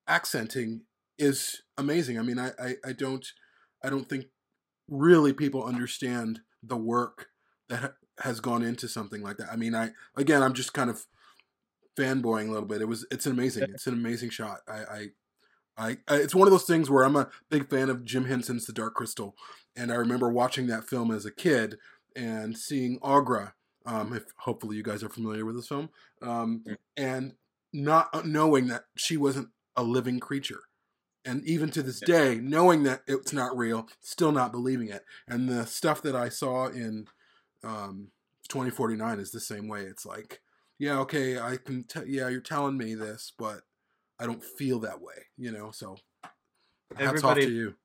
accenting 0.07 0.81
is 1.17 1.61
amazing. 1.77 2.17
I 2.17 2.23
mean, 2.23 2.39
I, 2.39 2.51
I, 2.59 2.75
I 2.85 2.93
don't 2.93 3.25
I 3.83 3.89
don't 3.89 4.09
think 4.09 4.25
really 4.89 5.33
people 5.33 5.63
understand 5.63 6.41
the 6.63 6.77
work 6.77 7.27
that 7.69 7.93
has 8.19 8.39
gone 8.39 8.63
into 8.63 8.87
something 8.87 9.21
like 9.21 9.37
that. 9.37 9.49
I 9.51 9.55
mean, 9.55 9.75
I 9.75 9.91
again, 10.15 10.43
I'm 10.43 10.53
just 10.53 10.73
kind 10.73 10.89
of 10.89 11.05
fanboying 11.97 12.47
a 12.47 12.51
little 12.51 12.67
bit. 12.67 12.81
It 12.81 12.87
was 12.87 13.05
it's 13.11 13.25
an 13.25 13.31
amazing. 13.31 13.69
It's 13.73 13.87
an 13.87 13.93
amazing 13.93 14.29
shot. 14.29 14.59
I, 14.67 14.73
I 14.73 15.07
I, 15.79 15.97
I 16.07 16.17
it's 16.17 16.35
one 16.35 16.47
of 16.47 16.51
those 16.51 16.65
things 16.65 16.89
where 16.89 17.03
I'm 17.03 17.15
a 17.15 17.29
big 17.49 17.69
fan 17.69 17.89
of 17.89 18.05
Jim 18.05 18.25
Henson's 18.25 18.65
The 18.65 18.73
Dark 18.73 18.93
Crystal, 18.95 19.35
and 19.75 19.91
I 19.91 19.95
remember 19.95 20.29
watching 20.29 20.67
that 20.67 20.87
film 20.87 21.11
as 21.11 21.25
a 21.25 21.31
kid 21.31 21.77
and 22.15 22.57
seeing 22.57 22.99
Aughra. 22.99 23.53
Um, 23.85 24.13
if 24.13 24.25
hopefully 24.39 24.75
you 24.75 24.83
guys 24.83 25.03
are 25.03 25.09
familiar 25.09 25.45
with 25.45 25.55
this 25.55 25.67
film, 25.67 25.89
um, 26.21 26.63
and 26.97 27.33
not 27.71 28.25
knowing 28.25 28.67
that 28.67 28.83
she 28.95 29.17
wasn't 29.17 29.49
a 29.75 29.83
living 29.83 30.19
creature. 30.19 30.61
And 31.25 31.43
even 31.45 31.69
to 31.71 31.83
this 31.83 31.99
day 31.99 32.35
knowing 32.41 32.83
that 32.83 33.01
it's 33.05 33.33
not 33.33 33.55
real 33.55 33.87
still 34.01 34.31
not 34.31 34.51
believing 34.51 34.89
it. 34.89 35.03
And 35.27 35.47
the 35.47 35.65
stuff 35.65 36.01
that 36.01 36.15
i 36.15 36.29
saw 36.29 36.67
in 36.67 37.07
um, 37.63 38.07
2049 38.47 39.19
is 39.19 39.31
the 39.31 39.39
same 39.39 39.67
way. 39.67 39.81
It's 39.81 40.05
like 40.05 40.41
yeah 40.79 40.97
okay 40.97 41.37
i 41.37 41.57
can 41.57 41.83
tell 41.83 42.07
yeah 42.07 42.29
you're 42.29 42.39
telling 42.39 42.77
me 42.77 42.95
this 42.95 43.33
but 43.37 43.61
i 44.19 44.25
don't 44.25 44.43
feel 44.43 44.79
that 44.79 45.01
way 45.01 45.13
you 45.37 45.51
know 45.51 45.71
so 45.71 45.95
hats 46.95 47.23
off 47.23 47.37
Everybody- 47.37 47.45
to 47.45 47.51
you 47.51 47.75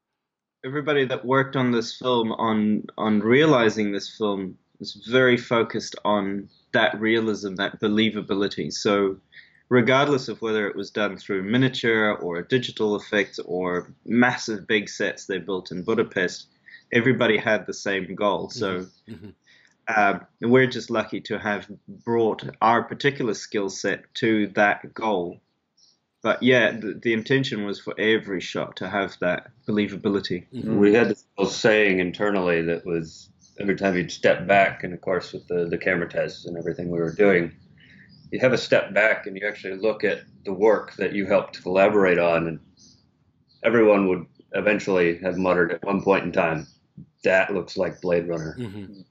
everybody 0.64 1.04
that 1.04 1.24
worked 1.24 1.56
on 1.56 1.70
this 1.72 1.96
film 1.96 2.32
on 2.32 2.84
on 2.96 3.20
realizing 3.20 3.92
this 3.92 4.16
film 4.16 4.56
was 4.80 4.94
very 5.08 5.36
focused 5.36 5.94
on 6.04 6.48
that 6.72 6.98
realism, 7.00 7.54
that 7.54 7.80
believability. 7.80 8.72
So 8.72 9.16
regardless 9.68 10.26
of 10.28 10.42
whether 10.42 10.66
it 10.66 10.74
was 10.74 10.90
done 10.90 11.16
through 11.16 11.44
miniature 11.44 12.14
or 12.16 12.42
digital 12.42 12.96
effects 12.96 13.38
or 13.38 13.94
massive 14.04 14.66
big 14.66 14.88
sets 14.88 15.26
they 15.26 15.38
built 15.38 15.70
in 15.70 15.84
Budapest, 15.84 16.48
everybody 16.92 17.36
had 17.36 17.66
the 17.66 17.72
same 17.72 18.16
goal. 18.16 18.50
So 18.50 18.86
Mhm. 19.08 19.34
um, 19.96 20.26
we're 20.40 20.66
just 20.66 20.90
lucky 20.90 21.20
to 21.20 21.38
have 21.38 21.70
brought 22.04 22.42
our 22.60 22.82
particular 22.82 23.34
skill 23.34 23.68
set 23.68 24.12
to 24.14 24.48
that 24.56 24.92
goal. 24.92 25.40
But 26.24 26.42
yeah, 26.42 26.70
the, 26.70 26.98
the 27.02 27.12
intention 27.12 27.66
was 27.66 27.78
for 27.78 27.94
every 28.00 28.40
shot 28.40 28.76
to 28.76 28.88
have 28.88 29.14
that 29.20 29.50
believability. 29.68 30.46
Mhm. 30.54 30.78
We 30.78 30.94
had 30.94 31.10
this 31.10 31.26
little 31.36 31.52
saying 31.52 32.00
internally 32.00 32.62
that 32.62 32.86
was 32.86 33.28
every 33.60 33.76
time 33.76 33.94
you'd 33.94 34.10
step 34.10 34.46
back, 34.46 34.82
and 34.82 34.94
of 34.94 35.02
course 35.02 35.34
with 35.34 35.46
the, 35.48 35.66
the 35.66 35.76
camera 35.76 36.08
tests 36.08 36.46
and 36.46 36.56
everything 36.56 36.90
we 36.90 36.98
were 36.98 37.12
doing, 37.12 37.52
you 38.32 38.40
have 38.40 38.54
a 38.54 38.58
step 38.58 38.94
back 38.94 39.26
and 39.26 39.36
you 39.38 39.46
actually 39.46 39.76
look 39.76 40.02
at 40.02 40.22
the 40.46 40.52
work 40.54 40.96
that 40.96 41.12
you 41.12 41.26
helped 41.26 41.62
collaborate 41.62 42.18
on, 42.18 42.46
and 42.48 42.58
everyone 43.62 44.08
would 44.08 44.24
eventually 44.52 45.18
have 45.18 45.36
muttered 45.36 45.72
at 45.72 45.84
one 45.84 46.00
point 46.02 46.24
in 46.24 46.32
time, 46.32 46.66
"That 47.22 47.52
looks 47.52 47.76
like 47.76 48.00
Blade 48.00 48.28
Runner. 48.28 48.56
Mhm. 48.58 49.04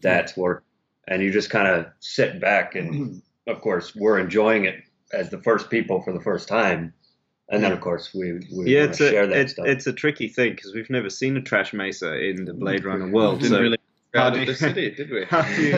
That's 0.00 0.36
work." 0.36 0.64
And 1.06 1.22
you 1.22 1.30
just 1.30 1.50
kind 1.50 1.68
of 1.68 1.86
sit 2.00 2.40
back, 2.40 2.74
and 2.74 3.22
of 3.46 3.60
course 3.60 3.94
we're 3.94 4.18
enjoying 4.18 4.64
it 4.64 4.82
as 5.12 5.30
the 5.30 5.38
first 5.38 5.70
people 5.70 6.02
for 6.02 6.12
the 6.12 6.20
first 6.20 6.48
time, 6.48 6.92
and 7.50 7.62
then 7.62 7.72
of 7.72 7.80
course 7.80 8.12
we 8.14 8.34
we 8.54 8.74
Yeah, 8.74 8.84
it's 8.84 9.00
a 9.00 9.10
share 9.10 9.26
that 9.26 9.36
it's, 9.36 9.52
stuff. 9.52 9.66
it's 9.66 9.86
a 9.86 9.92
tricky 9.92 10.28
thing 10.28 10.52
because 10.54 10.74
we've 10.74 10.90
never 10.90 11.10
seen 11.10 11.36
a 11.36 11.42
trash 11.42 11.72
mesa 11.72 12.18
in 12.22 12.44
the 12.44 12.54
Blade 12.54 12.84
Runner 12.84 13.08
world. 13.10 13.40
Didn't 13.40 13.56
So 13.56 13.60
really 13.60 13.78
how 14.14 14.30
do 14.34 14.40
you- 14.40 14.46
the 14.46 14.54
city, 14.54 14.90
did 14.90 15.10
we? 15.10 15.20
you- 15.20 15.76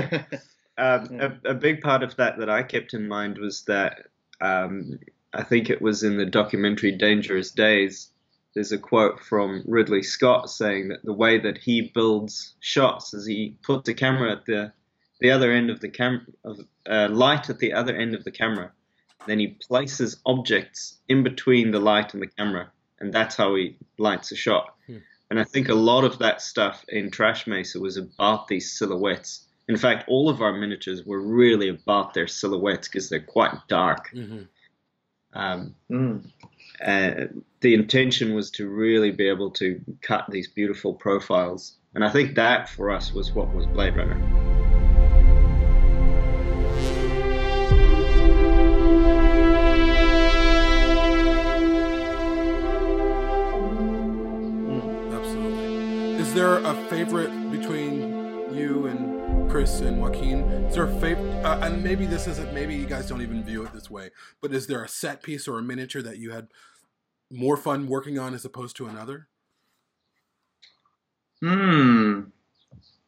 um, 0.78 1.08
Yeah. 1.12 1.32
a, 1.44 1.50
a 1.50 1.54
big 1.54 1.80
part 1.80 2.02
of 2.02 2.16
that 2.16 2.38
that 2.38 2.48
I 2.50 2.62
kept 2.62 2.94
in 2.94 3.06
mind 3.08 3.38
was 3.38 3.62
that 3.64 4.06
um, 4.40 4.98
I 5.32 5.42
think 5.44 5.68
it 5.70 5.82
was 5.82 6.02
in 6.02 6.16
the 6.16 6.26
documentary 6.26 6.92
Dangerous 6.92 7.50
Days. 7.50 8.10
There's 8.54 8.72
a 8.72 8.78
quote 8.78 9.20
from 9.20 9.62
Ridley 9.66 10.02
Scott 10.02 10.50
saying 10.50 10.88
that 10.88 11.04
the 11.04 11.12
way 11.12 11.38
that 11.38 11.58
he 11.58 11.92
builds 11.94 12.54
shots 12.60 13.14
is 13.14 13.24
he 13.26 13.56
puts 13.62 13.88
a 13.88 13.94
camera 13.94 14.32
at 14.32 14.46
the 14.46 14.72
the 15.20 15.30
other 15.30 15.52
end 15.52 15.68
of 15.70 15.80
the 15.80 15.88
cam 15.90 16.26
of 16.44 16.58
uh, 16.88 17.08
light 17.10 17.50
at 17.50 17.58
the 17.58 17.74
other 17.74 17.94
end 17.94 18.14
of 18.14 18.24
the 18.24 18.30
camera. 18.32 18.72
Then 19.26 19.38
he 19.38 19.48
places 19.48 20.20
objects 20.24 20.98
in 21.08 21.22
between 21.22 21.70
the 21.70 21.80
light 21.80 22.14
and 22.14 22.22
the 22.22 22.26
camera, 22.26 22.70
and 23.00 23.12
that's 23.12 23.36
how 23.36 23.54
he 23.54 23.76
lights 23.98 24.32
a 24.32 24.36
shot. 24.36 24.74
And 25.30 25.38
I 25.38 25.44
think 25.44 25.68
a 25.68 25.74
lot 25.74 26.02
of 26.02 26.18
that 26.18 26.42
stuff 26.42 26.84
in 26.88 27.10
Trash 27.10 27.46
Mesa 27.46 27.78
was 27.78 27.96
about 27.96 28.48
these 28.48 28.76
silhouettes. 28.76 29.46
In 29.68 29.76
fact, 29.76 30.08
all 30.08 30.28
of 30.28 30.42
our 30.42 30.52
miniatures 30.52 31.04
were 31.06 31.20
really 31.20 31.68
about 31.68 32.14
their 32.14 32.26
silhouettes 32.26 32.88
because 32.88 33.08
they're 33.08 33.20
quite 33.20 33.54
dark. 33.68 34.10
Mhm. 34.12 34.48
Um, 35.32 35.76
Mm. 35.88 36.24
uh, 36.84 37.26
the 37.60 37.74
intention 37.74 38.34
was 38.34 38.50
to 38.50 38.68
really 38.68 39.12
be 39.12 39.28
able 39.28 39.50
to 39.52 39.80
cut 40.02 40.24
these 40.28 40.48
beautiful 40.48 40.94
profiles. 40.94 41.76
And 41.94 42.04
I 42.04 42.10
think 42.10 42.34
that 42.34 42.68
for 42.68 42.90
us 42.90 43.14
was 43.14 43.32
what 43.32 43.54
was 43.54 43.66
Blade 43.68 43.96
Runner. 43.96 44.20
Is 56.30 56.36
there 56.36 56.58
a 56.58 56.74
favorite 56.88 57.50
between 57.50 58.54
you 58.54 58.86
and 58.86 59.50
Chris 59.50 59.80
and 59.80 60.00
Joaquin? 60.00 60.42
Is 60.66 60.76
there 60.76 60.84
a 60.84 61.00
favorite? 61.00 61.28
Uh, 61.44 61.58
and 61.60 61.82
maybe 61.82 62.06
this 62.06 62.28
isn't. 62.28 62.54
Maybe 62.54 62.76
you 62.76 62.86
guys 62.86 63.08
don't 63.08 63.20
even 63.20 63.42
view 63.42 63.64
it 63.64 63.72
this 63.72 63.90
way. 63.90 64.10
But 64.40 64.54
is 64.54 64.68
there 64.68 64.84
a 64.84 64.88
set 64.88 65.24
piece 65.24 65.48
or 65.48 65.58
a 65.58 65.62
miniature 65.62 66.02
that 66.02 66.18
you 66.18 66.30
had 66.30 66.46
more 67.32 67.56
fun 67.56 67.88
working 67.88 68.16
on 68.16 68.32
as 68.32 68.44
opposed 68.44 68.76
to 68.76 68.86
another? 68.86 69.26
Hmm. 71.42 72.20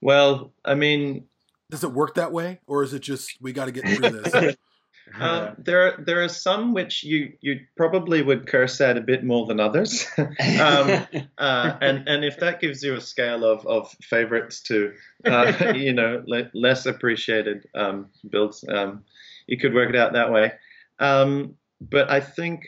Well, 0.00 0.52
I 0.64 0.74
mean, 0.74 1.26
Does 1.70 1.84
it 1.84 1.92
work 1.92 2.14
that 2.16 2.32
way, 2.32 2.58
or 2.66 2.82
is 2.82 2.92
it 2.92 3.02
just 3.02 3.40
we 3.40 3.52
got 3.52 3.66
to 3.66 3.70
get 3.70 3.84
through 3.84 4.10
this? 4.20 4.56
uh, 5.20 5.54
there 5.58 5.96
there 5.98 6.22
are 6.22 6.28
some 6.28 6.74
which 6.74 7.04
you 7.04 7.32
you 7.40 7.60
probably 7.76 8.22
would 8.22 8.46
curse 8.46 8.80
at 8.80 8.96
a 8.96 9.00
bit 9.00 9.24
more 9.24 9.46
than 9.46 9.60
others. 9.60 10.06
um, 10.18 11.06
uh, 11.38 11.76
and 11.80 12.08
and 12.08 12.24
if 12.24 12.38
that 12.38 12.60
gives 12.60 12.82
you 12.82 12.94
a 12.94 13.00
scale 13.00 13.44
of, 13.44 13.66
of 13.66 13.90
favorites 14.02 14.62
to 14.62 14.92
uh, 15.24 15.72
you 15.74 15.92
know 15.92 16.22
le- 16.26 16.50
less 16.54 16.86
appreciated 16.86 17.66
um, 17.74 18.10
builds, 18.28 18.64
um, 18.68 19.04
you 19.46 19.58
could 19.58 19.74
work 19.74 19.90
it 19.90 19.96
out 19.96 20.12
that 20.12 20.32
way. 20.32 20.52
Um, 20.98 21.56
but 21.80 22.10
I 22.10 22.20
think 22.20 22.66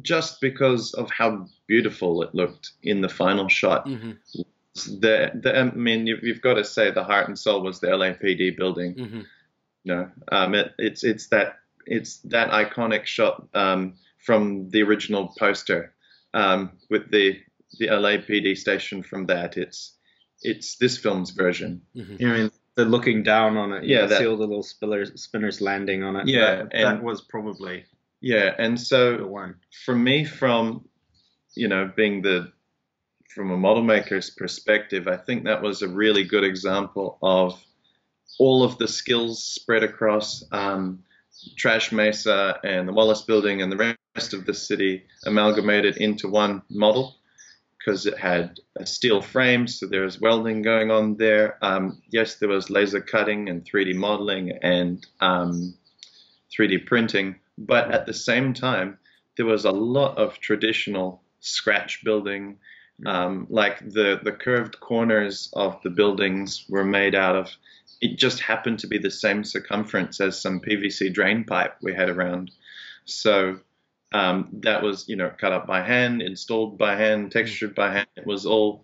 just 0.00 0.40
because 0.40 0.94
of 0.94 1.10
how 1.10 1.46
beautiful 1.66 2.22
it 2.22 2.34
looked 2.34 2.70
in 2.82 3.00
the 3.00 3.08
final 3.08 3.48
shot, 3.48 3.88
hmm 3.88 4.12
the, 4.74 5.30
the 5.34 5.58
I 5.58 5.64
mean 5.64 6.06
you've, 6.06 6.22
you've 6.22 6.40
got 6.40 6.54
to 6.54 6.64
say 6.64 6.90
the 6.90 7.04
heart 7.04 7.28
and 7.28 7.38
soul 7.38 7.62
was 7.62 7.80
the 7.80 7.88
LAPD 7.88 8.56
building. 8.56 8.94
hmm 8.94 9.20
No, 9.84 10.10
um, 10.30 10.54
it, 10.54 10.72
it's 10.78 11.02
it's 11.04 11.28
that 11.28 11.56
it's 11.86 12.18
that 12.24 12.50
iconic 12.50 13.06
shot 13.06 13.48
um, 13.54 13.94
from 14.18 14.70
the 14.70 14.82
original 14.82 15.32
poster 15.38 15.92
um, 16.34 16.72
with 16.90 17.10
the 17.10 17.40
the 17.78 17.88
LAPD 17.88 18.56
station 18.56 19.02
from 19.02 19.26
that. 19.26 19.56
It's 19.56 19.94
it's 20.42 20.76
this 20.76 20.98
film's 20.98 21.30
version. 21.30 21.82
You 21.94 22.04
know, 22.28 22.34
I 22.34 22.38
mean, 22.38 22.50
the 22.76 22.84
looking 22.84 23.22
down 23.22 23.56
on 23.56 23.72
it. 23.72 23.84
You 23.84 23.94
Yeah, 23.94 24.00
can 24.02 24.08
that- 24.10 24.18
see 24.20 24.26
all 24.26 24.36
the 24.36 24.46
little 24.46 24.62
spillers, 24.62 25.18
spinners 25.18 25.60
landing 25.60 26.02
on 26.04 26.16
it. 26.16 26.28
Yeah, 26.28 26.56
that, 26.56 26.68
and- 26.72 26.84
that 26.98 27.02
was 27.02 27.20
probably 27.22 27.84
Yeah, 28.20 28.54
and 28.58 28.76
the 28.78 28.80
so 28.80 29.26
one. 29.26 29.56
for 29.84 29.94
me, 29.96 30.24
from 30.24 30.86
you 31.54 31.66
know 31.68 31.90
being 31.96 32.22
the 32.22 32.52
from 33.34 33.50
a 33.50 33.56
model 33.56 33.82
maker's 33.82 34.30
perspective, 34.30 35.08
I 35.08 35.16
think 35.16 35.44
that 35.44 35.62
was 35.62 35.82
a 35.82 35.88
really 35.88 36.22
good 36.22 36.44
example 36.44 37.18
of 37.22 37.58
all 38.38 38.62
of 38.62 38.78
the 38.78 38.88
skills 38.88 39.42
spread 39.44 39.82
across 39.82 40.44
um, 40.52 41.02
Trash 41.56 41.92
Mesa 41.92 42.58
and 42.64 42.88
the 42.88 42.92
Wallace 42.92 43.22
Building 43.22 43.62
and 43.62 43.72
the 43.72 43.96
rest 44.14 44.34
of 44.34 44.46
the 44.46 44.54
city 44.54 45.04
amalgamated 45.24 45.96
into 45.96 46.28
one 46.28 46.62
model 46.70 47.16
because 47.78 48.06
it 48.06 48.16
had 48.16 48.60
a 48.76 48.86
steel 48.86 49.20
frame, 49.20 49.66
so 49.66 49.86
there 49.86 50.02
was 50.02 50.20
welding 50.20 50.62
going 50.62 50.90
on 50.90 51.16
there. 51.16 51.58
Um, 51.62 52.00
yes, 52.10 52.36
there 52.36 52.48
was 52.48 52.70
laser 52.70 53.00
cutting 53.00 53.48
and 53.48 53.64
3D 53.64 53.94
modeling 53.94 54.52
and 54.62 55.04
um, 55.20 55.74
3D 56.56 56.86
printing, 56.86 57.36
but 57.58 57.90
at 57.90 58.06
the 58.06 58.14
same 58.14 58.54
time, 58.54 58.98
there 59.36 59.46
was 59.46 59.64
a 59.64 59.70
lot 59.70 60.16
of 60.16 60.38
traditional 60.38 61.22
scratch 61.40 62.04
building. 62.04 62.58
Um, 63.04 63.46
like 63.50 63.80
the, 63.80 64.20
the 64.22 64.32
curved 64.32 64.78
corners 64.78 65.50
of 65.54 65.82
the 65.82 65.90
buildings 65.90 66.64
were 66.68 66.84
made 66.84 67.16
out 67.16 67.34
of, 67.34 67.50
it 68.02 68.18
just 68.18 68.40
happened 68.40 68.80
to 68.80 68.88
be 68.88 68.98
the 68.98 69.10
same 69.10 69.44
circumference 69.44 70.20
as 70.20 70.38
some 70.38 70.60
PVC 70.60 71.14
drain 71.14 71.44
pipe 71.44 71.76
we 71.80 71.94
had 71.94 72.10
around. 72.10 72.50
So 73.04 73.60
um, 74.12 74.48
that 74.64 74.82
was, 74.82 75.08
you 75.08 75.14
know, 75.14 75.30
cut 75.38 75.52
up 75.52 75.68
by 75.68 75.82
hand, 75.82 76.20
installed 76.20 76.76
by 76.76 76.96
hand, 76.96 77.30
textured 77.30 77.76
by 77.76 77.92
hand. 77.92 78.08
It 78.16 78.26
was 78.26 78.44
all 78.44 78.82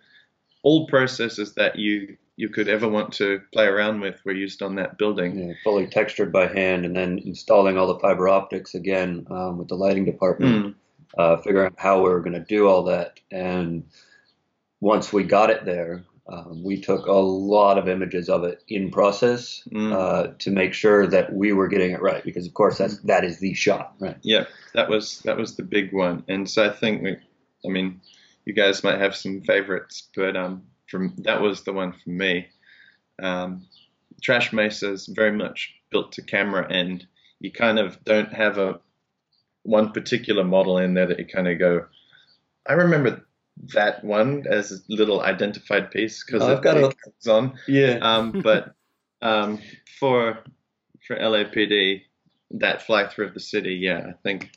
all 0.62 0.86
processes 0.86 1.54
that 1.54 1.76
you 1.76 2.16
you 2.36 2.48
could 2.48 2.68
ever 2.68 2.88
want 2.88 3.12
to 3.14 3.40
play 3.52 3.66
around 3.66 4.00
with 4.00 4.20
were 4.24 4.32
used 4.32 4.62
on 4.62 4.76
that 4.76 4.96
building. 4.98 5.36
Yeah, 5.36 5.54
fully 5.64 5.88
textured 5.88 6.32
by 6.32 6.46
hand, 6.46 6.84
and 6.86 6.94
then 6.94 7.18
installing 7.18 7.76
all 7.76 7.92
the 7.92 7.98
fiber 7.98 8.28
optics 8.28 8.76
again 8.76 9.26
um, 9.30 9.58
with 9.58 9.66
the 9.66 9.74
lighting 9.74 10.04
department. 10.04 10.66
Mm. 10.66 10.74
uh, 11.18 11.36
figuring 11.38 11.66
out 11.66 11.74
how 11.76 12.02
we 12.02 12.10
were 12.10 12.20
going 12.20 12.34
to 12.34 12.44
do 12.44 12.68
all 12.68 12.84
that. 12.84 13.18
And 13.32 13.84
once 14.80 15.12
we 15.12 15.24
got 15.24 15.50
it 15.50 15.64
there, 15.64 16.04
um, 16.28 16.62
we 16.62 16.80
took 16.80 17.06
a 17.06 17.12
lot 17.12 17.78
of 17.78 17.88
images 17.88 18.28
of 18.28 18.44
it 18.44 18.62
in 18.68 18.90
process 18.90 19.62
Mm. 19.72 19.92
uh, 19.92 20.34
to 20.40 20.50
make 20.50 20.74
sure 20.74 21.06
that 21.06 21.32
we 21.32 21.52
were 21.52 21.68
getting 21.68 21.92
it 21.92 22.02
right. 22.02 22.22
Because 22.24 22.46
of 22.46 22.54
course, 22.54 22.78
that's 22.78 22.98
that 23.02 23.24
is 23.24 23.38
the 23.40 23.54
shot, 23.54 23.94
right? 23.98 24.16
Yeah, 24.22 24.44
that 24.74 24.88
was 24.88 25.20
that 25.20 25.36
was 25.36 25.56
the 25.56 25.62
big 25.62 25.92
one, 25.92 26.24
and 26.28 26.48
so 26.48 26.64
I 26.64 26.70
think 26.72 27.02
we, 27.02 27.16
I 27.64 27.68
mean, 27.68 28.00
you 28.44 28.52
guys 28.52 28.84
might 28.84 29.00
have 29.00 29.16
some 29.16 29.40
favorites, 29.42 30.08
but 30.14 30.36
um, 30.36 30.64
from 30.90 31.14
that 31.18 31.40
was 31.40 31.62
the 31.64 31.72
one 31.72 31.92
for 31.92 32.10
me. 32.10 32.48
Um, 33.22 33.66
Trash 34.22 34.52
Mesa 34.52 34.92
is 34.92 35.06
very 35.06 35.32
much 35.32 35.74
built 35.90 36.12
to 36.12 36.22
camera, 36.22 36.66
and 36.68 37.06
you 37.40 37.52
kind 37.52 37.78
of 37.78 38.02
don't 38.04 38.32
have 38.32 38.58
a 38.58 38.80
one 39.62 39.92
particular 39.92 40.44
model 40.44 40.78
in 40.78 40.94
there 40.94 41.06
that 41.06 41.18
you 41.18 41.26
kind 41.26 41.48
of 41.48 41.58
go. 41.58 41.86
I 42.66 42.72
remember 42.74 43.24
that 43.74 44.04
one 44.04 44.44
as 44.48 44.72
a 44.72 44.76
little 44.88 45.20
identified 45.20 45.90
piece 45.90 46.24
because 46.24 46.42
I've 46.42 46.62
got 46.62 46.76
a- 46.76 46.88
it 46.88 46.96
comes 47.02 47.26
on. 47.26 47.58
Yeah. 47.66 47.98
Um, 48.00 48.32
but 48.44 48.74
um, 49.22 49.60
for 49.98 50.38
for 51.06 51.16
LAPD, 51.16 52.02
that 52.52 52.82
fly 52.82 53.08
through 53.08 53.28
of 53.28 53.34
the 53.34 53.40
city, 53.40 53.74
yeah, 53.74 54.06
I 54.08 54.12
think 54.22 54.50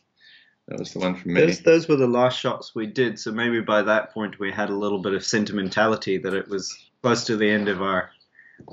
that 0.68 0.80
was 0.80 0.93
the 0.93 0.99
one 0.99 1.16
for 1.16 1.30
me. 1.30 1.41
Those, 1.41 1.60
those 1.62 1.88
were 1.88 1.95
the 1.95 2.08
last 2.08 2.39
shots 2.39 2.76
we 2.76 2.88
did, 2.88 3.20
so 3.20 3.32
maybe 3.32 3.62
by 3.62 3.82
that 3.82 4.14
point 4.14 4.39
we 4.39 4.52
had 4.52 4.70
a 4.70 4.76
little 4.76 4.99
bit 5.02 5.14
of 5.14 5.26
sentimentality 5.26 6.18
that 6.20 6.34
it 6.34 6.47
was 6.47 6.76
close 7.02 7.26
to 7.26 7.38
the 7.38 7.49
end 7.49 7.68
of 7.68 7.82
our 7.82 8.12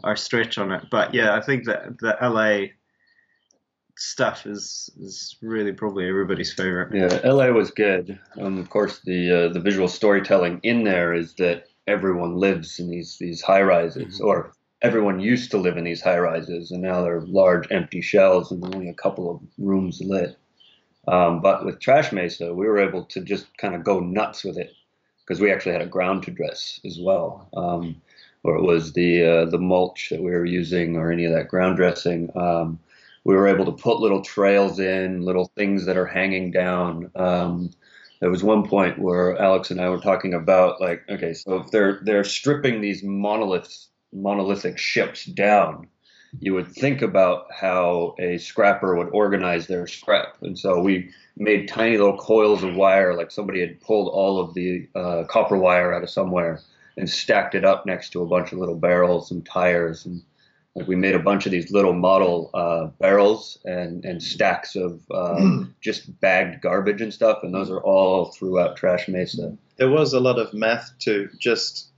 our 0.05 0.17
stretch 0.17 0.59
on 0.59 0.71
it. 0.73 0.85
But 0.91 1.15
yeah, 1.15 1.35
I 1.35 1.41
think 1.41 1.65
that 1.65 1.99
the 1.99 2.17
LA 2.21 2.75
stuff 3.99 4.47
is 4.47 4.91
is 5.01 5.37
really 5.43 5.73
probably 5.73 6.09
everybody's 6.09 6.53
favorite. 6.53 6.95
Yeah, 6.95 7.21
LA 7.29 7.49
was 7.49 7.71
good. 7.71 8.19
Um, 8.41 8.59
of 8.59 8.71
course, 8.71 9.01
the 9.05 9.47
uh, 9.47 9.53
the 9.53 9.61
visual 9.61 9.89
storytelling 9.89 10.61
in 10.63 10.85
there 10.85 11.13
is 11.13 11.35
that 11.35 11.65
everyone 11.87 12.37
lives 12.37 12.79
in 12.79 12.91
these 12.91 13.19
these 13.19 13.43
high 13.43 13.63
rises, 13.63 14.21
or 14.21 14.53
everyone 14.83 15.21
used 15.21 15.51
to 15.51 15.59
live 15.59 15.77
in 15.77 15.85
these 15.85 16.03
high 16.03 16.19
rises, 16.19 16.71
and 16.71 16.83
now 16.83 17.03
they're 17.03 17.21
large 17.23 17.71
empty 17.71 18.01
shells 18.01 18.53
and 18.53 18.65
only 18.65 18.89
a 18.89 18.95
couple 18.95 19.31
of 19.31 19.41
rooms 19.59 20.01
lit. 20.01 20.39
Um, 21.09 21.41
but 21.41 21.65
with 21.65 21.81
Trash 21.81 22.13
Mesa, 22.13 22.55
we 22.55 22.67
were 22.67 22.79
able 22.79 23.05
to 23.07 23.21
just 23.21 23.47
kind 23.57 23.75
of 23.75 23.83
go 23.83 23.99
nuts 23.99 24.45
with 24.45 24.59
it 24.59 24.73
because 25.21 25.41
we 25.41 25.51
actually 25.51 25.73
had 25.73 25.83
a 25.83 25.87
ground 25.87 26.23
to 26.25 26.31
dress 26.31 26.81
as 26.85 26.99
well, 27.01 27.49
um, 27.57 28.01
or 28.45 28.57
it 28.57 28.63
was 28.63 28.93
the 28.93 29.25
uh, 29.25 29.45
the 29.47 29.59
mulch 29.59 30.09
that 30.11 30.23
we 30.23 30.31
were 30.31 30.45
using, 30.45 30.97
or 30.97 31.11
any 31.11 31.25
of 31.25 31.33
that 31.33 31.49
ground 31.49 31.77
dressing. 31.77 32.31
Um, 32.37 32.79
we 33.29 33.35
were 33.35 33.47
able 33.47 33.67
to 33.67 33.73
put 33.73 34.01
little 34.01 34.23
trails 34.23 34.81
in, 34.81 35.21
little 35.21 35.53
things 35.55 35.85
that 35.85 35.99
are 35.99 36.07
hanging 36.07 36.51
down. 36.51 37.11
Um, 37.15 37.71
there 38.23 38.31
was 38.31 38.43
one 38.43 38.67
point 38.67 38.99
where 38.99 39.39
Alex 39.39 39.71
and 39.71 39.79
I 39.79 39.91
were 39.91 40.01
talking 40.01 40.33
about 40.33 40.81
like, 40.81 41.05
okay, 41.11 41.35
so 41.35 41.59
if 41.59 41.71
they're 41.71 42.01
they're 42.03 42.25
stripping 42.25 42.81
these 42.81 43.03
monoliths, 43.03 43.91
monolithic 44.15 44.79
ships 44.79 45.27
down, 45.27 45.89
you 46.41 46.55
would 46.55 46.73
think 46.73 47.03
about 47.03 47.49
how 47.53 48.15
a 48.19 48.39
scrapper 48.39 48.97
would 48.97 49.11
organize 49.13 49.67
their 49.67 49.87
scrap, 49.87 50.39
and 50.41 50.59
so 50.59 50.81
we 50.81 51.11
made 51.37 51.69
tiny 51.69 51.99
little 51.99 52.17
coils 52.17 52.63
of 52.63 52.77
wire, 52.77 53.15
like 53.15 53.31
somebody 53.31 53.61
had 53.61 53.79
pulled 53.83 54.09
all 54.09 54.41
of 54.41 54.55
the 54.55 54.89
uh, 54.95 55.25
copper 55.29 55.59
wire 55.59 55.93
out 55.93 56.03
of 56.03 56.09
somewhere 56.09 56.63
and 56.97 57.11
stacked 57.11 57.55
it 57.55 57.67
up 57.67 57.85
next 57.85 58.09
to 58.11 58.23
a 58.23 58.27
bunch 58.27 58.53
of 58.53 58.59
little 58.59 58.75
barrels 58.75 59.31
and 59.31 59.45
tires 59.45 60.07
and 60.07 60.23
we 60.87 60.97
made 60.97 61.15
a 61.15 61.19
bunch 61.19 61.47
of 61.47 61.53
these 61.53 61.71
little 61.71 61.93
model 61.93 62.51
uh, 62.55 62.87
barrels 63.01 63.59
and, 63.65 64.05
and 64.05 64.23
stacks 64.23 64.77
of 64.77 65.01
uh, 65.11 65.41
just 65.81 66.21
bagged 66.21 66.61
garbage 66.61 67.01
and 67.01 67.13
stuff, 67.13 67.39
and 67.43 67.55
those 67.55 67.71
are 67.71 67.81
all 67.81 68.27
throughout 68.27 68.77
Trash 68.77 69.09
Mesa. 69.09 69.57
there 69.77 69.91
was 69.91 70.13
a 70.13 70.21
lot 70.21 70.39
of 70.39 70.53
math 70.55 70.93
to 71.01 71.29
just 71.39 71.89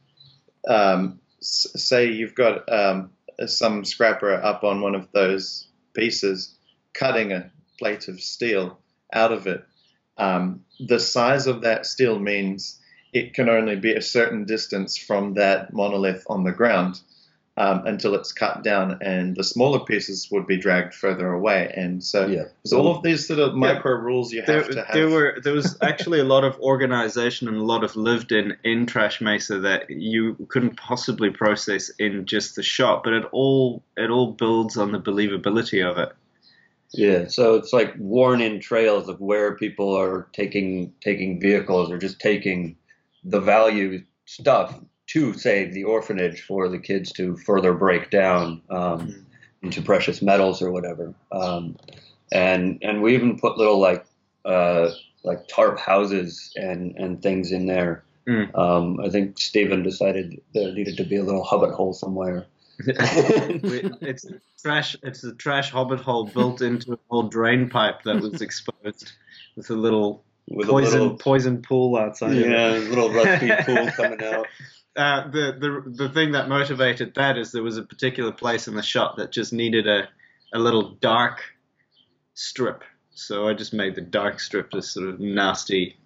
um, 0.69 1.21
s- 1.41 1.67
say 1.77 2.07
you've 2.07 2.35
got 2.35 2.71
um, 2.73 3.11
some 3.47 3.85
scrapper 3.85 4.35
up 4.35 4.65
on 4.65 4.81
one 4.81 4.95
of 4.95 5.09
those 5.13 5.69
pieces, 5.95 6.57
cutting 6.95 7.33
a 7.33 7.51
plate 7.79 8.09
of 8.09 8.21
steel 8.21 8.79
out 9.13 9.33
of 9.33 9.47
it. 9.47 9.65
Um, 10.19 10.65
the 10.79 11.01
size 11.01 11.47
of 11.47 11.63
that 11.63 11.87
steel 11.87 12.19
means 12.19 12.79
it 13.13 13.35
can 13.35 13.49
only 13.49 13.77
be 13.77 13.95
a 13.95 14.03
certain 14.03 14.45
distance 14.45 14.97
from 14.97 15.35
that 15.35 15.73
monolith 15.73 16.25
on 16.29 16.45
the 16.45 16.53
ground 16.53 17.01
um, 17.61 17.87
until 17.87 18.15
it's 18.15 18.33
cut 18.33 18.65
down, 18.65 18.97
and 19.03 19.37
the 19.37 19.45
smaller 19.45 19.81
pieces 19.81 20.29
would 20.31 20.47
be 20.47 20.57
dragged 20.57 20.95
further 20.95 21.31
away. 21.31 21.71
And 21.77 22.03
so 22.03 22.27
Yeah. 22.27 22.45
there's 22.65 22.73
all 22.73 22.97
of 22.97 23.03
these 23.03 23.29
sort 23.29 23.39
of 23.39 23.55
micro 23.55 23.93
rules 23.93 24.33
you 24.33 24.43
There, 24.47 24.63
have 24.63 24.71
to 24.71 24.83
have. 24.83 24.95
there 24.95 25.11
were 25.11 25.39
there 25.45 25.53
was 25.53 25.77
actually 25.83 26.21
a 26.21 26.25
lot 26.25 26.43
of 26.43 26.59
organization 26.61 27.49
and 27.49 27.59
a 27.59 27.63
lot 27.63 27.85
of 27.85 27.97
lived 27.97 28.33
in 28.33 28.57
in 28.65 28.87
Trash 28.87 29.21
Mesa 29.21 29.59
that 29.59 29.91
you 29.91 30.37
couldn't 30.49 30.79
possibly 30.79 31.29
process 31.29 31.91
in 31.99 32.25
just 32.25 32.57
the 32.57 32.63
shot, 32.63 33.05
but 33.05 33.13
it 33.13 33.25
all 33.31 33.83
it 33.99 34.09
all 34.09 34.33
builds 34.33 34.79
on 34.79 34.93
the 34.93 34.99
believability 35.01 35.85
of 35.85 35.99
it. 35.99 36.13
Yeah, 36.93 37.27
so 37.29 37.57
it's 37.57 37.75
like 37.75 37.95
worn 37.99 38.41
in 38.41 38.59
trails 38.61 39.09
of 39.11 39.21
where 39.21 39.55
people 39.55 39.95
are 39.95 40.29
taking 40.33 40.95
taking 41.03 41.39
vehicles 41.39 41.91
or 41.91 41.99
just 41.99 42.21
taking 42.21 42.77
the 43.23 43.39
value 43.41 44.03
stuff 44.25 44.81
to 45.13 45.35
say 45.35 45.65
the 45.65 45.85
orphanage 45.85 46.43
for 46.43 46.69
the 46.69 46.79
kids 46.79 47.13
to 47.13 47.37
further 47.39 47.73
break 47.73 48.11
down 48.11 48.63
um, 48.71 49.27
into 49.63 49.83
precious 49.83 50.23
metals 50.23 50.63
or 50.63 50.71
whatever. 50.71 51.15
Um, 51.33 51.77
and 52.33 52.79
and 52.83 53.03
we 53.03 53.15
even 53.15 53.39
put 53.39 53.59
little 53.59 53.81
like 53.81 54.05
uh, 54.45 54.91
like 55.25 55.49
tarp 55.49 55.79
houses 55.79 56.53
and 56.57 56.97
and 56.97 57.23
things 57.23 57.51
in 57.51 57.67
there. 57.67 58.05
Mm. 58.29 58.57
Um, 58.57 59.01
I 59.01 59.09
think 59.09 59.39
Stephen 59.39 59.83
decided 59.83 60.41
there 60.55 60.73
needed 60.73 60.97
to 60.99 61.05
be 61.05 61.17
a 61.17 61.25
little 61.25 61.43
hobbit 61.43 61.73
hole 61.75 61.93
somewhere. 61.93 62.47
It's 62.87 64.27
trash. 64.63 64.97
It's 65.03 65.25
a 65.25 65.35
trash 65.35 65.71
hobbit 65.71 66.01
hole 66.01 66.27
built 66.27 66.63
into 66.63 66.93
an 66.93 66.99
old 67.11 67.31
drain 67.31 67.69
pipe 67.69 68.03
that 68.05 68.21
was 68.21 68.41
exposed 68.41 69.13
with 69.57 69.71
a 69.71 69.75
little 69.75 70.23
With 70.49 70.69
a 70.69 70.71
poison 70.71 71.01
little 71.01 71.17
poison 71.17 71.63
pool 71.63 71.97
outside. 71.97 72.37
yeah, 72.37 72.71
little 72.89 73.13
rusty 73.13 73.51
pool 73.65 73.91
coming 73.97 74.23
out. 74.23 74.47
Uh, 74.97 75.29
the 75.31 75.57
the 75.59 75.91
the 76.05 76.09
thing 76.09 76.33
that 76.33 76.49
motivated 76.49 77.15
that 77.15 77.39
is 77.39 77.53
there 77.53 77.63
was 77.63 77.77
a 77.79 77.83
particular 77.83 78.33
place 78.33 78.67
in 78.67 78.75
the 78.75 78.83
shot 78.83 79.17
that 79.17 79.31
just 79.31 79.53
needed 79.53 79.87
a 79.87 80.09
a 80.53 80.59
little 80.59 80.91
dark 81.01 81.43
strip. 82.35 82.83
So 83.11 83.47
I 83.49 83.55
just 83.55 83.73
made 83.73 83.95
the 83.95 84.01
dark 84.01 84.41
strip 84.41 84.71
this 84.73 84.91
sort 84.91 85.09
of 85.09 85.21
nasty 85.21 85.97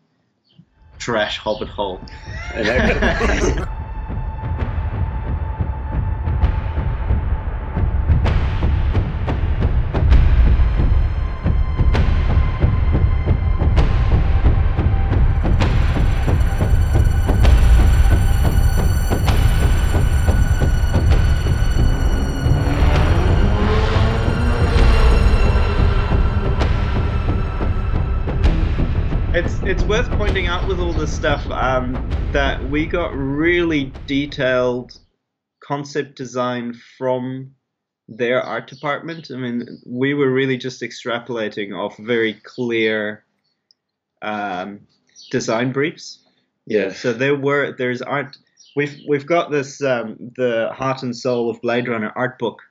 trash 0.98 1.38
hobbit 1.38 1.68
hole. 1.68 2.06
Out 31.04 31.16
with 31.16 31.24
all 31.24 31.36
this 31.40 31.44
stuff 31.44 31.50
um, 31.50 32.10
that 32.32 32.70
we 32.70 32.86
got 32.86 33.14
really 33.14 33.92
detailed 34.06 34.98
concept 35.60 36.16
design 36.16 36.74
from 36.98 37.54
their 38.08 38.42
art 38.42 38.66
department. 38.66 39.30
I 39.30 39.36
mean, 39.36 39.82
we 39.86 40.14
were 40.14 40.30
really 40.30 40.56
just 40.56 40.82
extrapolating 40.82 41.76
off 41.76 41.96
very 41.98 42.34
clear 42.34 43.24
um, 44.22 44.80
design 45.30 45.72
briefs. 45.72 46.22
Yeah. 46.66 46.92
So 46.92 47.12
there 47.12 47.36
were 47.36 47.74
there's 47.76 48.02
art. 48.02 48.36
We've 48.76 48.96
we've 49.08 49.26
got 49.26 49.50
this 49.50 49.82
um, 49.82 50.16
the 50.36 50.70
heart 50.72 51.02
and 51.02 51.16
soul 51.16 51.50
of 51.50 51.60
Blade 51.60 51.88
Runner 51.88 52.12
art 52.14 52.38
book. 52.38 52.62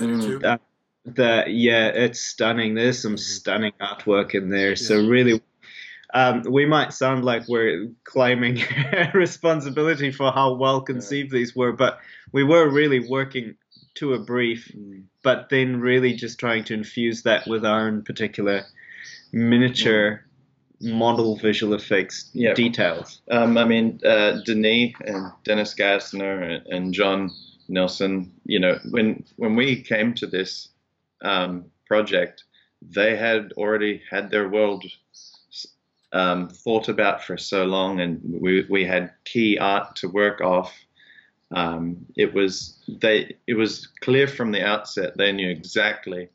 Uh, 0.00 0.58
that 1.06 1.50
yeah, 1.52 1.88
it's 1.88 2.20
stunning. 2.20 2.74
There's 2.74 3.00
some 3.00 3.16
stunning 3.16 3.72
artwork 3.80 4.34
in 4.34 4.50
there. 4.50 4.76
So 4.76 5.06
really, 5.06 5.40
um, 6.14 6.42
we 6.48 6.64
might 6.66 6.92
sound 6.92 7.24
like 7.24 7.48
we're 7.48 7.88
claiming 8.04 8.62
responsibility 9.14 10.10
for 10.10 10.32
how 10.32 10.54
well 10.54 10.80
conceived 10.80 11.30
these 11.30 11.54
were, 11.54 11.72
but 11.72 11.98
we 12.32 12.44
were 12.44 12.68
really 12.68 13.06
working 13.08 13.54
to 13.94 14.14
a 14.14 14.18
brief, 14.18 14.70
but 15.22 15.48
then 15.50 15.80
really 15.80 16.14
just 16.14 16.38
trying 16.38 16.64
to 16.64 16.74
infuse 16.74 17.22
that 17.22 17.46
with 17.46 17.64
our 17.66 17.86
own 17.88 18.02
particular 18.02 18.64
miniature 19.32 20.24
model 20.80 21.36
visual 21.36 21.74
effects 21.74 22.30
Yeah. 22.32 22.54
details. 22.54 23.20
Um, 23.30 23.58
I 23.58 23.64
mean, 23.64 24.00
uh, 24.04 24.40
Denis 24.44 24.92
and 25.04 25.32
Dennis 25.44 25.74
Gassner 25.74 26.62
and 26.70 26.94
John 26.94 27.30
Nelson, 27.68 28.32
you 28.44 28.60
know, 28.60 28.78
when 28.90 29.24
when 29.36 29.56
we 29.56 29.82
came 29.82 30.14
to 30.14 30.26
this 30.26 30.68
um, 31.20 31.64
project, 31.86 32.44
they 32.80 33.16
had 33.16 33.52
already 33.56 34.00
had 34.08 34.30
their 34.30 34.48
world 34.48 34.84
um, 36.12 36.48
thought 36.48 36.88
about 36.88 37.22
for 37.22 37.36
so 37.36 37.64
long, 37.64 38.00
and 38.00 38.20
we 38.40 38.66
we 38.68 38.84
had 38.84 39.12
key 39.24 39.58
art 39.58 39.96
to 39.96 40.08
work 40.08 40.40
off. 40.40 40.74
Um, 41.50 42.06
it 42.16 42.34
was 42.34 42.78
they 42.88 43.36
it 43.46 43.54
was 43.54 43.88
clear 44.00 44.26
from 44.28 44.52
the 44.52 44.62
outset 44.64 45.16
they 45.16 45.32
knew 45.32 45.48
exactly 45.50 46.28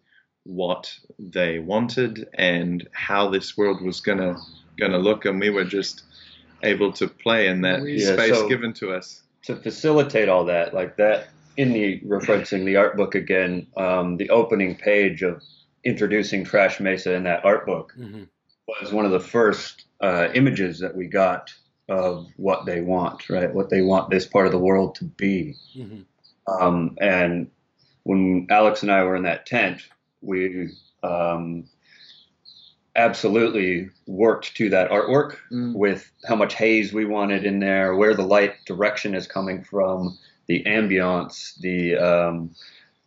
what 0.45 0.93
they 1.19 1.59
wanted 1.59 2.28
and 2.34 2.88
how 2.91 3.30
this 3.30 3.55
world 3.57 3.82
was 3.82 4.01
gonna 4.01 4.36
gonna 4.80 4.97
look, 4.97 5.26
and 5.26 5.39
we 5.39 5.49
were 5.49 5.65
just 5.65 6.03
able 6.63 6.91
to 6.93 7.07
play 7.07 7.47
in 7.47 7.61
that 7.61 7.84
Yeah, 7.88 8.13
space 8.13 8.36
so- 8.36 8.47
given 8.49 8.74
to 8.74 8.91
us. 8.93 9.21
to 9.43 9.55
facilitate 9.57 10.30
all 10.30 10.45
that, 10.45 10.74
like 10.74 10.95
that, 10.95 11.28
in 11.57 11.74
the 11.74 11.99
referencing 12.01 12.63
the 12.65 12.78
art 12.78 12.95
book 12.95 13.13
again, 13.13 13.67
um, 13.76 14.15
the 14.17 14.30
opening 14.30 14.74
page 14.76 15.21
of 15.21 15.43
introducing 15.84 16.45
Trash 16.45 16.80
Mesa 16.80 17.13
in 17.13 17.24
that 17.24 17.43
art 17.43 17.65
book 17.65 17.93
Mhm. 17.99 18.28
Was 18.68 18.91
one 18.91 19.05
of 19.05 19.11
the 19.11 19.20
first 19.20 19.86
uh, 20.01 20.30
images 20.34 20.80
that 20.80 20.95
we 20.95 21.07
got 21.07 21.53
of 21.89 22.28
what 22.38 22.66
they 22.66 22.82
want, 22.82 23.30
right? 23.30 23.53
What 23.53 23.70
they 23.70 23.82
want 23.82 24.09
this 24.09 24.26
part 24.26 24.45
of 24.45 24.51
the 24.51 24.59
world 24.59 24.95
to 24.95 25.05
be. 25.05 25.55
Mhm. 25.76 26.05
Um, 26.47 26.97
and 26.99 27.49
when 28.03 28.47
Alex 28.49 28.82
and 28.84 28.91
I 28.91 29.03
were 29.03 29.16
in 29.16 29.24
that 29.24 29.45
tent, 29.45 29.82
we 30.22 30.70
um, 31.03 31.66
absolutely 32.95 33.89
worked 34.07 34.55
to 34.55 34.70
that 34.70 34.89
artwork 34.91 35.38
Mm. 35.51 35.74
with 35.76 36.09
how 36.26 36.36
much 36.36 36.53
haze 36.55 36.93
we 36.93 37.05
wanted 37.05 37.45
in 37.45 37.59
there, 37.59 37.95
where 37.95 38.14
the 38.14 38.26
light 38.26 38.53
direction 38.66 39.16
is 39.16 39.28
coming 39.28 39.64
from, 39.64 40.18
the 40.47 40.64
ambience, 40.66 41.55
the 41.59 41.95
um, 41.97 42.51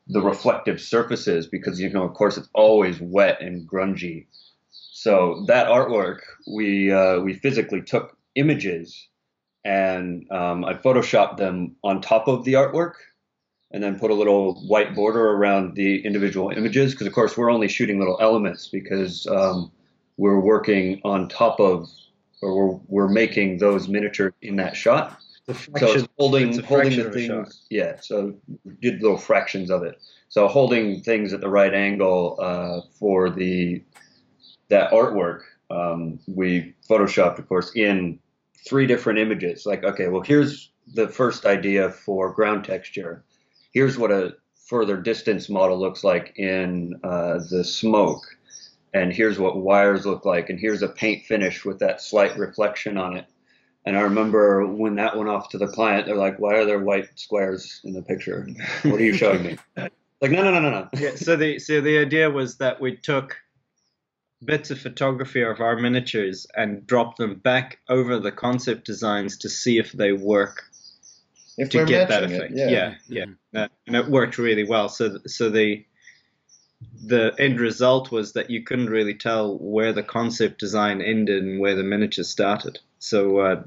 the 0.08 0.20
reflective 0.22 0.80
surfaces, 0.80 1.46
because 1.48 1.80
you 1.80 1.90
know, 1.90 2.04
of 2.04 2.14
course, 2.14 2.36
it's 2.36 2.48
always 2.52 3.00
wet 3.00 3.40
and 3.40 3.68
grungy. 3.68 4.26
So 4.98 5.44
that 5.46 5.66
artwork, 5.66 6.20
we 6.46 6.90
uh, 6.90 7.20
we 7.20 7.34
physically 7.34 7.82
took 7.82 8.16
images, 8.34 9.08
and 9.62 10.24
um, 10.32 10.64
I 10.64 10.72
photoshopped 10.72 11.36
them 11.36 11.76
on 11.84 12.00
top 12.00 12.28
of 12.28 12.44
the 12.44 12.54
artwork, 12.54 12.94
and 13.70 13.82
then 13.82 13.98
put 13.98 14.10
a 14.10 14.14
little 14.14 14.54
white 14.66 14.94
border 14.94 15.32
around 15.32 15.74
the 15.74 16.02
individual 16.02 16.48
images, 16.48 16.92
because 16.92 17.06
of 17.06 17.12
course 17.12 17.36
we're 17.36 17.50
only 17.50 17.68
shooting 17.68 17.98
little 17.98 18.16
elements 18.22 18.68
because 18.68 19.26
um, 19.26 19.70
we're 20.16 20.40
working 20.40 21.02
on 21.04 21.28
top 21.28 21.60
of, 21.60 21.90
or 22.40 22.56
we're, 22.56 22.80
we're 22.88 23.08
making 23.08 23.58
those 23.58 23.88
miniatures 23.88 24.32
in 24.40 24.56
that 24.56 24.74
shot. 24.74 25.20
So 25.46 25.92
it's 25.92 26.08
holding 26.18 26.54
it's 26.54 26.66
holding 26.66 26.96
the 26.96 27.06
of 27.08 27.14
a 27.14 27.26
shot. 27.26 27.44
things. 27.44 27.66
Yeah. 27.68 28.00
So 28.00 28.34
did 28.80 29.02
little 29.02 29.18
fractions 29.18 29.70
of 29.70 29.82
it. 29.82 30.00
So 30.30 30.48
holding 30.48 31.02
things 31.02 31.34
at 31.34 31.42
the 31.42 31.50
right 31.50 31.74
angle 31.74 32.38
uh, 32.40 32.80
for 32.98 33.28
the 33.28 33.84
that 34.68 34.90
artwork. 34.92 35.42
Um, 35.70 36.20
we 36.26 36.74
photoshopped, 36.88 37.38
of 37.38 37.48
course, 37.48 37.72
in 37.74 38.18
three 38.66 38.86
different 38.86 39.18
images. 39.18 39.66
Like, 39.66 39.84
okay, 39.84 40.08
well, 40.08 40.22
here's 40.22 40.70
the 40.94 41.08
first 41.08 41.44
idea 41.46 41.90
for 41.90 42.32
ground 42.32 42.64
texture. 42.64 43.24
Here's 43.72 43.98
what 43.98 44.10
a 44.10 44.36
further 44.66 44.96
distance 44.96 45.48
model 45.48 45.78
looks 45.78 46.04
like 46.04 46.32
in 46.36 46.98
uh, 47.04 47.38
the 47.50 47.64
smoke. 47.64 48.22
And 48.92 49.12
here's 49.12 49.38
what 49.38 49.58
wires 49.58 50.06
look 50.06 50.24
like. 50.24 50.50
And 50.50 50.58
here's 50.58 50.82
a 50.82 50.88
paint 50.88 51.24
finish 51.26 51.64
with 51.64 51.78
that 51.80 52.00
slight 52.00 52.36
reflection 52.36 52.96
on 52.96 53.16
it. 53.16 53.26
And 53.84 53.96
I 53.96 54.00
remember 54.00 54.66
when 54.66 54.96
that 54.96 55.16
went 55.16 55.28
off 55.28 55.48
to 55.50 55.58
the 55.58 55.68
client, 55.68 56.06
they're 56.06 56.16
like, 56.16 56.40
"Why 56.40 56.54
are 56.56 56.64
there 56.64 56.80
white 56.80 57.08
squares 57.14 57.80
in 57.84 57.92
the 57.92 58.02
picture? 58.02 58.48
What 58.82 59.00
are 59.00 59.04
you 59.04 59.12
showing 59.12 59.44
me?" 59.44 59.58
like, 59.76 60.32
no, 60.32 60.42
no, 60.42 60.50
no, 60.50 60.60
no, 60.60 60.70
no. 60.70 60.88
yeah, 60.94 61.14
so 61.14 61.36
the 61.36 61.60
so 61.60 61.80
the 61.80 61.98
idea 61.98 62.28
was 62.28 62.56
that 62.56 62.80
we 62.80 62.96
took 62.96 63.36
bits 64.44 64.70
of 64.70 64.78
photography 64.78 65.42
of 65.42 65.60
our 65.60 65.76
miniatures 65.76 66.46
and 66.54 66.86
drop 66.86 67.16
them 67.16 67.36
back 67.36 67.78
over 67.88 68.18
the 68.18 68.32
concept 68.32 68.84
designs 68.84 69.38
to 69.38 69.48
see 69.48 69.78
if 69.78 69.92
they 69.92 70.12
work 70.12 70.62
If 71.56 71.70
to 71.70 71.84
get 71.86 72.08
that 72.08 72.22
matching 72.22 72.36
it, 72.36 72.38
effect. 72.38 72.54
yeah. 72.56 72.94
yeah, 73.08 73.24
yeah. 73.52 73.62
Uh, 73.62 73.68
and 73.86 73.96
it 73.96 74.08
worked 74.08 74.38
really 74.38 74.64
well. 74.64 74.88
So 74.88 75.18
so 75.26 75.48
the 75.50 75.84
the 77.06 77.34
end 77.38 77.58
result 77.58 78.10
was 78.12 78.34
that 78.34 78.50
you 78.50 78.62
couldn't 78.62 78.90
really 78.90 79.14
tell 79.14 79.56
where 79.58 79.92
the 79.94 80.02
concept 80.02 80.60
design 80.60 81.00
ended 81.00 81.42
and 81.42 81.58
where 81.58 81.74
the 81.74 81.82
miniature 81.82 82.24
started. 82.24 82.78
So 82.98 83.38
uh, 83.38 83.62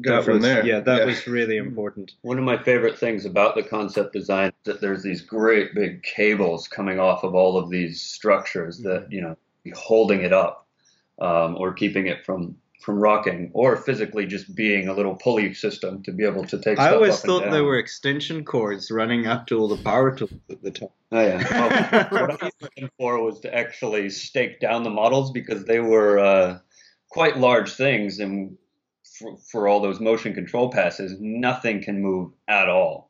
Go 0.00 0.16
that 0.16 0.24
from 0.24 0.34
was, 0.34 0.42
there. 0.42 0.64
Yeah, 0.66 0.80
that 0.80 1.00
Yeah. 1.00 1.04
was 1.04 1.26
really 1.26 1.56
important. 1.56 2.12
One 2.22 2.38
of 2.38 2.44
my 2.44 2.56
favorite 2.62 2.98
things 2.98 3.24
about 3.26 3.54
the 3.54 3.62
concept 3.62 4.12
design 4.12 4.48
is 4.48 4.54
that 4.64 4.80
there's 4.80 5.02
these 5.02 5.20
great 5.20 5.74
big 5.74 6.02
cables 6.02 6.66
coming 6.68 6.98
off 6.98 7.22
of 7.22 7.34
all 7.34 7.56
of 7.56 7.70
these 7.70 8.00
structures 8.02 8.78
that 8.80 9.06
you 9.12 9.20
know 9.20 9.36
be 9.62 9.72
holding 9.76 10.22
it 10.22 10.32
up 10.32 10.66
um, 11.20 11.56
or 11.56 11.72
keeping 11.72 12.06
it 12.06 12.24
from 12.24 12.56
from 12.80 12.98
rocking 12.98 13.50
or 13.52 13.76
physically 13.76 14.26
just 14.26 14.54
being 14.54 14.88
a 14.88 14.94
little 14.94 15.14
pulley 15.14 15.52
system 15.52 16.02
to 16.02 16.12
be 16.12 16.24
able 16.24 16.44
to 16.46 16.58
take. 16.58 16.78
I 16.78 16.94
always 16.94 17.20
thought 17.20 17.50
they 17.50 17.60
were 17.60 17.76
extension 17.76 18.42
cords 18.44 18.90
running 18.90 19.26
up 19.26 19.46
to 19.48 19.58
all 19.58 19.68
the 19.68 19.76
power 19.76 20.16
tools 20.16 20.32
at 20.50 20.62
the 20.62 20.70
top. 20.70 20.92
Oh 21.12 21.20
yeah. 21.20 22.08
Well, 22.10 22.26
what 22.28 22.42
I 22.42 22.44
was 22.46 22.54
looking 22.60 22.90
for 22.96 23.22
was 23.22 23.40
to 23.40 23.54
actually 23.54 24.08
stake 24.08 24.60
down 24.60 24.82
the 24.82 24.90
models 24.90 25.30
because 25.30 25.64
they 25.64 25.80
were 25.80 26.18
uh, 26.18 26.58
quite 27.10 27.36
large 27.36 27.74
things, 27.74 28.18
and 28.18 28.56
for, 29.18 29.36
for 29.50 29.68
all 29.68 29.80
those 29.80 30.00
motion 30.00 30.32
control 30.32 30.70
passes, 30.70 31.16
nothing 31.20 31.82
can 31.82 32.00
move 32.00 32.32
at 32.48 32.68
all. 32.68 33.09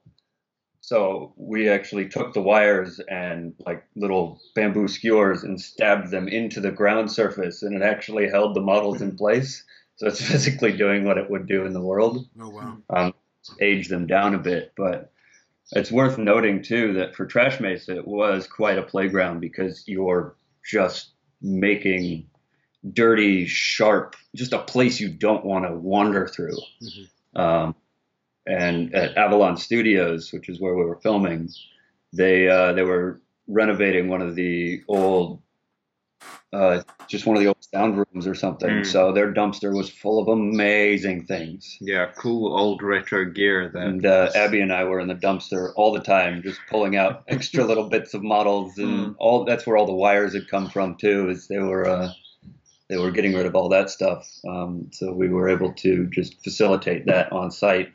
So 0.81 1.35
we 1.37 1.69
actually 1.69 2.09
took 2.09 2.33
the 2.33 2.43
wires 2.43 3.01
and 3.01 3.55
like 3.67 3.85
little 3.97 4.41
bamboo 4.55 4.89
skewers 4.89 5.43
and 5.45 5.61
stabbed 5.61 6.11
them 6.11 6.27
into 6.27 6.61
the 6.61 6.71
ground 6.71 7.11
surface, 7.13 7.63
and 7.63 7.75
it 7.77 7.83
actually 7.83 8.29
held 8.29 8.55
the 8.55 8.61
models 8.63 9.03
in 9.03 9.17
place. 9.17 9.63
So 9.97 10.07
it's 10.07 10.21
physically 10.31 10.73
doing 10.77 11.05
what 11.05 11.19
it 11.19 11.31
would 11.31 11.47
do 11.47 11.67
in 11.67 11.73
the 11.75 11.83
world 11.83 12.27
Oh 12.41 12.49
wow. 12.49 12.79
um, 12.89 13.15
age 13.61 13.89
them 13.89 14.07
down 14.07 14.35
a 14.35 14.39
bit. 14.39 14.73
But 14.77 15.13
it's 15.73 15.93
worth 15.93 16.19
noting 16.19 16.63
too 16.63 16.95
that 16.95 17.15
for 17.15 17.27
Trash 17.27 17.61
Mesa, 17.61 17.97
it 17.97 18.07
was 18.07 18.47
quite 18.47 18.79
a 18.79 18.83
playground 18.83 19.41
because 19.41 19.85
you're 19.87 20.35
just 20.65 21.11
making 21.43 22.29
dirty, 22.93 23.47
sharp, 23.47 24.17
just 24.35 24.53
a 24.53 24.59
place 24.59 24.99
you 25.01 25.11
don't 25.11 25.45
want 25.45 25.67
to 25.67 25.75
wander 25.75 26.27
through. 26.27 26.57
Mhm. 26.83 27.09
Um, 27.39 27.75
and 28.51 28.95
at 28.95 29.17
Avalon 29.17 29.57
Studios, 29.57 30.33
which 30.33 30.49
is 30.49 30.61
where 30.61 30.75
we 30.75 30.85
were 30.85 30.97
filming, 30.97 31.49
they 32.13 32.49
uh, 32.49 32.73
they 32.73 32.83
were 32.83 33.21
renovating 33.47 34.09
one 34.09 34.23
of 34.23 34.35
the 34.35 34.83
old. 34.89 35.41
Uh, 36.53 36.83
just 37.07 37.27
one 37.27 37.37
of 37.37 37.43
the 37.43 37.47
old 37.47 37.65
sound 37.73 37.97
rooms 37.97 38.27
or 38.27 38.35
something. 38.35 38.69
Mm. 38.69 38.87
So 38.87 39.13
their 39.13 39.33
dumpster 39.33 39.75
was 39.75 39.89
full 39.89 40.21
of 40.21 40.29
amazing 40.29 41.25
things. 41.27 41.79
Yeah, 41.81 42.11
cool 42.17 42.59
old 42.59 42.83
retro 42.83 43.25
gear. 43.25 43.71
That 43.73 43.83
And 43.83 44.05
uh, 44.05 44.31
Abby 44.35 44.61
and 44.61 44.73
I 44.73 44.85
were 44.85 44.99
in 44.99 45.07
the 45.07 45.15
dumpster 45.15 45.73
all 45.77 45.93
the 45.93 46.01
time, 46.01 46.43
just 46.43 46.61
pulling 46.69 46.97
out 46.97 47.23
extra 47.29 47.65
little 47.65 47.89
bits 47.89 48.15
of 48.15 48.23
models, 48.23 48.77
and 48.79 49.15
all. 49.19 49.45
That's 49.45 49.67
where 49.67 49.77
all 49.77 49.87
the 49.87 49.95
wires 49.95 50.35
had 50.35 50.49
come 50.49 50.69
from 50.69 50.97
too. 50.97 51.31
Is 51.31 51.47
they 51.47 51.59
were 51.59 51.89
uh, 51.89 52.13
they 52.91 52.99
were 52.99 53.13
getting 53.13 53.35
rid 53.35 53.47
of 53.47 53.55
all 53.55 53.69
that 53.69 53.89
stuff. 53.89 54.29
Um, 54.47 54.91
so 54.93 55.13
we 55.13 55.29
were 55.29 55.49
able 55.49 55.73
to 55.75 56.07
just 56.09 56.43
facilitate 56.43 57.07
that 57.07 57.31
on 57.33 57.53
site. 57.53 57.93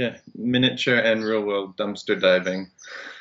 Yeah, 0.00 0.16
miniature 0.34 0.98
and 0.98 1.24
real 1.24 1.42
world 1.42 1.76
dumpster 1.76 2.20
diving. 2.20 2.70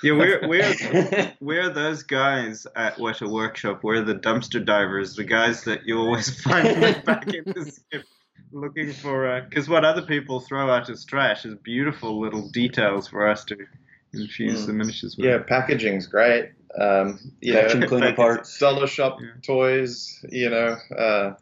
Yeah, 0.04 0.14
we're 0.20 0.48
we're 0.48 1.34
we're 1.40 1.70
those 1.70 2.04
guys 2.04 2.68
at 2.76 2.98
Weta 2.98 3.28
Workshop. 3.32 3.84
We're 3.84 4.04
the 4.04 4.16
dumpster 4.16 4.64
divers, 4.64 5.16
the 5.16 5.24
guys 5.24 5.64
that 5.66 5.86
you 5.86 5.98
always 5.98 6.28
find 6.48 6.66
back 7.06 7.28
in 7.34 7.44
the 7.46 7.72
ship 7.92 8.04
looking 8.52 8.92
for. 8.92 9.42
Because 9.50 9.70
what 9.70 9.86
other 9.86 10.02
people 10.02 10.40
throw 10.42 10.70
out 10.70 10.90
as 10.90 11.06
trash 11.06 11.46
is 11.46 11.56
beautiful 11.64 12.20
little 12.20 12.50
details 12.52 13.08
for 13.08 13.28
us 13.28 13.46
to 13.46 13.56
infuse 14.14 14.64
Mm. 14.64 14.68
the 14.68 14.74
miniatures 14.74 15.16
with. 15.18 15.26
Yeah, 15.26 15.40
packaging's 15.40 16.08
great. 16.08 16.52
Um, 16.80 17.20
you 17.42 17.54
Vacuum 17.54 17.80
know, 17.82 17.88
cleaner 17.88 18.14
parts. 18.16 18.58
dollar 18.60 18.88
shop 18.88 19.18
Yeah. 19.22 19.30
toys. 19.46 20.20
You 20.30 20.50
know, 20.50 20.78
uh, 20.98 21.34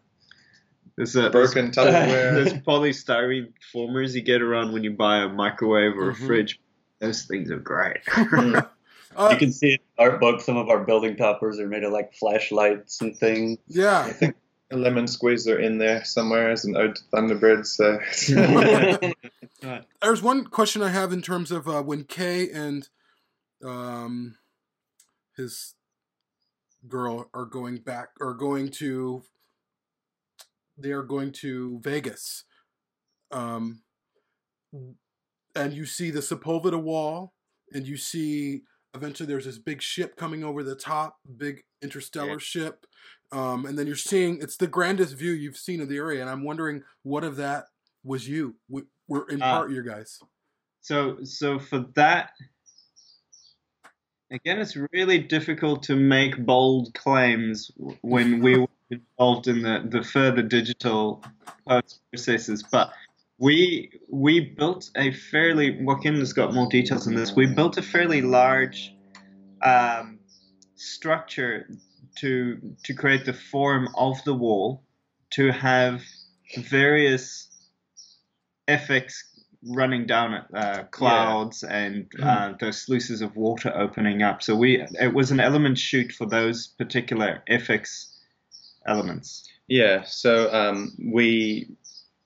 There's 0.95 1.15
a 1.15 1.29
broken 1.29 1.71
There's 1.75 2.53
Tupperware. 2.53 2.63
polystyrene 2.63 3.53
formers 3.71 4.15
you 4.15 4.21
get 4.21 4.41
around 4.41 4.73
when 4.73 4.83
you 4.83 4.91
buy 4.91 5.17
a 5.23 5.27
microwave 5.29 5.97
or 5.97 6.11
a 6.11 6.13
Mhm. 6.13 6.27
fridge. 6.27 6.59
Those 6.99 7.23
things 7.23 7.49
are 7.51 7.59
great. 7.59 7.97
Mm. 8.07 8.67
Uh, 9.15 9.29
you 9.31 9.37
can 9.37 9.51
see 9.51 9.73
in 9.73 9.77
the 9.97 10.03
art 10.03 10.19
book 10.19 10.41
some 10.41 10.57
of 10.57 10.69
our 10.69 10.83
building 10.83 11.15
toppers 11.15 11.59
are 11.59 11.67
made 11.67 11.83
of 11.83 11.91
like 11.93 12.15
flashlights 12.15 12.99
and 12.99 13.15
things. 13.15 13.59
yeah. 13.67 14.05
I 14.05 14.11
think 14.11 14.35
a 14.71 14.75
lemon 14.77 15.07
squeezer 15.07 15.59
in 15.59 15.77
there 15.77 16.03
somewhere 16.03 16.49
as 16.49 16.65
an 16.65 16.75
ode 16.75 16.95
to 16.95 17.03
Thunderbirds. 17.13 17.67
So 17.67 17.99
There's 20.01 20.21
one 20.23 20.45
question 20.45 20.81
I 20.81 20.89
have 20.89 21.13
in 21.13 21.21
terms 21.21 21.51
of 21.51 21.67
uh, 21.67 21.83
when 21.83 22.05
Kay 22.05 22.49
and 22.49 22.89
um, 23.63 24.35
his 25.37 25.75
girl 26.87 27.29
are 27.35 27.45
going 27.45 27.77
back, 27.77 28.09
are 28.19 28.33
going 28.33 28.69
to, 28.71 29.21
they 30.77 30.91
are 30.91 31.03
going 31.03 31.31
to 31.31 31.79
Vegas. 31.83 32.43
Um, 33.31 33.81
and 35.55 35.73
you 35.73 35.85
see 35.85 36.11
the 36.11 36.19
Sepulveda 36.19 36.81
wall, 36.81 37.33
and 37.73 37.87
you 37.87 37.97
see 37.97 38.61
eventually 38.95 39.27
there's 39.27 39.45
this 39.45 39.57
big 39.59 39.81
ship 39.81 40.15
coming 40.15 40.43
over 40.43 40.63
the 40.63 40.75
top, 40.75 41.17
big 41.37 41.63
interstellar 41.81 42.33
Yeah. 42.33 42.37
ship. 42.39 42.85
Um, 43.31 43.65
and 43.65 43.77
then 43.77 43.87
you're 43.87 43.95
seeing 43.95 44.39
it's 44.41 44.57
the 44.57 44.67
grandest 44.67 45.15
view 45.15 45.31
you've 45.31 45.57
seen 45.57 45.81
of 45.81 45.89
the 45.89 45.97
area, 45.97 46.21
and 46.21 46.29
I'm 46.29 46.43
wondering 46.43 46.83
what 47.01 47.23
of 47.23 47.35
that 47.37 47.65
was 48.03 48.27
you? 48.27 48.55
Were 49.07 49.27
in 49.29 49.41
Uh, 49.41 49.49
part 49.51 49.71
your 49.71 49.83
guys? 49.83 50.19
So, 50.81 51.23
so 51.23 51.57
for 51.59 51.79
that, 51.95 52.31
again, 54.31 54.59
it's 54.59 54.75
really 54.91 55.17
difficult 55.19 55.83
to 55.83 55.95
make 55.95 56.37
bold 56.45 56.93
claims 56.93 57.71
when 58.01 58.41
we 58.41 58.57
were 58.57 58.67
involved 58.93 59.47
in 59.47 59.61
the, 59.61 59.83
the 59.85 60.03
further 60.03 60.41
digital 60.41 61.23
processes. 61.65 62.63
But 62.71 62.91
we 63.37 63.91
we 64.09 64.39
built 64.39 64.91
a 64.95 65.11
fairly. 65.11 65.83
Joaquin 65.83 66.15
has 66.15 66.33
got 66.33 66.53
more 66.53 66.67
details 66.67 67.07
on 67.07 67.15
this. 67.15 67.35
We 67.35 67.47
built 67.47 67.77
a 67.77 67.81
fairly 67.81 68.21
large 68.21 68.95
um, 69.61 70.19
structure 70.75 71.67
to 72.17 72.59
to 72.83 72.93
create 72.93 73.25
the 73.25 73.33
form 73.33 73.89
of 73.95 74.23
the 74.23 74.33
wall 74.33 74.83
to 75.31 75.51
have 75.51 76.01
various 76.57 77.49
FX 78.67 79.13
running 79.65 80.05
down 80.05 80.33
it, 80.33 80.43
uh, 80.53 80.83
clouds 80.91 81.63
and 81.63 82.11
uh, 82.21 82.53
those 82.59 82.81
sluices 82.81 83.21
of 83.21 83.35
water 83.35 83.71
opening 83.75 84.21
up. 84.21 84.43
So 84.43 84.55
we 84.55 84.85
it 84.99 85.13
was 85.13 85.31
an 85.31 85.39
element 85.39 85.77
shoot 85.77 86.11
for 86.11 86.25
those 86.25 86.67
particular 86.67 87.41
FX 87.49 88.12
elements. 88.85 89.49
yeah, 89.67 90.03
so 90.03 90.51
um, 90.53 90.93
we 91.03 91.69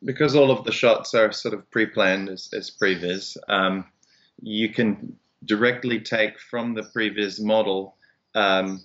because 0.03 0.35
all 0.35 0.51
of 0.51 0.63
the 0.63 0.71
shots 0.71 1.15
are 1.15 1.31
sort 1.31 1.55
of 1.55 1.69
pre-planned 1.71 2.29
as, 2.29 2.49
as 2.53 2.69
previs, 2.69 3.35
um, 3.49 3.83
you 4.41 4.69
can 4.69 5.17
directly 5.45 5.99
take 5.99 6.39
from 6.39 6.75
the 6.75 6.83
previs 6.83 7.41
model 7.41 7.95
um, 8.35 8.83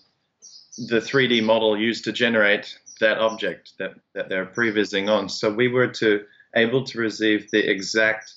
the 0.79 1.01
3D 1.01 1.45
model 1.45 1.77
used 1.77 2.05
to 2.05 2.13
generate 2.13 2.79
that 3.01 3.19
object 3.19 3.73
that, 3.79 3.95
that 4.15 4.29
they're 4.29 4.47
prevising 4.47 5.09
on. 5.09 5.29
So 5.29 5.53
we 5.53 5.69
were 5.69 5.89
to 5.89 6.25
able 6.55 6.85
to 6.85 6.99
receive 6.99 7.51
the 7.51 7.71
exact 7.71 8.33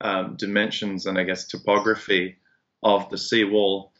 um, 0.00 0.36
dimensions 0.36 1.06
and 1.06 1.18
I 1.18 1.24
guess 1.24 1.46
topography 1.46 2.36
of 2.82 3.10
the 3.10 3.18
seawall 3.18 3.92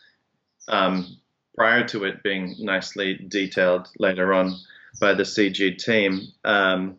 um, 0.68 1.16
prior 1.56 1.86
to 1.88 2.04
it 2.04 2.22
being 2.22 2.54
nicely 2.58 3.14
detailed 3.28 3.88
later 3.98 4.32
on 4.32 4.56
by 5.00 5.14
the 5.14 5.22
CG 5.22 5.78
team 5.78 6.20
um, 6.44 6.96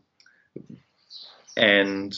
and 1.58 2.16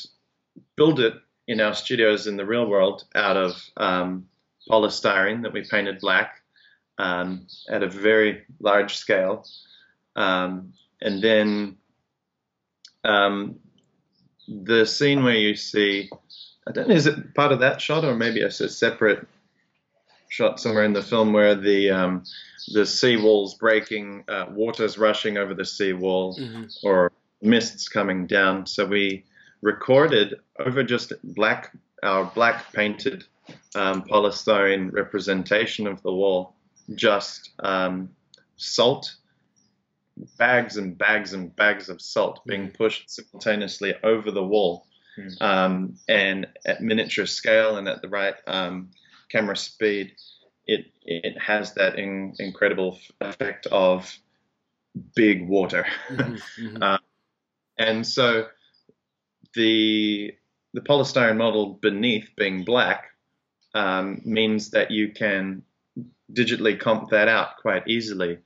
build 0.75 0.99
it 0.99 1.13
in 1.47 1.59
our 1.59 1.73
studios 1.73 2.27
in 2.27 2.37
the 2.37 2.45
real 2.45 2.67
world 2.67 3.03
out 3.15 3.37
of 3.37 3.61
um, 3.77 4.27
polystyrene 4.69 5.43
that 5.43 5.53
we 5.53 5.63
painted 5.63 5.99
black 5.99 6.41
um, 6.97 7.47
at 7.69 7.83
a 7.83 7.89
very 7.89 8.43
large 8.59 8.95
scale. 8.95 9.45
Um, 10.15 10.73
and 11.01 11.21
then 11.21 11.77
um, 13.03 13.59
the 14.47 14.85
scene 14.85 15.23
where 15.23 15.35
you 15.35 15.55
see, 15.55 16.09
I 16.67 16.71
don't 16.71 16.87
know, 16.87 16.95
is 16.95 17.07
it 17.07 17.33
part 17.33 17.51
of 17.51 17.59
that 17.59 17.81
shot 17.81 18.05
or 18.05 18.15
maybe 18.15 18.41
it's 18.41 18.61
a 18.61 18.69
separate 18.69 19.27
shot 20.33 20.59
somewhere 20.59 20.83
in 20.83 20.93
the 20.93 21.03
film 21.03 21.31
where 21.31 21.53
the 21.53 21.91
um, 21.91 22.23
the 22.73 22.85
seawall's 22.85 23.53
breaking, 23.53 24.23
uh, 24.27 24.45
water's 24.49 24.97
rushing 24.97 25.37
over 25.37 25.53
the 25.53 25.65
seawall, 25.65 26.35
Mhm. 26.39 26.73
or 26.83 27.11
mists 27.41 27.87
coming 27.87 28.25
down. 28.25 28.65
So 28.65 28.83
we 28.85 29.25
recorded 29.61 30.35
over 30.57 30.81
just 30.83 31.13
black, 31.23 31.71
our 32.01 32.25
black 32.33 32.73
painted 32.73 33.25
um, 33.75 34.01
polystyrene 34.03 34.91
representation 34.91 35.85
of 35.85 36.01
the 36.01 36.11
wall, 36.11 36.55
just 36.95 37.51
um, 37.59 38.09
salt, 38.55 39.13
bags 40.39 40.77
and 40.77 40.97
bags 40.97 41.33
and 41.33 41.55
bags 41.55 41.89
of 41.89 42.01
salt 42.01 42.39
being 42.47 42.71
pushed 42.71 43.09
simultaneously 43.09 43.93
over 44.03 44.31
the 44.31 44.43
wall. 44.43 44.87
Mm. 45.17 45.41
Um, 45.41 45.95
and 46.07 46.47
at 46.65 46.81
miniature 46.81 47.27
scale 47.27 47.77
and 47.77 47.87
at 47.87 48.01
the 48.01 48.07
right 48.09 48.35
um, 48.47 48.89
camera 49.33 49.57
speed, 49.57 50.13
it 50.67 50.85
it 51.05 51.37
has 51.41 51.73
that 51.75 51.99
in, 51.99 52.35
incredible 52.39 52.99
effect 53.21 53.67
of 53.67 54.15
big 55.15 55.47
water. 55.47 55.85
Mhm, 56.09 56.41
mhm. 56.59 56.99
And 57.77 58.07
so 58.07 58.47
the 59.55 60.33
the 60.73 60.81
polystyrene 60.81 61.37
model 61.37 61.77
beneath 61.81 62.29
being 62.35 62.63
black 62.63 63.05
um, 63.75 64.21
means 64.25 64.71
that 64.71 64.91
you 64.91 65.11
can 65.11 65.63
digitally 66.31 66.79
comp 66.79 67.09
that 67.11 67.27
out 67.27 67.57
quite 67.61 67.87
easily, 67.87 68.39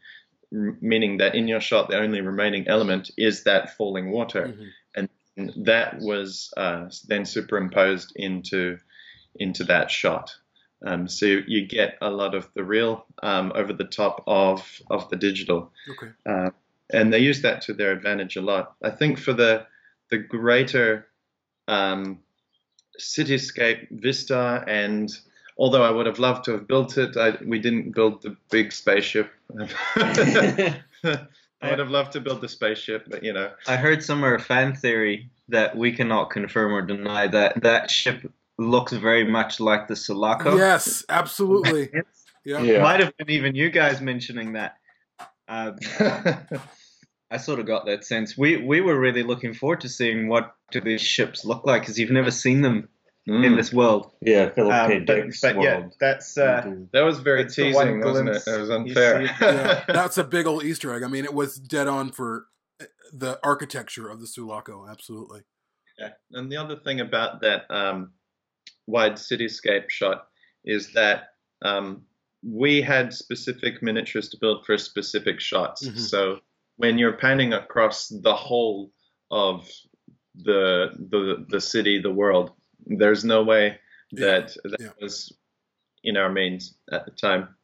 r- 0.53 0.77
meaning 0.81 1.17
that 1.17 1.35
in 1.35 1.47
your 1.47 1.61
shot 1.61 1.89
the 1.89 1.97
only 1.97 2.21
remaining 2.21 2.67
element 2.67 3.11
is 3.17 3.43
that 3.43 3.77
falling 3.77 4.11
water, 4.11 4.47
Mhm. 4.47 4.69
and 4.95 5.65
that 5.65 5.99
was 5.99 6.53
uh, 6.57 6.89
then 7.07 7.25
superimposed 7.25 8.13
into 8.15 8.77
into 9.35 9.63
that 9.65 9.91
shot. 9.91 10.31
Um, 10.85 11.07
so 11.07 11.25
you 11.25 11.65
get 11.65 11.97
a 12.01 12.09
lot 12.09 12.35
of 12.35 12.49
the 12.53 12.63
real 12.63 13.05
um, 13.23 13.51
over 13.55 13.73
the 13.73 13.83
top 13.83 14.23
of 14.27 14.81
of 14.91 15.09
the 15.09 15.15
digital 15.15 15.71
Okay. 15.89 16.11
uh, 16.25 16.51
and 16.91 17.11
they 17.11 17.19
use 17.19 17.41
that 17.41 17.61
to 17.63 17.73
their 17.73 17.91
advantage 17.91 18.35
a 18.37 18.41
lot. 18.41 18.75
I 18.81 18.91
think 18.91 19.19
for 19.19 19.33
the 19.33 19.65
the 20.09 20.17
greater 20.17 21.07
um, 21.67 22.19
cityscape 22.99 23.87
vista, 23.91 24.63
and 24.67 25.09
although 25.57 25.83
I 25.83 25.91
would 25.91 26.05
have 26.05 26.19
loved 26.19 26.45
to 26.45 26.51
have 26.53 26.67
built 26.67 26.97
it, 26.97 27.17
I, 27.17 27.37
we 27.45 27.59
didn't 27.59 27.93
build 27.93 28.21
the 28.21 28.37
big 28.49 28.71
spaceship. 28.71 29.31
I 31.59 31.69
would 31.69 31.79
have 31.79 31.89
loved 31.89 32.13
to 32.13 32.21
build 32.21 32.41
the 32.41 32.47
spaceship, 32.47 33.07
but 33.09 33.23
you 33.23 33.33
know, 33.33 33.51
I 33.67 33.75
heard 33.75 34.03
somewhere 34.03 34.35
a 34.35 34.39
fan 34.39 34.75
theory 34.75 35.29
that 35.49 35.75
we 35.75 35.91
cannot 35.91 36.29
confirm 36.29 36.73
or 36.73 36.81
deny 36.81 37.27
that 37.27 37.63
that 37.63 37.89
ship 37.91 38.31
looks 38.57 38.91
very 38.93 39.23
much 39.29 39.59
like 39.59 39.87
the 39.87 39.95
Sulaco. 39.95 40.57
Yes, 40.57 41.05
absolutely. 41.09 41.89
Yeah. 42.45 42.61
Yeah. 42.61 42.81
Might 42.81 43.01
have 43.01 43.11
been 43.17 43.29
even 43.29 43.55
you 43.55 43.69
guys 43.69 43.99
mentioning 43.99 44.53
that. 44.53 44.77
Um, 45.49 45.75
I 47.29 47.35
sort 47.37 47.59
of 47.59 47.65
got 47.65 47.85
that 47.87 48.05
sense. 48.05 48.37
We 48.37 48.55
we 48.55 48.79
were 48.79 48.97
really 48.97 49.23
looking 49.23 49.53
forward 49.53 49.81
to 49.81 49.89
seeing 49.89 50.29
what 50.29 50.55
do 50.71 50.79
these 50.79 51.01
ships 51.01 51.43
look 51.43 51.65
like 51.65 51.81
because 51.81 51.99
you've 51.99 52.09
never 52.11 52.31
seen 52.31 52.61
them 52.61 52.87
in 53.25 53.33
Mm. 53.41 53.57
this 53.57 53.73
world. 53.73 54.13
Yeah, 54.21 54.49
Philip 54.51 54.73
Um, 54.73 55.05
but, 55.05 55.25
but 55.41 55.61
yeah, 55.61 55.89
that's 55.99 56.37
uh, 56.37 56.61
Mhm. 56.65 56.87
that 56.93 57.01
was 57.01 57.19
very 57.19 57.41
It's 57.41 57.57
the 57.57 57.73
one 57.73 57.87
teasing, 57.87 57.99
wasn't 58.05 58.29
it? 58.29 58.43
It 58.47 58.59
was 58.61 58.69
unfair. 58.69 59.21
yeah, 59.23 59.83
that's 59.89 60.17
a 60.17 60.23
big 60.23 60.47
old 60.47 60.63
Easter 60.63 60.93
egg. 60.93 61.03
I 61.03 61.07
mean, 61.07 61.25
it 61.25 61.33
was 61.33 61.57
dead 61.57 61.89
on 61.89 62.11
for 62.13 62.45
uh, 62.81 62.85
the 63.11 63.37
architecture 63.43 64.07
of 64.07 64.21
the 64.21 64.27
Sulaco. 64.27 64.87
Absolutely. 64.89 65.41
Yeah. 65.99 66.11
And 66.31 66.49
the 66.49 66.55
other 66.55 66.77
thing 66.77 67.01
about 67.01 67.41
that 67.41 67.69
um, 67.69 68.13
wide 68.87 69.13
cityscape 69.13 69.89
shot 69.89 70.27
is 70.65 70.93
that 70.93 71.29
um, 71.63 72.03
we 72.43 72.81
had 72.81 73.13
specific 73.13 73.83
miniatures 73.83 74.29
to 74.29 74.37
build 74.39 74.65
for 74.65 74.77
specific 74.77 75.39
shots. 75.39 75.87
Mhm. 75.87 75.99
So 75.99 76.39
when 76.77 76.97
you're 76.97 77.17
panning 77.17 77.53
across 77.53 78.07
the 78.07 78.35
whole 78.35 78.91
of 79.29 79.69
the 80.35 80.91
the 81.09 81.45
the 81.49 81.61
city, 81.61 81.99
the 81.99 82.13
world, 82.13 82.51
there's 82.85 83.25
no 83.25 83.43
way 83.43 83.79
that 84.13 84.55
that 84.63 84.79
yeah. 84.79 84.91
was 85.01 85.35
in 86.03 86.15
our 86.15 86.31
means 86.31 86.77
at 86.91 87.05
the 87.05 87.11
time. 87.11 87.55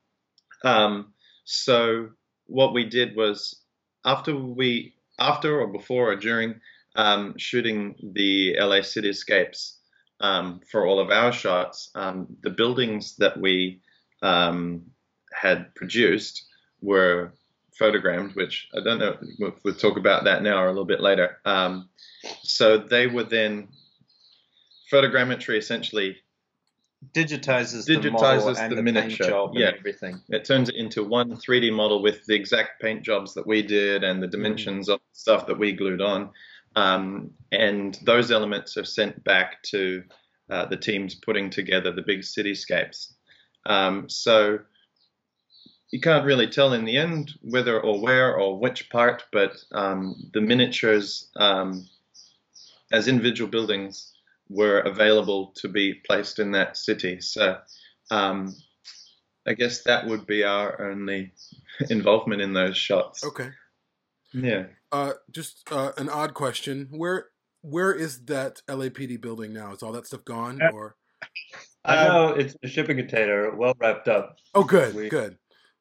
Um, 0.64 1.14
so 1.46 2.10
what 2.48 2.74
we 2.74 2.86
did 2.86 3.16
was 3.16 3.64
after 4.06 4.36
we 4.36 4.96
after 5.20 5.62
or 5.62 5.68
before 5.68 6.12
or 6.12 6.16
during 6.16 6.60
um, 6.96 7.36
shooting 7.38 7.96
the 8.14 8.56
LA 8.60 8.82
cityscapes 8.82 9.78
um, 10.20 10.62
for 10.70 10.86
all 10.86 11.00
of 11.00 11.10
our 11.10 11.32
shots, 11.32 11.90
um, 11.96 12.38
the 12.42 12.50
buildings 12.50 13.16
that 13.18 13.40
we 13.40 13.82
um, 14.22 14.84
had 15.34 15.74
produced 15.76 16.46
were 16.82 17.34
photogrammed, 17.80 18.36
which 18.36 18.70
I 18.76 18.84
don't 18.84 19.00
know. 19.00 19.18
We'll, 19.40 19.56
we'll 19.64 19.76
talk 19.76 19.98
about 19.98 20.26
that 20.26 20.44
now 20.44 20.62
or 20.62 20.66
a 20.66 20.70
little 20.70 20.86
bit 20.86 21.02
later. 21.02 21.40
Um, 21.46 21.90
so 22.44 22.78
they 22.78 23.08
were 23.08 23.24
then 23.24 23.70
photogrammetry 24.92 25.58
essentially 25.58 26.18
digitizes, 27.12 27.86
the 27.86 28.12
model 28.12 28.22
Digitizes 28.22 28.60
and 28.60 28.72
the 28.72 28.76
the, 28.78 28.84
miniature, 28.84 29.10
paint 29.10 29.30
job 29.30 29.52
yeah. 29.56 29.68
and 29.70 29.78
everything. 29.78 30.22
it 30.30 30.46
turns 30.46 30.70
it 30.70 30.76
into 30.76 31.04
one 31.04 31.36
3D 31.36 31.74
model 31.74 32.02
with 32.02 32.26
the 32.26 32.36
exact 32.36 32.82
paint 32.82 33.04
jobs 33.04 33.34
that 33.34 33.46
we 33.46 33.62
did 33.62 34.04
and 34.04 34.22
the 34.22 34.28
dimensions 34.28 34.90
of 34.90 35.00
stuff 35.12 35.48
that 35.48 35.58
we 35.58 35.74
glued 35.74 36.02
on. 36.02 36.30
Um, 36.76 37.32
and 37.52 37.98
those 38.04 38.32
elements 38.32 38.78
are 38.78 38.86
sent 38.86 39.24
back 39.24 39.62
to 39.64 40.04
uh, 40.50 40.66
the 40.66 40.78
teams 40.78 41.16
putting 41.16 41.50
together 41.50 41.92
the 41.92 42.02
big 42.02 42.22
cityscapes. 42.22 43.14
Um, 43.66 44.10
so 44.10 44.60
you 45.92 46.02
can't 46.02 46.26
really 46.26 46.48
tell 46.48 46.74
in 46.74 46.86
the 46.86 46.98
end 46.98 47.34
whether 47.42 47.80
or 47.80 48.02
where 48.02 48.36
or 48.36 48.60
which 48.60 48.90
part, 48.90 49.24
but 49.32 49.56
um, 49.72 50.16
the 50.34 50.42
miniatures 50.42 51.30
um, 51.36 51.88
as 52.92 53.08
individual 53.08 53.50
buildings 53.50 54.12
were 54.50 54.80
available 54.80 55.54
to 55.58 55.68
be 55.68 55.94
placed 55.94 56.40
in 56.40 56.52
that 56.52 56.78
city. 56.78 57.22
So 57.22 57.58
um, 58.12 58.56
I 59.48 59.54
guess 59.54 59.84
that 59.84 60.08
would 60.08 60.26
be 60.26 60.44
our 60.44 60.90
only 60.90 61.34
involvement 61.90 62.42
in 62.42 62.54
those 62.54 62.78
shots. 62.78 63.24
Okay. 63.24 63.50
Yeah. 64.34 64.66
Uh, 64.92 65.14
just 65.32 65.64
uh, 65.72 65.92
an 65.98 66.10
odd 66.10 66.34
question. 66.34 66.88
Where 66.92 67.28
where 67.62 67.94
is 67.94 68.26
that 68.26 68.62
LAPD 68.68 69.22
building 69.22 69.54
now? 69.54 69.72
Is 69.74 69.82
all 69.84 69.92
that 69.94 70.06
stuff 70.08 70.26
gone? 70.26 70.60
Or 70.74 70.96
I 71.86 72.08
know 72.08 72.30
it's 72.34 72.56
a 72.64 72.68
shipping 72.68 72.98
container, 72.98 73.56
well 73.56 73.74
wrapped 73.80 74.08
up. 74.08 74.38
oh, 74.54 74.64
good, 74.64 74.96
We- 74.96 75.10
good. 75.10 75.38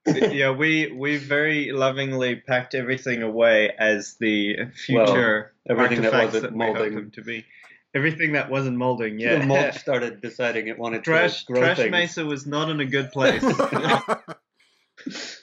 yeah, 0.07 0.51
we 0.51 0.91
we 0.93 1.17
very 1.17 1.71
lovingly 1.71 2.35
packed 2.37 2.75
everything 2.75 3.23
away 3.23 3.71
as 3.79 4.17
the 4.19 4.57
future 4.75 5.53
everything 5.69 6.03
that 6.03 6.13
wasn't 6.13 6.57
we 6.57 6.65
hope 6.67 6.77
molding. 6.77 7.11
to 7.13 7.23
be. 7.23 7.45
Everything 7.95 8.33
that 8.33 8.51
wasn't 8.51 8.77
molding, 8.79 9.19
The 9.19 9.23
yeah. 9.23 9.45
mulch 9.45 9.77
started 9.79 10.21
deciding 10.23 10.67
it 10.69 10.79
wanted 10.79 11.05
Trash 11.05 11.45
to 11.45 11.53
grow 11.53 11.61
Trash 11.61 11.77
things. 11.77 11.91
Mesa 11.93 12.25
was 12.25 12.47
not 12.47 12.69
in 12.71 12.81
a 12.81 12.87
good 12.87 13.13
place. 13.13 13.43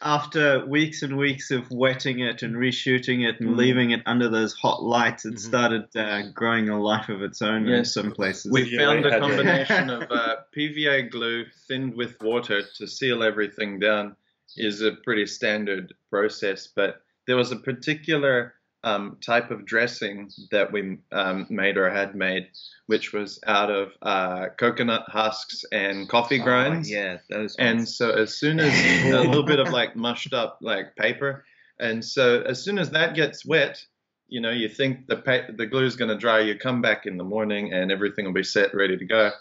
After 0.01 0.65
weeks 0.65 1.01
and 1.01 1.17
weeks 1.17 1.51
of 1.51 1.69
wetting 1.71 2.19
it 2.19 2.41
and 2.41 2.55
reshooting 2.55 3.27
it 3.27 3.39
and 3.39 3.51
Mm. 3.51 3.57
leaving 3.57 3.91
it 3.91 4.01
under 4.05 4.29
those 4.29 4.53
hot 4.53 4.81
lights, 4.81 5.25
it 5.25 5.35
Mhm. 5.35 5.39
started 5.39 5.95
uh, 5.95 6.31
growing 6.33 6.69
a 6.69 6.81
life 6.81 7.09
of 7.09 7.21
its 7.21 7.41
own 7.41 7.67
in 7.67 7.85
some 7.85 8.11
places. 8.11 8.51
We 8.51 8.63
Yeah, 8.63 8.85
found 8.85 9.05
a 9.05 9.19
combination 9.19 9.89
of 9.89 10.03
uh, 10.11 10.37
PVA 10.53 11.01
glue 11.09 11.45
thinned 11.67 11.95
with 11.95 12.21
water 12.21 12.61
to 12.77 12.87
seal 12.87 13.23
everything 13.23 13.79
down 13.79 14.15
is 14.57 14.81
a 14.81 14.93
pretty 14.93 15.25
standard 15.25 15.93
process, 16.09 16.67
but 16.67 17.03
there 17.27 17.37
was 17.37 17.51
a 17.51 17.57
particular 17.57 18.55
um, 18.83 19.17
type 19.25 19.51
of 19.51 19.65
dressing 19.65 20.29
that 20.51 20.71
we 20.71 20.97
um, 21.11 21.45
made 21.49 21.77
or 21.77 21.89
had 21.89 22.15
made, 22.15 22.47
which 22.87 23.11
was 23.13 23.39
out 23.45 23.69
of 23.69 23.91
uh, 24.01 24.47
coconut 24.57 25.03
husks 25.07 25.65
and 25.71 26.07
coffee 26.07 26.39
grinds. 26.39 26.89
Oh, 26.89 26.95
yeah, 26.95 27.17
those 27.29 27.55
And 27.57 27.79
ones. 27.79 27.97
so 27.97 28.11
as 28.11 28.35
soon 28.37 28.59
as 28.59 28.73
a 29.13 29.19
little 29.27 29.43
bit 29.43 29.59
of 29.59 29.69
like 29.69 29.95
mushed 29.95 30.33
up 30.33 30.59
like 30.61 30.95
paper, 30.95 31.43
and 31.79 32.03
so 32.03 32.41
as 32.41 32.63
soon 32.63 32.77
as 32.79 32.91
that 32.91 33.15
gets 33.15 33.45
wet, 33.45 33.83
you 34.27 34.41
know, 34.41 34.51
you 34.51 34.69
think 34.69 35.07
the 35.07 35.17
pa- 35.17 35.51
the 35.55 35.65
glue 35.65 35.85
is 35.85 35.95
going 35.95 36.09
to 36.09 36.17
dry. 36.17 36.39
You 36.39 36.57
come 36.57 36.81
back 36.81 37.05
in 37.05 37.17
the 37.17 37.23
morning 37.23 37.73
and 37.73 37.91
everything 37.91 38.25
will 38.25 38.33
be 38.33 38.43
set, 38.43 38.73
ready 38.73 38.95
to 38.97 39.05
go. 39.05 39.31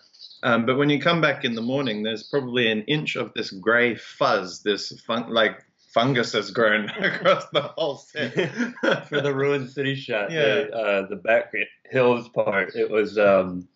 Um, 0.43 0.67
but 0.67 0.79
when 0.79 0.89
you 0.89 1.01
come 1.01 1.21
back 1.21 1.45
in 1.45 1.55
the 1.55 1.61
morning, 1.63 2.03
there's 2.03 2.23
probably 2.23 2.71
an 2.71 2.83
inch 2.83 3.17
of 3.17 3.33
this 3.35 3.51
gray 3.51 3.97
fuzz, 3.97 4.63
this 4.63 4.99
fun- 5.01 5.33
like 5.33 5.65
fungus 5.89 6.33
has 6.33 6.51
grown 6.51 6.89
across 6.99 7.47
the 7.53 7.63
whole 7.63 7.97
set. 7.97 8.35
for 9.09 9.21
the 9.21 9.35
ruined 9.35 9.71
city 9.71 9.95
shot. 9.95 10.31
Yeah. 10.31 10.43
The, 10.43 10.71
uh, 10.73 11.09
the 11.09 11.17
back 11.17 11.53
hills 11.91 12.29
part. 12.29 12.75
It 12.75 12.91
was 12.91 13.19
um, 13.19 13.69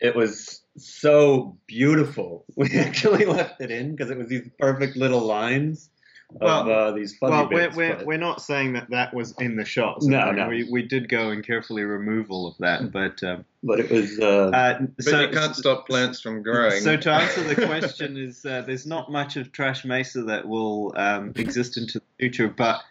it 0.00 0.14
was 0.14 0.62
so 0.76 1.58
beautiful. 1.66 2.44
We 2.56 2.78
actually 2.78 3.26
left 3.26 3.60
it 3.60 3.70
in 3.70 3.92
because 3.92 4.10
it 4.10 4.18
was 4.18 4.28
these 4.28 4.48
perfect 4.58 4.96
little 4.96 5.20
lines 5.20 5.90
of 6.34 6.40
Well- 6.40 6.70
uh, 6.70 6.90
these 6.92 7.16
fuzzy 7.16 7.32
well, 7.32 7.48
we're, 7.48 7.70
we're, 7.70 7.96
but- 7.96 8.06
we're 8.06 8.18
not 8.18 8.42
saying 8.42 8.72
that 8.74 8.90
that 8.90 9.14
was 9.14 9.34
in 9.38 9.56
the 9.56 9.64
shots. 9.64 10.06
No, 10.06 10.18
I 10.18 10.26
mean, 10.26 10.36
no. 10.36 10.48
We, 10.48 10.68
we 10.70 10.82
did 10.82 11.08
go 11.08 11.30
and 11.30 11.44
carefully 11.46 11.82
remove 11.82 12.30
all 12.30 12.46
of 12.46 12.56
that, 12.58 12.90
but 12.92 13.22
um, 13.22 13.44
but 13.62 13.80
it 13.80 13.90
was 13.90 14.18
uh, 14.18 14.48
uh, 14.48 14.78
but 14.96 15.04
so 15.04 15.20
you 15.20 15.28
can't 15.28 15.54
stop 15.56 15.86
plants 15.86 16.20
from 16.20 16.42
growing. 16.42 16.80
So 16.80 16.96
to 16.96 17.10
answer 17.12 17.42
the 17.42 17.66
question 17.66 18.16
is 18.16 18.44
uh, 18.44 18.62
there's 18.62 18.86
not 18.86 19.10
much 19.10 19.36
of 19.36 19.52
Trash 19.52 19.84
Mesa 19.84 20.22
that 20.24 20.46
will 20.48 20.92
um, 20.96 21.32
exist 21.36 21.76
into 21.76 22.00
the 22.00 22.04
future, 22.18 22.48
but 22.48 22.82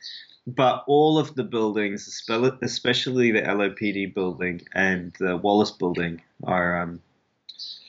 but 0.47 0.83
all 0.87 1.17
of 1.17 1.35
the 1.35 1.43
buildings, 1.43 2.07
especially 2.61 3.31
the 3.31 3.41
LAPD 3.41 4.13
building 4.13 4.61
and 4.73 5.11
the 5.19 5.37
Wallace 5.37 5.71
building, 5.71 6.21
are 6.43 6.81
um, 6.81 7.01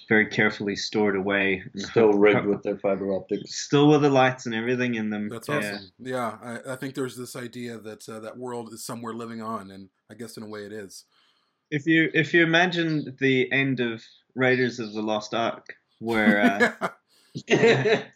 very 0.08 0.26
carefully 0.26 0.76
stored 0.76 1.16
away. 1.16 1.62
still 1.76 2.12
rigged 2.12 2.46
with 2.46 2.62
their 2.62 2.78
fiber 2.78 3.12
optics. 3.14 3.54
Still 3.54 3.88
with 3.88 4.02
the 4.02 4.10
lights 4.10 4.46
and 4.46 4.54
everything 4.54 4.94
in 4.94 5.10
them. 5.10 5.28
That's 5.28 5.48
awesome. 5.48 5.90
Yeah, 5.98 6.38
I, 6.42 6.72
I 6.72 6.76
think 6.76 6.94
there's 6.94 7.16
this 7.16 7.36
idea 7.36 7.78
that 7.78 8.08
uh, 8.08 8.20
that 8.20 8.36
world 8.36 8.72
is 8.72 8.84
somewhere 8.84 9.14
living 9.14 9.42
on, 9.42 9.70
and 9.70 9.88
I 10.10 10.14
guess 10.14 10.36
in 10.36 10.42
a 10.42 10.48
way 10.48 10.64
it 10.64 10.72
is. 10.72 11.04
If 11.70 11.86
you 11.86 12.10
if 12.14 12.32
you 12.32 12.42
imagine 12.42 13.16
the 13.20 13.50
end 13.50 13.80
of 13.80 14.02
Raiders 14.34 14.78
of 14.78 14.92
the 14.92 15.02
Lost 15.02 15.34
Ark, 15.34 15.74
where 15.98 16.76
uh, 16.82 16.88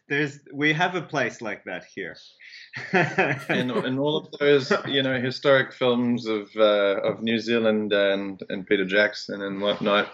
there's 0.09 0.41
we 0.53 0.72
have 0.72 0.95
a 0.95 1.03
place 1.03 1.41
like 1.41 1.64
that 1.64 1.84
here. 1.84 2.16
and, 2.93 3.70
and 3.70 3.99
all 3.99 4.16
of 4.16 4.30
those, 4.38 4.72
you 4.86 5.03
know, 5.03 5.20
historic 5.20 5.72
films 5.72 6.26
of 6.26 6.49
uh, 6.57 7.01
of 7.03 7.22
New 7.22 7.38
Zealand 7.38 7.93
and, 7.93 8.43
and 8.49 8.66
Peter 8.66 8.84
Jackson 8.84 9.43
and 9.43 9.61
whatnot, 9.61 10.11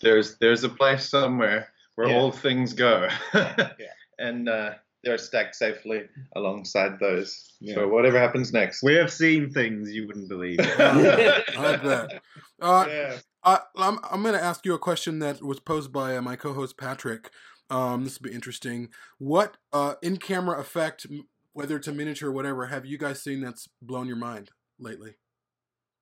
there's 0.00 0.36
there's 0.38 0.64
a 0.64 0.68
place 0.68 1.08
somewhere 1.08 1.68
where 1.94 2.08
Yeah. 2.08 2.16
all 2.16 2.32
things 2.32 2.72
go, 2.74 3.08
and 4.18 4.48
uh, 4.48 4.74
they're 5.04 5.18
stacked 5.18 5.56
safely 5.56 6.02
alongside 6.36 6.98
those 7.00 7.52
Yeah. 7.60 7.74
for 7.74 7.88
whatever 7.88 8.18
happens 8.18 8.52
next. 8.52 8.82
we 8.82 8.94
have 8.94 9.12
seen 9.12 9.50
things 9.50 9.92
you 9.92 10.06
wouldn't 10.06 10.28
believe. 10.28 10.58
I 10.62 11.76
bet. 11.82 12.22
Uh, 12.60 12.86
yeah. 12.88 13.18
I, 13.44 13.60
I'm, 13.76 13.98
I'm 14.10 14.22
going 14.22 14.34
to 14.34 14.42
ask 14.42 14.64
you 14.66 14.74
a 14.74 14.78
question 14.78 15.20
that 15.20 15.42
was 15.42 15.60
posed 15.60 15.92
by 15.92 16.16
uh, 16.16 16.22
my 16.22 16.34
co-host 16.36 16.76
Patrick. 16.76 17.30
Um, 17.70 18.02
this 18.04 18.18
will 18.20 18.28
be 18.30 18.34
interesting. 18.34 18.88
What 19.18 19.56
uh, 19.72 19.94
in-camera 20.02 20.58
effect, 20.58 21.06
whether 21.52 21.76
it's 21.76 21.86
a 21.86 21.92
miniature 21.92 22.30
or 22.30 22.32
whatever, 22.32 22.66
have 22.66 22.84
you 22.84 22.98
guys 22.98 23.22
seen 23.22 23.40
that's 23.40 23.68
blown 23.80 24.06
your 24.08 24.16
mind 24.16 24.50
lately, 24.78 25.16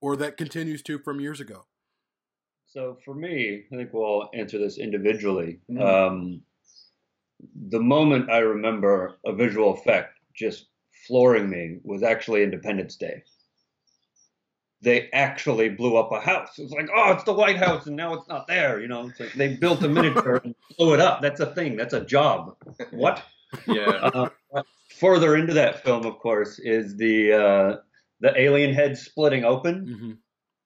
or 0.00 0.16
that 0.16 0.36
continues 0.36 0.82
to 0.84 0.98
from 0.98 1.20
years 1.20 1.40
ago? 1.40 1.66
So 2.76 2.98
for 3.06 3.14
me, 3.14 3.64
I 3.72 3.76
think 3.76 3.94
we'll 3.94 4.28
answer 4.34 4.58
this 4.58 4.76
individually. 4.76 5.60
Mhm. 5.70 5.80
Um, 5.80 6.42
the 7.70 7.80
moment 7.80 8.28
I 8.30 8.40
remember 8.40 9.16
a 9.24 9.32
visual 9.32 9.72
effect 9.72 10.18
just 10.34 10.66
flooring 11.06 11.48
me 11.48 11.78
was 11.84 12.02
actually 12.02 12.42
Independence 12.42 12.96
Day. 12.96 13.22
They 14.82 15.08
actually 15.12 15.70
blew 15.70 15.96
up 15.96 16.12
a 16.12 16.20
house. 16.20 16.58
It 16.58 16.64
was 16.64 16.72
like, 16.72 16.90
oh, 16.94 17.12
it's 17.12 17.24
the 17.24 17.32
White 17.32 17.56
House, 17.56 17.86
and 17.86 17.96
now 17.96 18.12
it's 18.12 18.28
not 18.28 18.46
there. 18.46 18.78
You 18.78 18.88
know, 18.88 19.08
it's 19.08 19.20
like 19.20 19.32
they 19.32 19.56
built 19.56 19.82
a 19.82 19.88
miniature 19.88 20.42
and 20.44 20.54
blew 20.76 20.92
it 20.92 21.00
up. 21.00 21.22
That's 21.22 21.40
a 21.40 21.54
thing. 21.54 21.76
That's 21.76 21.94
a 21.94 22.04
job. 22.04 22.56
What? 22.90 23.22
Yeah. 23.66 24.10
Uh, 24.52 24.62
further 24.98 25.36
into 25.36 25.54
that 25.54 25.82
film, 25.82 26.04
of 26.04 26.18
course, 26.18 26.58
is 26.58 26.96
the 26.96 27.32
uh, 27.32 27.76
the 28.20 28.38
alien 28.38 28.74
head 28.74 28.98
splitting 28.98 29.44
open. 29.44 29.86
Mm-hmm. 29.86 30.12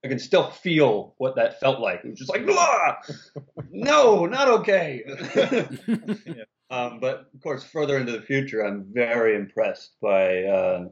I 0.05 0.09
can 0.09 0.19
still 0.19 0.51
feel 0.51 1.15
what 1.19 1.37
that 1.37 1.61
felt 1.61 1.79
like. 1.81 2.01
It 2.05 2.11
was 2.11 2.19
just 2.19 2.31
like, 2.31 2.47
blah! 2.47 2.97
no, 3.71 4.25
not 4.27 4.49
okay. 4.49 5.03
um, 6.71 7.01
but 7.01 7.29
of 7.35 7.43
course, 7.43 7.65
further 7.65 7.99
into 7.99 8.13
the 8.13 8.23
future, 8.23 8.63
I'm 8.63 8.87
very 8.93 9.37
impressed 9.37 9.93
by 10.01 10.45
uh, 10.45 10.85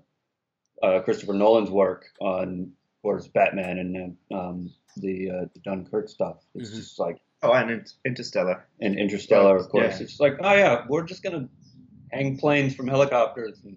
uh, 0.83 1.01
Christopher 1.01 1.33
Nolan's 1.33 1.71
work 1.71 2.05
on, 2.21 2.71
of 2.71 3.03
course, 3.03 3.29
Batman 3.29 3.79
and 3.79 4.17
um, 4.39 4.71
the, 4.99 5.31
uh, 5.31 5.45
the 5.55 5.61
Dunkirk 5.65 6.09
stuff. 6.09 6.37
It's 6.55 6.71
Mhm. 6.71 6.77
just 6.77 6.99
like, 6.99 7.17
oh, 7.43 7.53
and 7.53 7.71
it's 7.71 7.97
Interstellar. 8.05 8.67
and 8.81 8.99
Interstellar, 8.99 9.57
of 9.57 9.69
course. 9.71 9.85
Yeah. 9.97 10.03
It's 10.03 10.11
just 10.13 10.21
like, 10.21 10.35
oh 10.41 10.55
yeah, 10.55 10.85
we're 10.89 11.05
just 11.05 11.23
gonna 11.23 11.49
hang 12.13 12.37
planes 12.39 12.75
from 12.75 12.89
helicopters, 12.89 13.61
and 13.65 13.77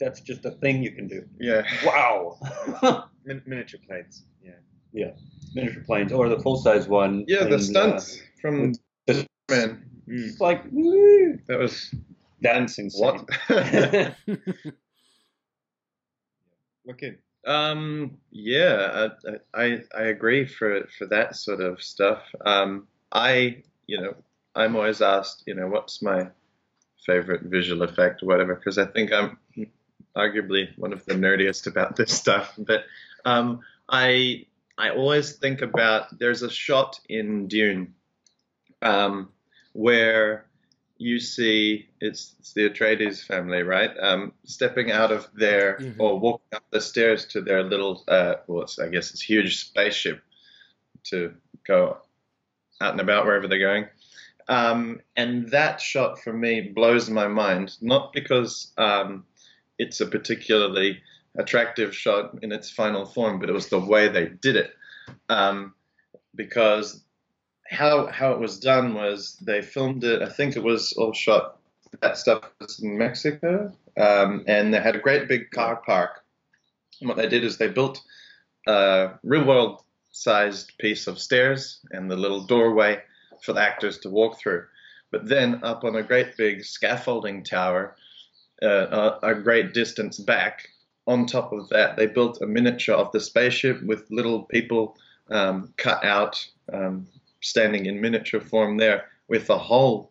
that's 0.00 0.20
just 0.20 0.44
a 0.44 0.50
thing 0.52 0.82
you 0.82 0.92
can 0.92 1.08
do. 1.08 1.24
yeah. 1.38 1.62
Wow. 1.84 2.38
Min- 3.26 3.42
miniature 3.46 3.80
planes. 3.86 4.24
Yeah. 4.42 4.52
Yeah, 4.92 5.10
miniature 5.54 5.82
planes 5.84 6.12
or 6.12 6.28
the 6.30 6.40
full 6.40 6.56
size 6.56 6.88
one. 6.88 7.24
Yeah, 7.28 7.44
the 7.44 7.54
in, 7.54 7.60
stunts. 7.62 8.16
Uh, 8.16 8.22
from 8.40 8.72
Just- 9.08 9.26
man. 9.50 9.82
It's 10.06 10.40
like 10.40 10.62
woo, 10.72 11.36
That 11.48 11.58
was 11.58 11.92
dancing. 12.40 12.90
what? 12.94 13.28
Okay. 16.88 17.16
Um, 17.46 18.18
yeah, 18.30 19.08
I, 19.54 19.62
I 19.62 19.82
I 19.96 20.02
agree 20.04 20.46
for 20.46 20.86
for 20.98 21.06
that 21.06 21.36
sort 21.36 21.60
of 21.60 21.82
stuff. 21.82 22.22
Um, 22.44 22.86
I 23.12 23.62
you 23.86 24.00
know 24.00 24.14
I'm 24.54 24.76
always 24.76 25.00
asked 25.02 25.44
you 25.46 25.54
know 25.54 25.66
what's 25.68 26.02
my 26.02 26.28
favorite 27.04 27.42
visual 27.42 27.82
effect 27.82 28.22
or 28.22 28.26
whatever 28.26 28.54
because 28.54 28.78
I 28.78 28.86
think 28.86 29.12
I'm 29.12 29.38
arguably 30.16 30.76
one 30.78 30.92
of 30.92 31.04
the 31.06 31.14
nerdiest 31.14 31.66
about 31.66 31.96
this 31.96 32.12
stuff. 32.12 32.54
But 32.58 32.84
um, 33.26 33.60
I 33.88 34.46
I 34.78 34.90
always 34.90 35.36
think 35.36 35.62
about 35.62 36.18
there's 36.18 36.42
a 36.42 36.50
shot 36.50 37.00
in 37.08 37.48
Dune 37.48 37.94
um, 38.82 39.30
where 39.72 40.46
you 40.98 41.18
see 41.18 41.88
it's, 42.00 42.34
it's 42.38 42.52
the 42.52 42.68
Atreides 42.70 43.22
family, 43.24 43.62
right? 43.62 43.90
Um, 44.00 44.32
stepping 44.44 44.92
out 44.92 45.12
of 45.12 45.28
their 45.34 45.78
Mhm. 45.78 45.96
or 45.98 46.18
walking 46.18 46.54
up 46.54 46.64
the 46.70 46.80
stairs 46.80 47.26
to 47.26 47.40
their 47.40 47.62
little, 47.62 48.04
uh, 48.08 48.36
well, 48.46 48.62
it's, 48.62 48.78
I 48.78 48.88
guess 48.88 49.10
it's 49.10 49.20
huge 49.20 49.60
spaceship 49.60 50.22
to 51.04 51.34
go 51.66 51.98
out 52.80 52.92
and 52.92 53.00
about 53.00 53.24
wherever 53.24 53.48
they're 53.48 53.58
going. 53.58 53.86
Um, 54.48 55.00
and 55.16 55.50
that 55.50 55.80
shot 55.80 56.22
for 56.22 56.32
me 56.32 56.60
blows 56.60 57.10
my 57.10 57.28
mind, 57.28 57.76
not 57.80 58.12
because 58.12 58.72
um, 58.78 59.24
it's 59.78 60.00
a 60.00 60.06
particularly 60.06 61.02
attractive 61.38 61.94
shot 61.94 62.38
in 62.42 62.52
its 62.52 62.70
final 62.70 63.04
form, 63.04 63.38
but 63.38 63.48
it 63.48 63.52
was 63.52 63.68
the 63.68 63.78
way 63.78 64.08
they 64.08 64.26
did 64.26 64.56
it. 64.56 64.72
Um, 65.28 65.74
because 66.34 67.02
how 67.68 68.06
how 68.06 68.32
it 68.32 68.40
was 68.40 68.58
done 68.58 68.94
was 68.94 69.36
they 69.40 69.62
filmed 69.62 70.04
it. 70.04 70.22
I 70.22 70.28
think 70.28 70.56
it 70.56 70.62
was 70.62 70.92
all 70.94 71.12
shot. 71.12 71.58
That 72.00 72.16
stuff 72.16 72.42
was 72.60 72.80
in 72.80 72.98
Mexico, 72.98 73.72
um, 73.96 74.44
and 74.46 74.72
they 74.72 74.80
had 74.80 74.96
a 74.96 75.00
great 75.00 75.28
big 75.28 75.50
car 75.50 75.76
park. 75.76 76.24
And 77.00 77.08
what 77.08 77.16
they 77.16 77.28
did 77.28 77.44
is 77.44 77.56
they 77.56 77.68
built 77.68 78.00
a 78.66 79.10
real 79.22 79.44
world 79.44 79.82
sized 80.12 80.72
piece 80.78 81.06
of 81.06 81.18
stairs 81.18 81.80
and 81.90 82.10
the 82.10 82.16
little 82.16 82.42
doorway 82.44 83.02
for 83.42 83.52
the 83.52 83.60
actors 83.60 83.98
to 83.98 84.10
walk 84.10 84.38
through. 84.38 84.64
But 85.10 85.28
then 85.28 85.62
up 85.62 85.84
on 85.84 85.96
a 85.96 86.02
great 86.02 86.36
big 86.36 86.64
scaffolding 86.64 87.44
tower, 87.44 87.96
uh, 88.62 89.18
a, 89.22 89.28
a 89.30 89.34
great 89.34 89.74
distance 89.74 90.18
back, 90.18 90.68
on 91.06 91.26
top 91.26 91.52
of 91.52 91.68
that, 91.68 91.96
they 91.96 92.06
built 92.06 92.40
a 92.42 92.46
miniature 92.46 92.94
of 92.96 93.12
the 93.12 93.20
spaceship 93.20 93.82
with 93.82 94.10
little 94.10 94.42
people 94.44 94.96
um, 95.30 95.72
cut 95.76 96.04
out, 96.04 96.44
um, 96.72 97.06
standing 97.40 97.86
in 97.86 98.00
miniature 98.00 98.40
form 98.40 98.76
there, 98.76 99.04
with 99.28 99.48
a 99.50 99.58
hole 99.58 100.10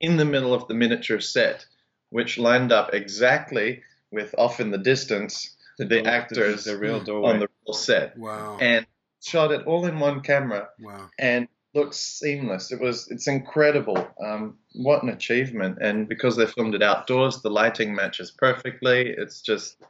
in 0.00 0.16
the 0.16 0.24
middle 0.24 0.52
of 0.52 0.66
the 0.68 0.74
miniature 0.74 1.20
set, 1.20 1.64
which 2.10 2.38
lined 2.38 2.72
up 2.72 2.92
exactly 2.92 3.82
with 4.10 4.34
off 4.36 4.60
in 4.60 4.70
the 4.70 4.78
distance 4.78 5.56
the, 5.78 6.04
actors 6.04 6.64
the 6.64 6.76
real 6.76 7.00
doorway. 7.00 7.30
on 7.30 7.40
the 7.40 7.48
real 7.66 7.74
set, 7.74 8.16
Wow. 8.16 8.58
and 8.60 8.86
shot 9.22 9.52
it 9.52 9.66
all 9.66 9.86
in 9.86 9.98
one 9.98 10.20
camera 10.20 10.68
wow. 10.80 11.08
and 11.18 11.48
looks 11.74 11.96
seamless. 11.96 12.70
It 12.72 12.80
was 12.80 13.10
it's 13.10 13.26
incredible. 13.26 14.06
Um, 14.22 14.58
what 14.74 15.02
an 15.02 15.08
achievement! 15.08 15.78
And 15.80 16.08
because 16.08 16.36
they 16.36 16.46
filmed 16.46 16.74
it 16.74 16.82
outdoors, 16.82 17.40
the 17.40 17.50
lighting 17.50 17.94
matches 17.94 18.30
perfectly. 18.30 19.08
It's 19.16 19.40
just 19.40 19.80
it, 19.80 19.86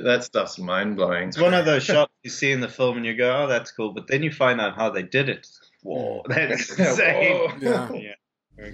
that 0.00 0.24
stuff's 0.24 0.58
mind 0.58 0.96
blowing. 0.96 1.28
It's 1.28 1.38
one 1.38 1.54
of 1.54 1.64
those 1.64 1.82
shots 1.84 2.12
you 2.22 2.30
see 2.30 2.50
in 2.50 2.60
the 2.60 2.68
film 2.68 2.96
and 2.96 3.06
you 3.06 3.16
go, 3.16 3.42
oh, 3.44 3.46
that's 3.46 3.70
cool. 3.70 3.92
But 3.92 4.06
then 4.06 4.22
you 4.22 4.30
find 4.32 4.60
out 4.60 4.74
how 4.74 4.90
they 4.90 5.02
did 5.02 5.28
it. 5.28 5.46
Whoa, 5.82 6.22
that's 6.26 6.70
insane. 6.78 7.50
Yeah. 7.60 8.14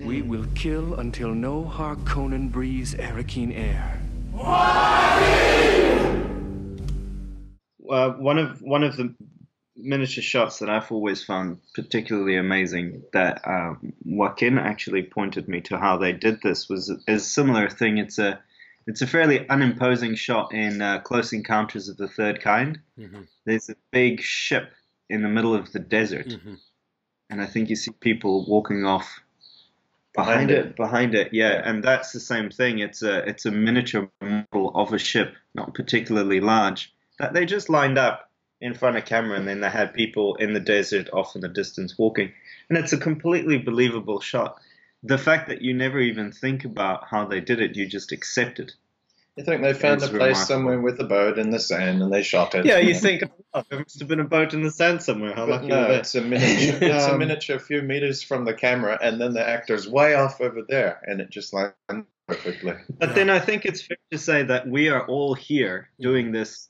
We 0.01 0.23
will 0.23 0.47
kill 0.55 0.95
until 0.95 1.35
no 1.35 1.65
Harkonnen 1.65 2.51
breathes 2.51 2.95
Arrakeen 2.95 3.57
air. 3.57 4.01
uh, 7.89 8.11
one 8.11 8.39
of 8.39 8.61
one 8.61 8.83
of 8.83 8.97
the 8.97 9.15
miniature 9.77 10.23
shots 10.23 10.59
that 10.59 10.69
I've 10.69 10.91
always 10.91 11.25
found 11.25 11.59
particularly 11.75 12.37
amazing 12.37 13.05
that 13.13 13.41
um, 13.47 13.93
Joaquin 14.05 14.59
actually 14.59 15.05
pointed 15.05 15.49
me 15.49 15.61
to 15.63 15.79
how 15.79 15.97
they 15.97 16.13
did 16.13 16.43
this 16.43 16.69
was 16.69 16.91
is 16.91 17.23
a 17.23 17.25
similar 17.25 17.71
thing. 17.71 17.99
It's 17.99 18.19
a 18.19 18.41
it's 18.89 19.03
a 19.03 19.07
fairly 19.07 19.49
unimposing 19.49 20.15
shot 20.17 20.53
in 20.53 20.83
uh, 20.83 20.99
Close 21.01 21.33
Encounters 21.33 21.89
of 21.89 21.97
the 21.97 22.09
Third 22.09 22.41
Kind. 22.41 22.81
Mhm. 22.99 23.27
There's 23.45 23.69
a 23.69 23.77
big 23.93 24.21
ship 24.21 24.73
in 25.09 25.23
the 25.23 25.29
middle 25.29 25.55
of 25.55 25.71
the 25.73 25.79
desert, 25.79 26.27
Mhm. 26.29 26.59
and 27.31 27.41
I 27.41 27.47
think 27.47 27.71
you 27.71 27.77
see 27.77 27.93
people 28.01 28.45
walking 28.47 28.85
off 28.85 29.21
Behind 30.15 30.49
behind, 30.49 30.51
it. 30.51 30.67
it. 30.71 30.77
Behind 30.77 31.15
it, 31.15 31.33
yeah. 31.33 31.63
And 31.65 31.85
that's 31.85 32.13
the 32.13 32.21
same 32.21 32.51
thing. 32.51 32.79
It's 32.81 33.03
a 33.03 33.19
it's 33.29 33.47
a 33.47 33.51
miniature 33.53 34.11
model 34.21 34.73
of 34.75 34.93
a 34.93 34.99
ship, 34.99 35.35
not 35.55 35.75
particularly 35.75 36.41
large, 36.41 36.93
that 37.19 37.35
they 37.35 37.45
just 37.47 37.69
lined 37.69 37.99
up 37.99 38.31
in 38.61 38.75
front 38.75 38.97
of 38.97 39.05
camera, 39.05 39.39
and 39.39 39.47
then 39.47 39.61
they 39.61 39.71
had 39.71 39.95
people 39.95 40.35
in 40.37 40.53
the 40.55 40.61
desert 40.61 41.09
off 41.13 41.37
in 41.37 41.41
the 41.43 41.49
distance 41.49 41.97
walking, 41.97 42.33
and 42.69 42.77
it's 42.77 42.93
a 42.93 42.99
completely 42.99 43.59
believable 43.59 44.19
shot. 44.21 44.59
The 45.03 45.19
fact 45.19 45.49
that 45.49 45.63
you 45.63 45.75
never 45.75 46.01
even 46.01 46.33
think 46.33 46.65
about 46.65 47.07
how 47.09 47.25
they 47.27 47.41
did 47.41 47.61
it, 47.61 47.77
you 47.77 47.87
just 47.87 48.13
accept 48.13 48.59
it. 48.59 48.73
I 49.39 49.43
think 49.43 49.63
they 49.63 49.73
found 49.73 50.03
It's 50.03 50.07
a 50.07 50.09
place 50.09 50.21
remarkable. 50.21 50.47
somewhere 50.47 50.81
with 50.81 50.99
a 50.99 51.05
boat 51.05 51.39
in 51.39 51.51
the 51.51 51.61
sand 51.61 52.03
and 52.03 52.13
they 52.13 52.25
shot 52.25 52.57
it. 52.57 52.67
Yeah, 52.67 52.79
you 52.79 52.93
think 52.93 53.23
oh, 53.55 53.63
there 53.71 53.79
must 53.79 54.01
have 54.01 54.09
been 54.09 54.19
a 54.19 54.25
boat 54.25 54.53
in 54.53 54.63
the 54.63 54.71
sand 54.73 55.01
somewhere. 55.01 55.33
How 55.33 55.47
lucky 55.47 55.69
no, 55.69 55.85
it's 55.93 56.17
a 56.17 56.21
miniature. 56.21 56.79
It's 56.83 57.05
a 57.07 57.13
Um, 57.13 57.19
miniature, 57.21 57.55
a 57.57 57.61
few 57.61 57.81
meters 57.83 58.21
from 58.21 58.45
the 58.45 58.53
camera, 58.55 58.99
and 59.01 59.21
then 59.21 59.35
the 59.35 59.49
actor's 59.49 59.89
way 59.89 60.15
off 60.15 60.41
over 60.41 60.63
there, 60.69 61.01
and 61.07 61.21
it 61.21 61.31
just 61.31 61.53
lined 61.55 62.05
perfectly. 62.27 62.75
But 62.99 63.15
then 63.15 63.31
I 63.31 63.39
think 63.39 63.65
it's 63.65 63.81
fair 63.83 63.97
to 64.11 64.19
say 64.19 64.43
that 64.43 64.67
we 64.67 64.89
are 64.89 65.07
all 65.07 65.35
here 65.35 65.89
doing 66.01 66.33
this 66.33 66.69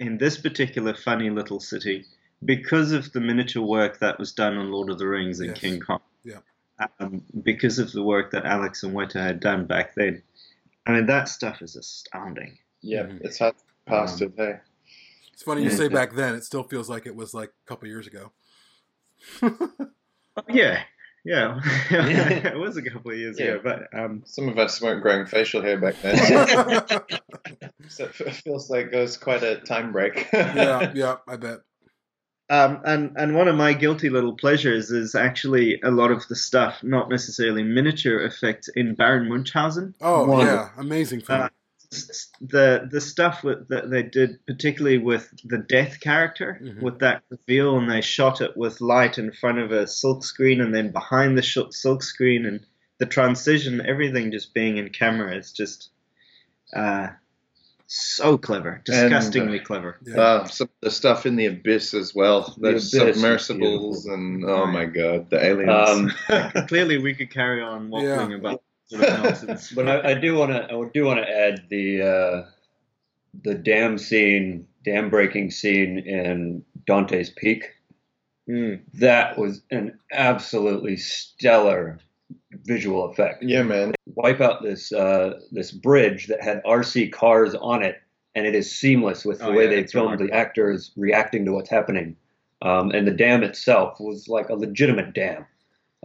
in 0.00 0.18
this 0.18 0.36
particular 0.36 0.94
funny 0.96 1.30
little 1.30 1.60
city 1.60 2.06
because 2.44 2.90
of 2.90 3.12
the 3.12 3.20
miniature 3.20 3.62
work 3.62 4.00
that 4.00 4.18
was 4.18 4.32
done 4.32 4.56
on 4.56 4.72
Lord 4.72 4.90
of 4.90 4.98
the 4.98 5.06
Rings 5.06 5.38
and 5.38 5.50
Yes. 5.50 5.58
King 5.60 5.78
Kong. 5.78 6.00
Yeah. 6.24 6.38
Um, 6.98 7.22
because 7.42 7.78
of 7.78 7.92
the 7.92 8.02
work 8.02 8.32
that 8.32 8.44
Alex 8.44 8.82
and 8.82 8.94
Weta 8.94 9.22
had 9.22 9.38
done 9.40 9.66
back 9.66 9.94
then. 9.94 10.22
I 10.86 10.92
mean, 10.92 11.06
that 11.06 11.28
stuff 11.28 11.62
is 11.62 11.76
astounding. 11.76 12.58
Yeah, 12.82 13.04
Mhm. 13.04 13.20
it's 13.24 13.38
hard 13.38 13.54
past 13.86 14.20
Um, 14.20 14.28
it. 14.28 14.34
Hey, 14.36 14.60
It's 15.32 15.42
funny 15.42 15.62
you 15.62 15.70
say 15.70 15.88
back 15.88 16.14
then. 16.14 16.34
It 16.34 16.44
still 16.44 16.62
feels 16.64 16.88
like 16.90 17.06
it 17.06 17.14
was 17.16 17.32
like 17.34 17.50
a 17.50 17.68
couple 17.68 17.88
years 17.88 18.06
ago. 18.06 18.32
Yeah, 20.48 20.82
yeah. 21.24 21.60
it 21.90 22.58
was 22.58 22.76
a 22.76 22.82
couple 22.82 23.12
of 23.12 23.16
years 23.16 23.38
Yeah. 23.38 23.52
ago, 23.52 23.60
but 23.62 23.98
um, 23.98 24.22
some 24.26 24.48
of 24.48 24.58
us 24.58 24.82
weren't 24.82 25.00
growing 25.00 25.26
facial 25.26 25.62
hair 25.62 25.78
back 25.78 25.94
then, 26.02 26.16
so 27.88 28.04
it 28.06 28.34
feels 28.34 28.68
like 28.68 28.86
it 28.92 28.96
was 28.98 29.16
quite 29.16 29.44
a 29.44 29.60
time 29.60 29.92
break. 29.92 30.26
yeah, 30.32 30.90
yeah, 30.92 31.16
I 31.28 31.36
bet. 31.36 31.60
Um, 32.50 32.80
and 32.84 33.12
and 33.16 33.34
one 33.34 33.48
of 33.48 33.56
my 33.56 33.72
guilty 33.72 34.10
little 34.10 34.34
pleasures 34.34 34.90
is 34.90 35.14
actually 35.14 35.80
a 35.82 35.90
lot 35.90 36.10
of 36.10 36.28
the 36.28 36.36
stuff, 36.36 36.82
not 36.82 37.08
necessarily 37.08 37.62
miniature 37.62 38.18
effects, 38.24 38.68
in 38.68 38.94
Baron 38.94 39.28
Munchausen. 39.28 39.94
Oh 40.02 40.26
One- 40.26 40.46
yeah, 40.46 40.68
amazing 40.76 41.22
film. 41.22 41.42
Uh, 41.42 41.48
the 42.40 42.88
the 42.90 43.00
stuff 43.00 43.44
with, 43.44 43.68
that 43.68 43.88
they 43.88 44.02
did, 44.02 44.44
particularly 44.46 44.98
with 44.98 45.32
the 45.44 45.58
death 45.58 46.00
character, 46.00 46.58
Mhm. 46.62 46.82
with 46.82 46.98
that 46.98 47.22
reveal, 47.30 47.78
and 47.78 47.88
they 47.90 48.00
shot 48.00 48.40
it 48.40 48.56
with 48.56 48.80
light 48.80 49.16
in 49.16 49.30
front 49.32 49.58
of 49.58 49.70
a 49.72 49.86
silk 49.86 50.22
screen, 50.24 50.60
and 50.60 50.74
then 50.74 50.90
behind 50.90 51.38
the 51.38 51.42
sh- 51.42 51.70
silk 51.70 52.02
screen, 52.02 52.44
and 52.46 52.60
the 52.98 53.06
transition, 53.06 53.80
everything 53.86 54.32
just 54.32 54.52
being 54.52 54.76
in 54.76 54.88
camera, 54.90 55.34
is 55.36 55.52
just 55.52 55.90
uh, 56.74 57.08
so 57.86 58.36
clever, 58.38 58.80
disgustingly 58.84 59.58
clever. 59.60 59.98
yeah. 60.06 60.20
Uh, 60.20 60.44
some 60.46 60.66
of 60.66 60.70
the 60.80 60.90
stuff 60.90 61.26
in 61.26 61.36
the 61.36 61.46
abyss 61.46 61.94
as 61.94 62.14
well. 62.14 62.54
The 62.58 62.72
Those 62.72 62.94
Abyss 62.94 63.16
submersibles 63.16 64.06
and 64.06 64.44
oh 64.44 64.66
my 64.66 64.84
god, 64.86 65.30
the 65.30 65.44
aliens. 65.44 66.12
Um, 66.28 66.50
Clearly, 66.68 66.98
we 66.98 67.14
could 67.14 67.30
carry 67.30 67.62
on 67.62 67.90
waffling 67.90 68.30
Yeah. 68.30 68.36
about 68.36 68.62
sort 68.86 69.04
of 69.04 69.22
nonsense. 69.22 69.72
But 69.72 69.88
I, 69.88 70.10
I 70.12 70.14
do 70.14 70.34
want 70.34 70.52
to 70.52 70.64
I 70.64 70.88
do 70.92 71.04
want 71.04 71.20
to 71.20 71.28
add 71.28 71.64
the 71.68 72.02
uh, 72.02 72.50
the 73.42 73.54
dam 73.54 73.98
scene, 73.98 74.66
dam 74.84 75.10
breaking 75.10 75.50
scene 75.50 75.98
in 75.98 76.64
Dante's 76.86 77.30
Peak. 77.30 77.70
Mm. 78.48 78.80
That 78.94 79.38
was 79.38 79.62
an 79.70 79.98
absolutely 80.12 80.96
stellar 80.98 81.98
visual 82.64 83.10
effect. 83.10 83.42
yeah, 83.42 83.62
man. 83.62 83.94
Wipe 84.16 84.40
out 84.40 84.62
this 84.62 84.92
uh, 84.92 85.40
this 85.50 85.70
bridge 85.72 86.26
that 86.28 86.42
had 86.42 86.62
RC 86.64 87.12
cars 87.12 87.54
on 87.54 87.82
it, 87.82 88.00
and 88.34 88.46
it 88.46 88.54
is 88.54 88.70
seamless 88.70 89.24
with 89.24 89.38
the 89.40 89.46
Oh, 89.48 89.52
way 89.52 89.64
yeah, 89.64 89.70
they 89.70 89.86
filmed 89.86 90.20
remarkable. 90.20 90.26
the 90.28 90.34
actors 90.34 90.92
reacting 90.96 91.44
to 91.46 91.52
what's 91.52 91.70
happening. 91.70 92.16
Um, 92.62 92.90
and 92.92 93.06
the 93.06 93.10
dam 93.12 93.42
itself 93.42 93.98
was 94.00 94.28
like 94.28 94.48
a 94.48 94.54
legitimate 94.54 95.12
dam. 95.14 95.44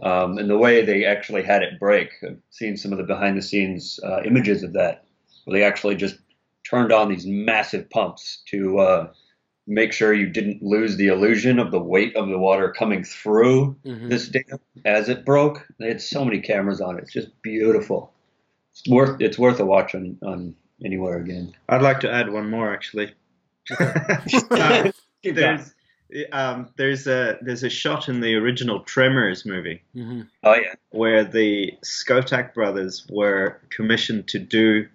Um, 0.02 0.38
and 0.38 0.48
the 0.50 0.58
way 0.58 0.84
they 0.84 1.04
actually 1.04 1.42
had 1.42 1.62
it 1.62 1.78
break, 1.78 2.10
I've 2.26 2.38
seen 2.50 2.76
some 2.76 2.92
of 2.92 2.98
the 2.98 3.04
behind 3.04 3.36
the 3.36 3.42
scenes 3.42 4.00
uh, 4.02 4.22
images 4.24 4.62
of 4.62 4.72
that, 4.74 5.04
where 5.44 5.58
they 5.58 5.64
actually 5.64 5.94
just 5.96 6.16
turned 6.68 6.92
on 6.92 7.08
these 7.08 7.26
massive 7.26 7.88
pumps 7.90 8.42
to 8.48 8.78
uh, 8.78 9.12
make 9.70 9.92
sure 9.92 10.12
you 10.12 10.28
didn't 10.28 10.62
lose 10.62 10.96
the 10.96 11.06
illusion 11.06 11.58
of 11.60 11.70
the 11.70 11.78
weight 11.78 12.14
of 12.16 12.28
the 12.28 12.36
water 12.38 12.72
coming 12.76 13.04
through 13.04 13.76
Mhm. 13.86 14.08
this 14.10 14.28
dam 14.28 14.58
as 14.84 15.08
it 15.08 15.24
broke. 15.24 15.66
They 15.78 15.86
had 15.88 16.00
so 16.02 16.24
many 16.24 16.40
cameras 16.40 16.80
on 16.80 16.96
it. 16.98 17.04
It's 17.04 17.12
just 17.12 17.40
beautiful. 17.40 18.12
It's 18.72 18.88
worth 18.88 19.20
it's 19.20 19.38
worth 19.38 19.60
a 19.60 19.64
watch 19.64 19.94
on, 19.94 20.18
on 20.22 20.54
anywhere 20.84 21.18
again. 21.18 21.54
I'd 21.68 21.82
like 21.82 22.00
to 22.00 22.10
add 22.12 22.30
one 22.32 22.50
more 22.50 22.72
actually. 22.72 23.12
Uh, 24.50 24.90
there's 25.22 25.74
um, 26.32 26.68
there's 26.76 27.06
a 27.06 27.38
there's 27.42 27.62
a 27.62 27.68
shot 27.70 28.08
in 28.08 28.20
the 28.20 28.34
original 28.34 28.80
Tremors 28.80 29.44
movie 29.46 29.82
Mhm. 29.94 30.26
Oh 30.42 30.54
yeah. 30.54 30.74
where 30.90 31.22
the 31.24 31.72
Skotak 31.84 32.54
brothers 32.54 33.06
were 33.10 33.60
commissioned 33.70 34.26
to 34.28 34.38
do. 34.40 34.88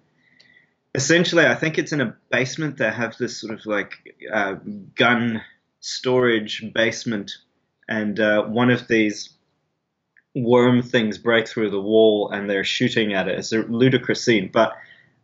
Essentially, 0.96 1.44
I 1.44 1.54
think 1.54 1.78
it's 1.78 1.92
in 1.92 2.00
a 2.00 2.16
basement. 2.30 2.78
They 2.78 2.90
have 2.90 3.18
this 3.18 3.38
sort 3.38 3.52
of 3.52 3.66
like 3.66 3.92
uh, 4.32 4.54
gun 4.94 5.42
storage 5.80 6.64
basement, 6.72 7.32
and 7.86 8.18
uh, 8.18 8.44
one 8.44 8.70
of 8.70 8.88
these 8.88 9.34
worm 10.34 10.82
things 10.82 11.18
break 11.18 11.48
through 11.48 11.70
the 11.70 11.80
wall, 11.80 12.30
and 12.30 12.48
they're 12.48 12.64
shooting 12.64 13.12
at 13.12 13.28
it. 13.28 13.38
It's 13.38 13.52
a 13.52 13.58
ludicrous 13.58 14.24
scene, 14.24 14.48
but 14.50 14.72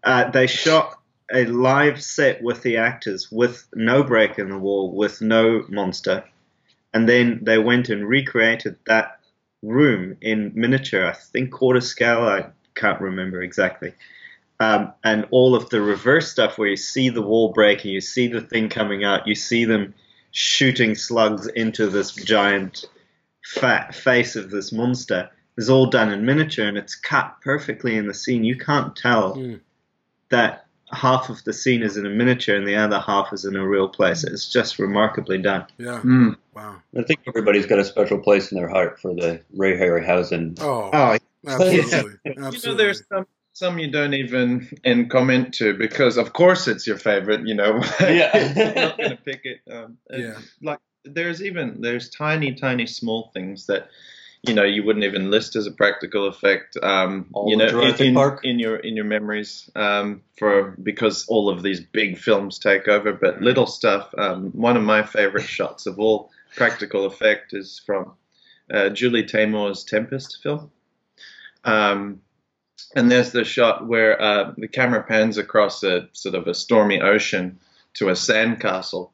uh, 0.05 0.31
they 0.31 0.47
shot 0.47 1.01
a 1.33 1.47
live 1.47 2.03
set 2.03 2.43
with 2.43 2.61
the 2.63 2.77
actors 2.77 3.33
with 3.33 3.67
no 3.75 4.03
break 4.03 4.39
in 4.39 4.51
the 4.51 4.59
wall, 4.59 4.95
with 4.95 5.23
no 5.23 5.65
monster, 5.71 6.23
and 6.93 7.09
then 7.09 7.41
they 7.43 7.57
went 7.57 7.89
and 7.89 8.07
recreated 8.07 8.77
that 8.87 9.21
room 9.63 10.19
in 10.21 10.53
miniature, 10.55 11.07
I 11.07 11.15
think 11.15 11.51
quarter 11.51 11.81
scale, 11.81 12.25
I 12.25 12.51
can't 12.75 13.01
remember 13.01 13.43
exactly. 13.43 13.95
Um, 14.63 14.93
and 15.03 15.27
all 15.31 15.55
of 15.55 15.71
the 15.71 15.81
reverse 15.81 16.31
stuff 16.31 16.57
where 16.59 16.69
you 16.69 16.77
see 16.77 17.09
the 17.09 17.23
wall 17.23 17.53
breaking, 17.53 17.91
you 17.91 18.01
see 18.01 18.29
the 18.29 18.41
thing 18.41 18.69
coming 18.69 19.03
out, 19.03 19.27
you 19.27 19.35
see 19.35 19.65
them 19.65 19.95
shooting 20.31 20.95
slugs 20.95 21.47
into 21.49 21.89
this 21.89 22.13
giant 22.13 22.85
fat 23.45 23.95
face 23.95 24.37
of 24.37 24.51
this 24.51 24.71
monster 24.73 25.31
is 25.59 25.69
all 25.69 25.87
done 25.87 26.13
in 26.13 26.25
miniature 26.25 26.67
and 26.67 26.79
it's 26.79 26.95
cut 26.95 27.35
perfectly 27.43 27.97
in 27.97 28.07
the 28.07 28.15
scene. 28.15 28.45
You 28.45 28.57
can't 28.57 28.95
tell 28.95 29.35
Mm. 29.37 29.61
that 30.31 30.67
half 30.93 31.29
of 31.29 31.43
the 31.45 31.53
scene 31.53 31.83
is 31.83 31.97
in 31.97 32.07
a 32.07 32.11
miniature 32.11 32.55
and 32.57 32.67
the 32.67 32.77
other 32.77 33.01
half 33.01 33.33
is 33.33 33.45
in 33.45 33.57
a 33.57 33.67
real 33.67 33.89
place. 33.89 34.23
It's 34.25 34.49
just 34.51 34.79
remarkably 34.79 35.39
done. 35.39 35.67
Yeah. 35.79 36.01
Mm. 36.05 36.37
Wow. 36.55 36.77
I 36.97 37.03
think 37.03 37.21
everybody's 37.27 37.67
got 37.67 37.79
a 37.81 37.85
special 37.85 38.19
place 38.19 38.53
in 38.53 38.59
their 38.59 38.69
heart 38.69 39.01
for 39.01 39.15
the 39.15 39.41
Ray 39.57 39.77
Harryhausen. 39.77 40.59
Oh, 40.61 40.91
Oh, 40.93 41.17
absolutely. 41.47 41.81
absolutely. 41.81 42.19
You 42.63 42.71
know, 42.71 42.75
there's 42.77 43.03
some 43.09 43.27
some 43.53 43.79
you 43.79 43.91
don't 43.91 44.15
even 44.15 44.69
in 44.85 45.09
comment 45.09 45.55
to 45.55 45.75
because 45.75 46.17
of 46.17 46.33
course 46.33 46.69
it's 46.69 46.87
your 46.87 46.99
favorite. 46.99 47.47
You 47.47 47.55
know, 47.55 47.81
Yeah. 48.01 48.37
You're 48.57 48.75
not 48.75 48.99
gonna 48.99 49.19
pick 49.25 49.43
it. 49.45 49.61
Um, 49.71 49.99
Yeah. 50.11 50.39
like 50.63 50.79
there's 51.05 51.43
even 51.43 51.81
there's 51.81 52.09
tiny 52.11 52.55
tiny 52.55 52.87
small 52.87 53.31
things 53.35 53.67
that 53.67 53.89
you 54.43 54.55
know 54.55 54.65
you 54.65 54.83
wouldn't 54.85 55.05
even 55.05 55.31
list 55.31 55.55
as 55.57 55.67
a 55.67 55.71
practical 55.73 56.27
effect. 56.29 56.77
Um, 56.83 57.27
All 57.33 57.49
you 57.51 57.57
know, 57.57 57.65
in, 57.67 57.71
Jurassic 57.71 58.07
in, 58.07 58.15
Park? 58.15 58.41
in 58.45 58.59
your 58.59 58.77
in 58.77 58.97
your 58.97 59.05
memories 59.05 59.71
um, 59.77 60.23
for 60.39 60.75
because 60.83 61.27
all 61.29 61.49
of 61.49 61.63
these 61.63 61.81
big 61.81 62.19
films 62.19 62.59
take 62.59 62.89
over, 62.89 63.13
but 63.13 63.41
little 63.43 63.67
stuff. 63.67 64.13
Um, 64.17 64.51
one 64.53 64.77
of 64.77 64.83
my 64.83 65.03
favorite 65.03 65.47
shots 65.47 65.87
of 65.87 65.99
all 65.99 66.31
practical 66.57 67.05
effect 67.07 67.53
is 67.55 67.81
from 67.85 68.13
uh, 68.73 68.89
Julie 68.91 69.25
Taymor's 69.25 69.85
Tempest 69.85 70.39
film. 70.43 70.71
And 72.95 73.11
there's 73.11 73.33
the 73.33 73.45
shot 73.45 73.87
where 73.87 74.21
uh, 74.21 74.53
the 74.57 74.69
camera 74.69 75.03
pans 75.03 75.39
across 75.39 75.83
a 75.83 76.09
sort 76.13 76.35
of 76.35 76.47
a 76.47 76.55
stormy 76.55 77.01
ocean 77.01 77.59
to 77.95 78.09
a 78.09 78.13
sandcastle, 78.13 79.11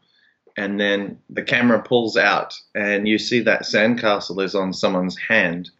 and 0.57 0.79
then 0.79 1.19
the 1.31 1.43
camera 1.43 1.83
pulls 1.83 2.16
out, 2.16 2.55
and 2.75 3.07
you 3.07 3.19
see 3.19 3.41
that 3.41 3.62
sandcastle 3.62 4.43
is 4.43 4.55
on 4.55 4.73
someone's 4.73 5.16
hand, 5.16 5.71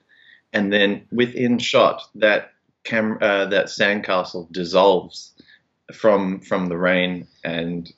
and 0.53 0.73
then 0.73 1.07
within 1.11 1.59
shot 1.59 2.03
that 2.15 2.53
cam- 2.85 3.19
uh, 3.21 3.47
that 3.47 3.67
sandcastle 3.67 4.51
dissolves 4.53 5.33
from 5.93 6.41
from 6.41 6.67
the 6.67 6.77
rain, 6.77 7.27
and 7.45 7.93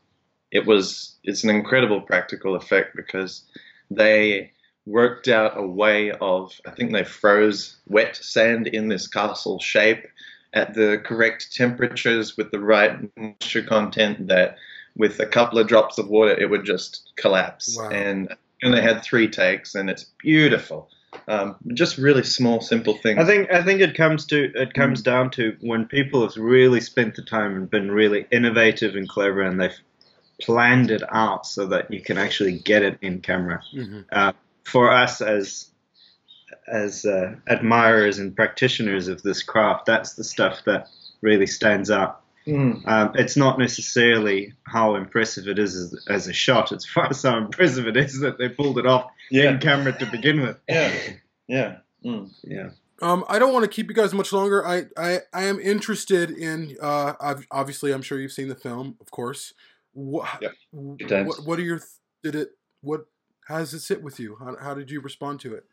it 0.51 0.67
was 0.67 1.17
it's 1.23 1.45
an 1.45 1.51
incredible 1.51 2.01
practical 2.01 2.55
effect 2.55 2.97
because 2.97 3.45
they 3.91 4.53
worked 4.91 5.29
out 5.29 5.53
a 5.57 5.67
way 5.67 6.11
of 6.21 6.53
I 6.67 6.71
think 6.73 6.93
they 6.93 7.05
froze 7.05 7.77
wet 7.89 8.17
sand 8.17 8.67
in 8.67 8.89
this 8.89 9.07
castle 9.07 9.59
shape 9.61 10.05
at 10.53 10.75
the 10.75 11.01
correct 11.05 11.55
temperatures 11.55 12.37
with 12.37 12.51
the 12.51 12.59
right 12.61 12.93
moisture 13.17 13.63
content 13.63 14.27
that 14.29 14.57
with 14.97 15.21
a 15.21 15.27
couple 15.27 15.59
of 15.59 15.69
drops 15.69 15.99
of 15.99 16.09
water 16.09 16.35
it 16.39 16.51
would 16.51 16.65
just 16.65 17.13
collapse 17.17 17.77
Wow. 17.79 17.91
and 17.91 18.35
and 18.63 18.75
they 18.75 18.83
had 18.83 19.03
three 19.03 19.29
takes 19.29 19.75
and 19.75 19.89
it's 19.89 20.07
beautiful 20.23 20.89
um, 21.29 21.57
just 21.75 21.97
really 21.99 22.23
small 22.25 22.61
simple 22.61 22.95
things 22.95 23.19
I 23.21 23.25
think 23.25 23.51
I 23.53 23.63
think 23.63 23.81
it 23.81 23.97
comes 23.97 24.27
to 24.27 24.53
it 24.55 24.75
comes 24.75 25.03
down 25.03 25.31
to 25.33 25.57
when 25.61 25.87
people 25.87 26.23
have 26.23 26.37
really 26.37 26.81
spent 26.81 27.15
the 27.15 27.23
time 27.23 27.55
and 27.57 27.71
been 27.71 27.91
really 27.91 28.27
innovative 28.33 28.95
and 28.97 29.09
clever 29.09 29.41
and 29.43 29.61
they've 29.61 29.79
planned 30.41 30.91
it 30.91 31.03
out 31.13 31.47
so 31.47 31.67
that 31.67 31.91
you 31.93 32.01
can 32.01 32.17
actually 32.19 32.59
get 32.59 32.83
it 32.83 32.99
in 33.03 33.21
camera. 33.21 33.61
Mhm. 33.75 34.05
Uh, 34.11 34.33
for 34.71 34.91
us 34.91 35.21
as 35.21 35.67
as 36.67 37.05
uh, 37.05 37.35
admirers 37.49 38.19
and 38.19 38.35
practitioners 38.35 39.09
of 39.09 39.23
this 39.23 39.43
craft, 39.43 39.87
that's 39.87 40.15
the 40.15 40.25
stuff 40.25 40.61
that 40.67 40.89
really 41.21 41.47
stands 41.47 41.91
out. 41.91 42.23
Mm. 42.47 42.87
Um, 42.87 43.13
it's 43.17 43.37
not 43.37 43.59
necessarily 43.59 44.55
how 44.65 44.95
impressive 44.95 45.47
it 45.47 45.59
is 45.59 45.77
as, 45.77 46.07
as 46.09 46.29
a 46.29 46.33
shot. 46.33 46.73
It's 46.73 46.87
far 46.95 47.09
as 47.11 47.23
how 47.23 47.37
impressive 47.39 47.87
it 47.87 47.97
is 47.97 48.21
that 48.21 48.39
they 48.39 48.49
pulled 48.49 48.79
it 48.79 48.87
off 48.87 49.11
yeah 49.31 49.51
in 49.51 49.59
camera 49.59 49.97
to 49.99 50.07
begin 50.07 50.41
with. 50.43 50.59
yeah 50.69 50.93
yeah 51.47 51.77
mm. 52.05 52.31
Yeah. 52.45 52.71
Um, 53.03 53.25
I 53.29 53.39
don't 53.39 53.53
want 53.55 53.65
to 53.65 53.71
keep 53.71 53.89
you 53.89 53.95
guys 53.95 54.13
much 54.13 54.31
longer. 54.31 54.67
I, 54.67 54.85
I, 54.97 55.21
I 55.33 55.45
am 55.45 55.59
interested 55.59 56.31
in. 56.31 56.77
Uh, 56.81 57.15
ob- 57.19 57.45
obviously, 57.51 57.93
I'm 57.93 58.03
sure 58.03 58.21
you've 58.21 58.33
seen 58.33 58.49
the 58.49 58.55
film, 58.55 58.97
of 59.01 59.11
course. 59.11 59.55
What, 59.93 60.29
Yep. 60.43 60.53
what, 61.27 61.47
what 61.47 61.59
are 61.59 61.63
your? 61.63 61.81
Did 62.23 62.35
it? 62.35 62.51
What? 62.83 63.07
How 63.51 63.59
does 63.59 63.75
it 63.75 63.81
sit 63.81 64.01
with 64.01 64.21
you? 64.21 64.37
How, 64.39 64.55
how 64.63 64.75
did 64.75 64.93
you 64.93 65.01
respond 65.01 65.41
to 65.41 65.55
it? 65.55 65.65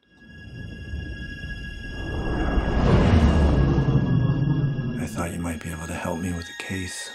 I 5.00 5.06
thought 5.06 5.32
you 5.32 5.40
might 5.40 5.62
be 5.62 5.70
able 5.70 5.86
to 5.86 5.94
help 5.94 6.20
me 6.20 6.34
with 6.34 6.48
the 6.48 6.64
case. 6.64 7.12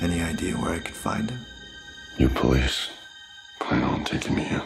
Any 0.00 0.20
idea 0.20 0.54
where 0.56 0.72
I 0.72 0.80
could 0.80 0.96
find 0.96 1.30
him? 1.30 1.38
You 2.16 2.28
police 2.28 2.90
plan 3.60 3.84
on 3.84 4.02
taking 4.02 4.34
me 4.34 4.48
in. 4.48 4.62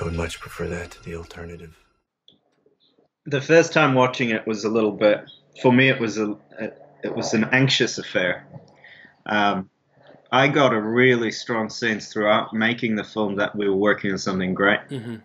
I 0.00 0.04
would 0.04 0.14
much 0.14 0.38
prefer 0.38 0.68
that 0.68 0.92
to 0.92 1.02
the 1.02 1.16
alternative. 1.16 1.76
the 3.26 3.40
first 3.40 3.72
time 3.72 3.94
watching 3.94 4.30
it 4.30 4.46
was 4.46 4.62
a 4.62 4.68
little 4.68 4.92
bit 4.92 5.28
for 5.60 5.72
me 5.72 5.88
it 5.88 5.98
was 5.98 6.18
a 6.18 6.36
it 7.02 7.16
was 7.16 7.34
an 7.34 7.46
anxious 7.50 7.98
affair 7.98 8.46
um, 9.26 9.70
i 10.40 10.48
got 10.48 10.72
a 10.72 10.80
really 10.80 11.30
strong 11.32 11.66
sense 11.70 12.12
throughout 12.12 12.52
making 12.52 12.96
the 12.96 13.04
film 13.14 13.36
that 13.36 13.54
we 13.58 13.68
were 13.68 13.76
working 13.90 14.10
on 14.12 14.18
something 14.18 14.54
great 14.54 14.80
Mm-hmm. 14.90 15.16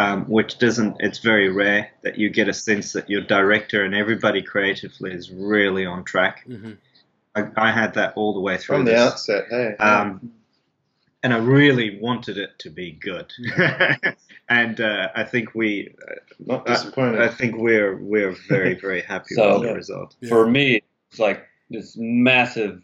um, 0.00 0.24
which 0.36 0.58
doesn't 0.58 0.96
it's 1.00 1.18
very 1.18 1.48
rare 1.62 1.90
that 2.04 2.14
you 2.20 2.30
get 2.30 2.48
a 2.48 2.54
sense 2.68 2.92
that 2.94 3.10
your 3.10 3.22
director 3.36 3.84
and 3.84 3.94
everybody 3.94 4.42
creatively 4.42 5.12
is 5.20 5.30
really 5.30 5.84
on 5.86 6.04
track 6.04 6.36
Mm-hmm. 6.48 6.72
i, 7.38 7.40
I 7.68 7.70
had 7.80 7.94
that 7.94 8.12
all 8.16 8.32
the 8.34 8.40
way 8.48 8.56
through 8.58 8.76
from 8.78 8.84
the 8.86 8.92
this. 8.92 9.00
outset 9.12 9.44
hey 9.50 9.76
Um, 9.78 10.32
and 11.22 11.34
I 11.34 11.38
really 11.38 11.98
wanted 12.00 12.38
it 12.38 12.52
to 12.60 12.70
be 12.70 12.92
good, 12.92 13.30
and 14.48 14.80
uh, 14.80 15.08
I 15.14 15.24
think 15.24 15.54
we, 15.54 15.94
not 16.38 16.66
I, 16.66 16.72
disappointed 16.72 17.20
I 17.20 17.28
think 17.28 17.56
we're 17.58 17.94
we're 17.96 18.34
very 18.48 18.72
very 18.86 19.02
happy 19.02 19.34
So- 19.34 19.58
with 19.60 19.68
the 19.68 19.74
result. 19.74 20.16
For 20.30 20.46
me, 20.46 20.80
it's 21.10 21.18
like 21.18 21.46
this 21.68 21.94
massive 21.98 22.80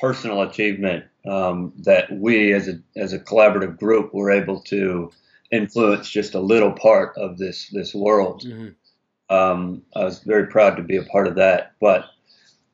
personal 0.00 0.42
achievement 0.42 1.04
um, 1.26 1.72
that 1.78 2.10
we, 2.12 2.52
as 2.52 2.68
a 2.68 2.80
as 2.96 3.12
a 3.12 3.18
collaborative 3.18 3.78
group, 3.78 4.12
were 4.14 4.30
able 4.30 4.60
to 4.62 5.10
influence 5.50 6.08
just 6.10 6.34
a 6.34 6.40
little 6.40 6.72
part 6.72 7.16
of 7.16 7.38
this 7.38 7.68
this 7.70 7.94
world. 7.94 8.42
Mm-hmm. 8.44 9.34
Um, 9.34 9.82
I 9.94 10.04
was 10.04 10.20
very 10.20 10.46
proud 10.46 10.76
to 10.76 10.82
be 10.82 10.96
a 10.96 11.02
part 11.02 11.26
of 11.26 11.36
that, 11.36 11.72
but 11.80 12.04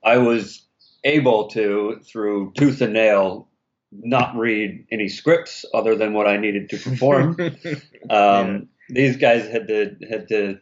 I 0.05 0.19
was 0.19 0.63
able 1.05 1.49
to, 1.49 2.01
through 2.05 2.53
tooth 2.53 2.81
and 2.81 2.93
nail, 2.93 3.49
not 3.91 4.37
read 4.37 4.87
any 4.91 5.09
scripts 5.09 5.65
other 5.75 5.97
than 5.97 6.13
what 6.13 6.27
I 6.27 6.37
needed 6.37 6.71
to 6.71 6.79
perform. 6.79 7.37
Um, 8.11 8.69
These 8.89 9.17
guys 9.17 9.49
had 9.49 9.69
to 9.69 9.97
had 10.11 10.29
to 10.29 10.59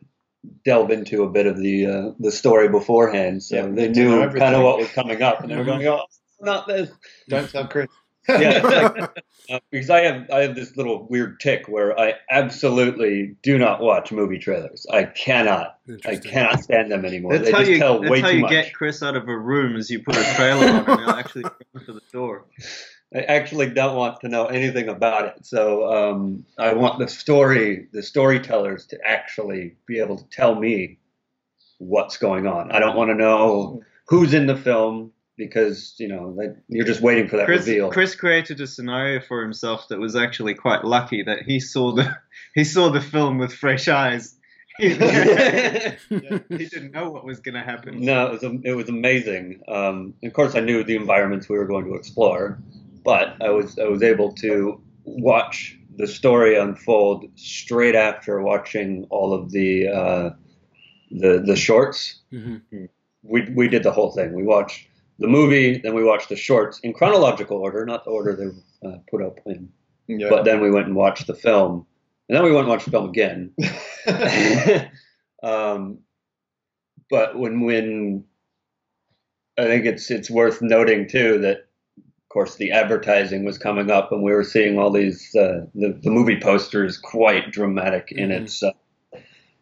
delve 0.63 0.91
into 0.91 1.23
a 1.23 1.31
bit 1.31 1.47
of 1.47 1.57
the 1.57 1.87
uh, 1.87 2.11
the 2.19 2.31
story 2.31 2.69
beforehand, 2.69 3.43
so 3.43 3.57
Yeah, 3.57 3.67
they 3.73 3.89
knew 3.89 4.29
kind 4.31 4.55
of 4.55 4.63
what 4.63 4.79
was 4.79 4.91
coming 4.91 5.23
up, 5.23 5.41
and 5.41 5.51
they 5.51 5.57
were 5.57 5.65
going, 5.65 5.87
"Oh, 5.87 6.05
not 6.43 6.67
this." 6.67 6.91
don't 7.29 7.49
tell 7.51 7.69
Chris 7.69 7.89
yeah, 8.29 8.61
like, 8.63 9.25
uh, 9.51 9.61
because 9.71 9.91
I 9.91 10.01
have 10.01 10.31
I 10.31 10.41
have 10.41 10.55
this 10.55 10.77
little 10.77 11.07
weird 11.09 11.41
tick 11.41 11.69
where 11.69 11.99
I 11.99 12.15
absolutely 12.31 13.37
do 13.43 13.59
not 13.59 13.81
watch 13.81 14.13
movie 14.13 14.39
trailers. 14.39 14.87
I 14.91 15.05
cannot, 15.05 15.79
I 16.05 16.17
cannot 16.17 16.61
stand 16.63 16.91
them 16.91 17.05
anymore. 17.05 17.33
That's 17.33 17.45
they 17.47 17.53
how 17.53 17.59
just 17.59 17.71
you. 17.71 17.79
tell 17.79 18.01
That's 18.01 18.11
way 18.11 18.21
how 18.21 18.31
too 18.31 18.37
you 18.37 18.43
much. 18.43 18.51
get 18.51 18.75
Chris 18.75 19.03
out 19.03 19.17
of 19.17 19.29
a 19.29 19.37
room 19.37 19.77
as 19.77 19.91
you 19.91 20.03
put 20.03 20.17
a 20.17 20.35
trailer 20.35 20.67
on 20.67 20.89
and 20.89 21.01
he'll 21.01 21.11
actually 21.11 21.43
come 21.43 21.85
to 21.87 21.93
the 21.93 22.03
door. 22.13 22.45
I 23.13 23.23
actually 23.23 23.71
don't 23.71 23.97
want 23.97 24.21
to 24.21 24.29
know 24.29 24.47
anything 24.47 24.89
about 24.89 25.25
it. 25.25 25.45
So 25.45 25.93
um, 25.93 26.45
I 26.57 26.75
want 26.75 27.01
the 27.01 27.09
story, 27.09 27.89
the 27.93 28.05
storytellers, 28.05 28.87
to 28.87 28.99
actually 29.05 29.75
be 29.85 29.99
able 29.99 30.17
to 30.19 30.25
tell 30.31 30.55
me 30.55 31.01
what's 31.79 32.19
going 32.19 32.47
on. 32.47 32.71
I 32.71 32.79
don't 32.79 32.95
want 32.95 33.11
to 33.11 33.17
know 33.17 33.83
who's 34.07 34.33
in 34.33 34.47
the 34.47 34.57
film 34.57 35.11
because 35.41 35.95
you 35.99 36.07
know 36.07 36.35
that 36.37 36.55
you're 36.69 36.85
just 36.85 37.01
waiting 37.01 37.27
for 37.27 37.39
that 37.39 37.47
Chris, 37.47 37.67
reveal. 37.67 37.91
Chris 37.91 38.15
created 38.15 38.61
a 38.61 38.67
scenario 38.67 39.21
for 39.21 39.43
himself 39.43 39.89
that 39.89 39.99
was 39.99 40.15
actually 40.15 40.55
quite 40.55 40.85
lucky 40.85 41.23
that 41.23 41.43
he 41.43 41.59
saw 41.59 41.93
the 41.93 42.15
he 42.55 42.63
saw 42.63 42.91
the 42.91 43.01
film 43.01 43.39
with 43.39 43.53
fresh 43.53 43.89
eyes. 43.89 44.37
he 44.79 44.89
didn't 44.89 46.93
know 46.93 47.11
what 47.11 47.25
was 47.25 47.41
going 47.41 47.55
to 47.55 47.63
happen. 47.63 48.01
No, 48.01 48.27
it 48.27 48.33
was 48.33 48.61
it 48.65 48.77
was 48.77 48.89
amazing. 48.89 49.63
Um, 49.67 50.15
of 50.23 50.33
course, 50.35 50.55
I 50.55 50.61
knew 50.61 50.85
the 50.85 50.97
environments 50.97 51.49
we 51.49 51.57
were 51.57 51.67
going 51.67 51.87
to 51.87 51.95
explore, 51.95 52.59
but 53.03 53.43
I 53.43 53.49
was 53.49 53.79
I 53.79 53.85
was 53.85 54.03
able 54.03 54.35
to 54.35 54.81
watch 55.05 55.77
the 55.97 56.07
story 56.07 56.57
unfold 56.57 57.25
straight 57.35 57.95
after 57.95 58.43
watching 58.43 59.07
all 59.09 59.33
of 59.33 59.51
the 59.51 59.89
uh, 59.89 60.31
the 61.11 61.43
the 61.45 61.57
shorts. 61.57 62.21
Mhm. 62.31 62.89
We 63.23 63.51
we 63.55 63.69
did 63.69 63.83
the 63.83 63.93
whole 63.93 64.13
thing. 64.13 64.35
We 64.35 64.45
watched 64.45 64.90
the 65.21 65.29
movie, 65.29 65.79
then 65.79 65.95
we 65.95 66.03
watched 66.03 66.31
the 66.31 66.37
shorts 66.37 66.81
in 66.81 66.93
chronological 66.93 67.59
order, 67.59 67.85
not 67.85 68.05
the 68.05 68.11
order 68.11 68.35
they 68.35 68.47
were 68.47 68.93
uh, 68.93 68.99
put 69.11 69.23
up 69.23 69.39
in. 69.47 69.69
Yeah. 70.09 70.29
But 70.31 70.45
then 70.45 70.61
we 70.61 70.71
went 70.71 70.87
and 70.87 70.97
watched 70.97 71.27
the 71.27 71.35
film, 71.35 71.87
and 72.29 72.37
then 72.37 72.43
we 72.43 72.51
went 72.51 72.63
and 72.63 72.69
watched 72.71 72.87
the 72.87 72.91
film 72.91 73.09
again. 73.11 73.53
um, 75.43 75.99
but 77.11 77.39
when 77.39 77.61
when 77.61 78.25
I 79.59 79.65
think 79.65 79.85
it's 79.85 80.11
it's 80.11 80.31
worth 80.31 80.63
noting 80.63 81.09
too 81.09 81.39
that 81.41 81.59
of 81.99 82.29
course 82.31 82.57
the 82.57 82.73
advertising 82.73 83.45
was 83.45 83.59
coming 83.59 83.91
up 83.91 84.13
and 84.13 84.23
we 84.23 84.33
were 84.33 84.45
seeing 84.45 84.79
all 84.79 84.91
these 84.91 85.35
uh, 85.37 85.67
the 85.75 85.99
the 86.03 86.11
movie 86.11 86.41
posters 86.41 86.97
quite 86.97 87.51
dramatic 87.51 88.11
in 88.11 88.31
Mhm. 88.31 88.43
its 88.43 88.63
uh, 88.63 88.73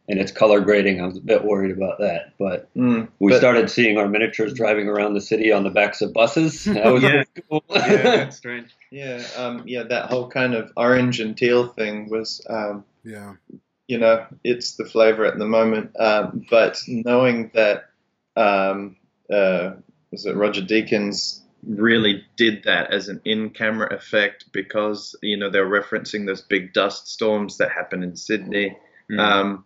in 0.08 0.18
its 0.18 0.32
color 0.32 0.60
grading. 0.60 1.00
I 1.02 1.06
was 1.06 1.18
a 1.18 1.20
bit 1.20 1.44
worried 1.44 1.70
about 1.70 1.98
that, 1.98 2.32
but 2.38 2.68
Mm, 2.74 3.08
we 3.18 3.32
but- 3.32 3.38
started 3.38 3.68
seeing 3.70 3.98
our 3.98 4.08
miniatures 4.08 4.54
driving 4.54 4.88
around 4.88 5.14
the 5.14 5.20
city 5.20 5.52
on 5.52 5.64
the 5.64 5.70
backs 5.70 6.00
of 6.00 6.12
buses. 6.14 6.64
That 6.74 6.92
was 6.92 7.02
Yeah. 7.02 7.24
cool. 7.50 7.62
Yeah, 7.70 8.02
that's 8.02 8.36
strange. 8.36 8.70
Yeah, 8.90 9.22
um, 9.36 9.64
yeah, 9.66 9.82
that 9.84 10.06
whole 10.06 10.28
kind 10.28 10.54
of 10.54 10.72
orange 10.76 11.20
and 11.20 11.36
teal 11.36 11.66
thing 11.68 12.08
was, 12.08 12.44
um, 12.48 12.84
Yeah. 13.04 13.34
you 13.86 13.98
know, 13.98 14.24
it's 14.42 14.76
the 14.76 14.86
flavor 14.86 15.26
at 15.26 15.38
the 15.38 15.46
moment. 15.46 15.90
Um, 16.00 16.46
but 16.50 16.80
knowing 16.88 17.50
that, 17.54 17.90
um, 18.34 18.96
uh, 19.30 19.72
was 20.10 20.24
it 20.24 20.34
Roger 20.36 20.62
Deakins 20.62 21.40
really 21.66 22.24
did 22.36 22.62
that 22.64 22.92
as 22.94 23.08
an 23.08 23.20
in-camera 23.24 23.92
effect 23.94 24.46
because 24.52 25.16
you 25.22 25.36
know 25.36 25.50
they're 25.50 25.66
referencing 25.68 26.24
those 26.24 26.40
big 26.40 26.72
dust 26.72 27.08
storms 27.08 27.58
that 27.58 27.70
happen 27.72 28.02
in 28.02 28.14
Sydney, 28.16 28.76
Mm. 29.10 29.18
um, 29.20 29.64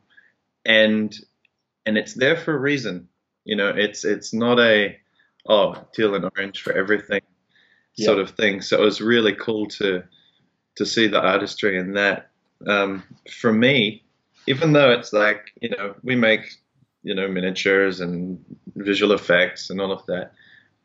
and 0.65 1.15
and 1.87 1.99
it's 1.99 2.15
there 2.15 2.37
for 2.37 2.55
a 2.55 2.59
reason. 2.59 3.09
You 3.45 3.57
know, 3.57 3.69
it's 3.69 4.05
it's 4.05 4.33
not 4.33 4.59
a 4.59 4.97
oh 5.47 5.85
teal 5.95 6.15
and 6.15 6.25
orange 6.37 6.63
for 6.63 6.73
everything 6.73 7.23
sort 7.99 8.19
of 8.19 8.31
thing. 8.31 8.63
So 8.63 8.81
it 8.81 8.85
was 8.85 9.01
really 9.01 9.35
cool 9.35 9.67
to 9.67 10.05
to 10.77 10.87
see 10.87 11.09
the 11.09 11.21
artistry 11.21 11.79
in 11.79 11.95
that. 11.95 12.31
Um, 12.67 13.03
for 13.31 13.53
me, 13.53 14.05
even 14.47 14.73
though 14.73 14.91
it's 14.93 15.13
like 15.13 15.53
you 15.61 15.71
know 15.71 15.95
we 16.03 16.17
make 16.17 16.53
you 17.03 17.15
know 17.15 17.29
miniatures 17.29 18.01
and 18.01 18.45
visual 18.75 19.13
effects 19.13 19.71
and 19.71 19.81
all 19.81 19.93
of 19.93 20.07
that, 20.07 20.33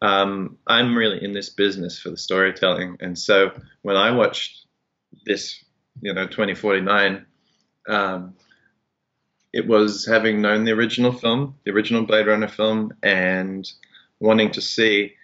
um, 0.01 0.57
I'm 0.67 0.97
really 0.97 1.23
in 1.23 1.33
this 1.33 1.49
business 1.49 1.99
for 1.99 2.09
the 2.09 2.17
storytelling. 2.17 2.97
And 2.99 3.17
so 3.17 3.51
when 3.81 3.95
I 3.95 4.11
watched 4.11 4.65
this, 5.25 5.63
you 6.01 6.13
know, 6.13 6.25
2049, 6.25 7.25
um, 7.87 8.35
it 9.57 9.65
was 9.65 10.05
having 10.05 10.39
known 10.39 10.65
the 10.65 10.71
original 10.71 11.11
film, 11.11 11.55
the 11.65 11.71
original 11.71 12.05
Blade 12.05 12.27
Runner 12.27 12.47
film, 12.47 12.93
and 13.01 13.67
wanting 14.19 14.51
to 14.51 14.61
see 14.61 15.15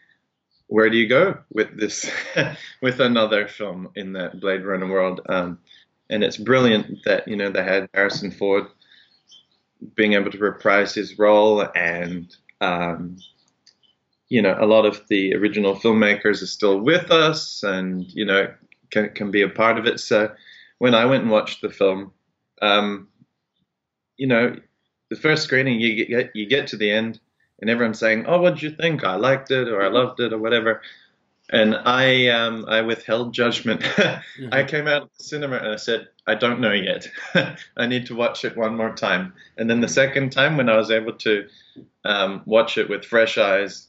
where 0.65 0.89
do 0.89 0.97
you 0.97 1.07
go 1.07 1.37
with 1.53 1.79
this, 1.79 2.09
with 2.81 2.99
another 2.99 3.47
film 3.47 3.91
in 3.95 4.13
that 4.13 4.39
Blade 4.39 4.65
Runner 4.65 4.87
world. 4.87 5.21
Um, 5.29 5.59
and 6.09 6.23
it's 6.23 6.37
brilliant 6.37 7.03
that 7.05 7.27
you 7.27 7.35
know 7.35 7.51
they 7.51 7.63
had 7.63 7.87
Harrison 7.93 8.31
Ford 8.31 8.65
being 9.93 10.13
able 10.13 10.31
to 10.31 10.39
reprise 10.39 10.95
his 10.95 11.19
role, 11.19 11.67
and 11.75 12.35
um, 12.59 13.17
you 14.29 14.41
know 14.41 14.57
a 14.59 14.65
lot 14.65 14.87
of 14.87 15.07
the 15.09 15.35
original 15.35 15.75
filmmakers 15.75 16.41
are 16.41 16.47
still 16.47 16.79
with 16.79 17.11
us, 17.11 17.61
and 17.61 18.11
you 18.11 18.25
know 18.25 18.51
can 18.89 19.09
can 19.09 19.29
be 19.29 19.43
a 19.43 19.49
part 19.49 19.77
of 19.77 19.85
it. 19.85 19.99
So 19.99 20.33
when 20.79 20.95
I 20.95 21.05
went 21.05 21.21
and 21.21 21.31
watched 21.31 21.61
the 21.61 21.69
film, 21.69 22.13
um, 22.63 23.09
you 24.17 24.27
know, 24.27 24.55
the 25.09 25.15
first 25.15 25.43
screening 25.43 25.79
you 25.79 26.05
get 26.05 26.35
you 26.35 26.45
get 26.45 26.67
to 26.67 26.77
the 26.77 26.91
end, 26.91 27.19
and 27.59 27.69
everyone's 27.69 27.99
saying, 27.99 28.25
"Oh, 28.27 28.41
what 28.41 28.55
did 28.55 28.63
you 28.63 28.71
think? 28.71 29.03
I 29.03 29.15
liked 29.15 29.51
it, 29.51 29.67
or 29.67 29.81
I 29.81 29.89
loved 29.89 30.19
it, 30.19 30.33
or 30.33 30.39
whatever." 30.39 30.81
And 31.49 31.75
I 31.75 32.27
um, 32.29 32.65
I 32.67 32.81
withheld 32.81 33.33
judgment. 33.33 33.83
I 34.51 34.63
came 34.63 34.87
out 34.87 35.03
of 35.03 35.09
the 35.17 35.23
cinema 35.23 35.57
and 35.57 35.67
I 35.67 35.75
said, 35.75 36.07
I 36.25 36.35
don't 36.35 36.61
know 36.61 36.71
yet. 36.71 37.07
I 37.77 37.87
need 37.87 38.05
to 38.07 38.15
watch 38.15 38.45
it 38.45 38.55
one 38.55 38.77
more 38.77 38.95
time. 38.95 39.33
And 39.57 39.69
then 39.69 39.81
the 39.81 39.89
second 39.89 40.31
time, 40.31 40.55
when 40.55 40.69
I 40.69 40.77
was 40.77 40.89
able 40.89 41.13
to 41.13 41.47
um, 42.05 42.43
watch 42.45 42.77
it 42.77 42.89
with 42.89 43.03
fresh 43.03 43.37
eyes, 43.37 43.87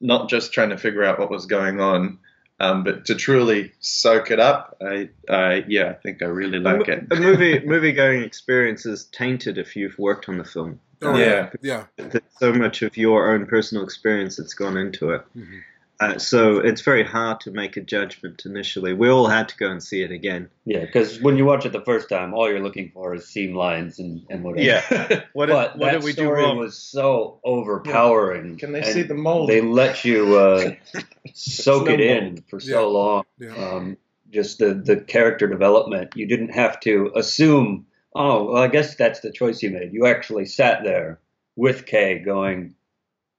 not 0.00 0.28
just 0.28 0.52
trying 0.52 0.70
to 0.70 0.78
figure 0.78 1.02
out 1.02 1.18
what 1.18 1.30
was 1.30 1.46
going 1.46 1.80
on, 1.80 2.18
um, 2.64 2.84
but 2.84 3.04
to 3.06 3.14
truly 3.14 3.72
soak 3.80 4.30
it 4.30 4.40
up, 4.40 4.76
I, 4.80 5.08
I 5.28 5.64
yeah, 5.68 5.90
I 5.90 5.94
think 5.94 6.22
I 6.22 6.26
really 6.26 6.58
like 6.58 6.88
it. 6.88 7.06
A 7.10 7.16
movie 7.16 7.60
movie 7.66 7.92
going 7.92 8.22
experience 8.22 8.86
is 8.86 9.04
tainted 9.04 9.58
if 9.58 9.76
you've 9.76 9.98
worked 9.98 10.28
on 10.28 10.38
the 10.38 10.44
film. 10.44 10.80
Oh, 11.02 11.16
Yeah. 11.16 11.50
Yeah. 11.60 11.84
There's 11.96 12.22
so 12.38 12.52
much 12.52 12.82
of 12.82 12.96
your 12.96 13.32
own 13.34 13.46
personal 13.46 13.84
experience 13.84 14.36
that's 14.36 14.54
gone 14.54 14.76
into 14.76 15.10
it. 15.10 15.22
Mhm. 15.36 15.62
Uh, 16.00 16.18
so 16.18 16.58
it's 16.58 16.80
very 16.80 17.04
hard 17.04 17.40
to 17.40 17.52
make 17.52 17.76
a 17.76 17.80
judgment 17.80 18.42
initially. 18.44 18.92
We 18.92 19.08
all 19.08 19.28
had 19.28 19.48
to 19.50 19.56
go 19.56 19.70
and 19.70 19.82
see 19.82 20.02
it 20.02 20.10
again. 20.10 20.50
Yeah, 20.64 20.80
because 20.80 21.20
when 21.20 21.36
you 21.36 21.44
watch 21.44 21.64
it 21.66 21.72
the 21.72 21.82
first 21.82 22.08
time, 22.08 22.34
all 22.34 22.50
you're 22.50 22.62
looking 22.62 22.90
for 22.92 23.14
is 23.14 23.28
seam 23.28 23.54
lines 23.54 24.00
and, 24.00 24.26
and 24.28 24.42
whatever. 24.42 24.64
Yeah. 24.64 25.20
What 25.32 25.46
did, 25.46 25.52
but 25.52 25.78
what 25.78 25.86
that 25.86 25.92
did 25.92 26.04
we 26.04 26.12
do 26.12 26.22
story 26.22 26.42
wrong? 26.42 26.58
was 26.58 26.76
so 26.76 27.40
overpowering. 27.44 28.56
Can 28.56 28.72
they 28.72 28.82
see 28.82 29.02
the 29.02 29.14
mold? 29.14 29.48
They 29.48 29.60
let 29.60 30.04
you 30.04 30.36
uh, 30.36 30.74
soak 31.34 31.86
Snow 31.86 31.94
it 31.94 32.00
in 32.00 32.24
mold. 32.24 32.44
for 32.48 32.60
so 32.60 32.90
long. 32.90 33.24
Yeah. 33.38 33.54
Um, 33.54 33.96
just 34.30 34.58
the, 34.58 34.74
the 34.74 34.96
character 34.96 35.46
development. 35.46 36.10
You 36.16 36.26
didn't 36.26 36.50
have 36.50 36.80
to 36.80 37.12
assume, 37.14 37.86
oh, 38.14 38.52
well, 38.52 38.62
I 38.62 38.68
guess 38.68 38.96
that's 38.96 39.20
the 39.20 39.30
choice 39.30 39.62
you 39.62 39.70
made. 39.70 39.92
You 39.92 40.06
actually 40.06 40.46
sat 40.46 40.82
there 40.82 41.20
with 41.56 41.86
Kay 41.86 42.18
going, 42.18 42.74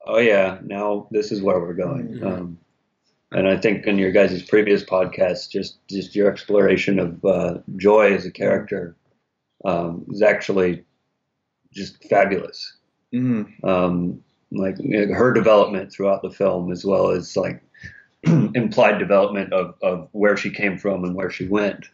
oh, 0.05 0.19
yeah, 0.19 0.59
now 0.63 1.07
this 1.11 1.31
is 1.31 1.41
where 1.41 1.59
we're 1.59 1.73
going. 1.73 2.07
Mhm. 2.15 2.23
Um, 2.25 2.57
and 3.31 3.47
I 3.47 3.57
think 3.57 3.85
in 3.85 3.97
your 3.97 4.11
guys' 4.11 4.43
previous 4.43 4.83
podcast, 4.83 5.49
just 5.49 5.77
just 5.87 6.15
your 6.15 6.31
exploration 6.31 6.99
of 6.99 7.25
uh, 7.25 7.57
Joy 7.75 8.13
as 8.13 8.25
a 8.25 8.31
character 8.31 8.95
um, 9.65 10.05
is 10.09 10.21
actually 10.21 10.83
just 11.73 12.03
fabulous. 12.09 12.77
Mhm. 13.13 13.63
Um, 13.63 14.23
like 14.51 14.75
you 14.79 15.05
know, 15.07 15.13
her 15.13 15.33
development 15.33 15.91
throughout 15.91 16.21
the 16.21 16.29
film, 16.29 16.71
as 16.71 16.85
well 16.85 17.09
as 17.09 17.35
like 17.35 17.61
implied 18.23 18.99
development 18.99 19.51
of, 19.53 19.75
of 19.81 20.07
where 20.11 20.37
she 20.37 20.49
came 20.49 20.77
from 20.77 21.03
and 21.03 21.15
where 21.15 21.29
she 21.29 21.47
went. 21.47 21.87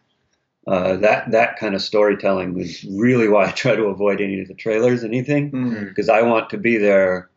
Uh, 0.68 0.96
that 0.98 1.28
that 1.32 1.58
kind 1.58 1.74
of 1.74 1.82
storytelling 1.82 2.54
was 2.54 2.84
really 2.84 3.26
why 3.26 3.46
I 3.46 3.50
try 3.50 3.74
to 3.74 3.86
avoid 3.86 4.20
any 4.20 4.40
of 4.40 4.46
the 4.48 4.54
trailers, 4.54 5.02
anything, 5.02 5.50
Mhm. 5.50 5.88
because 5.88 6.08
I 6.08 6.22
want 6.22 6.50
to 6.50 6.58
be 6.58 6.76
there 6.76 7.30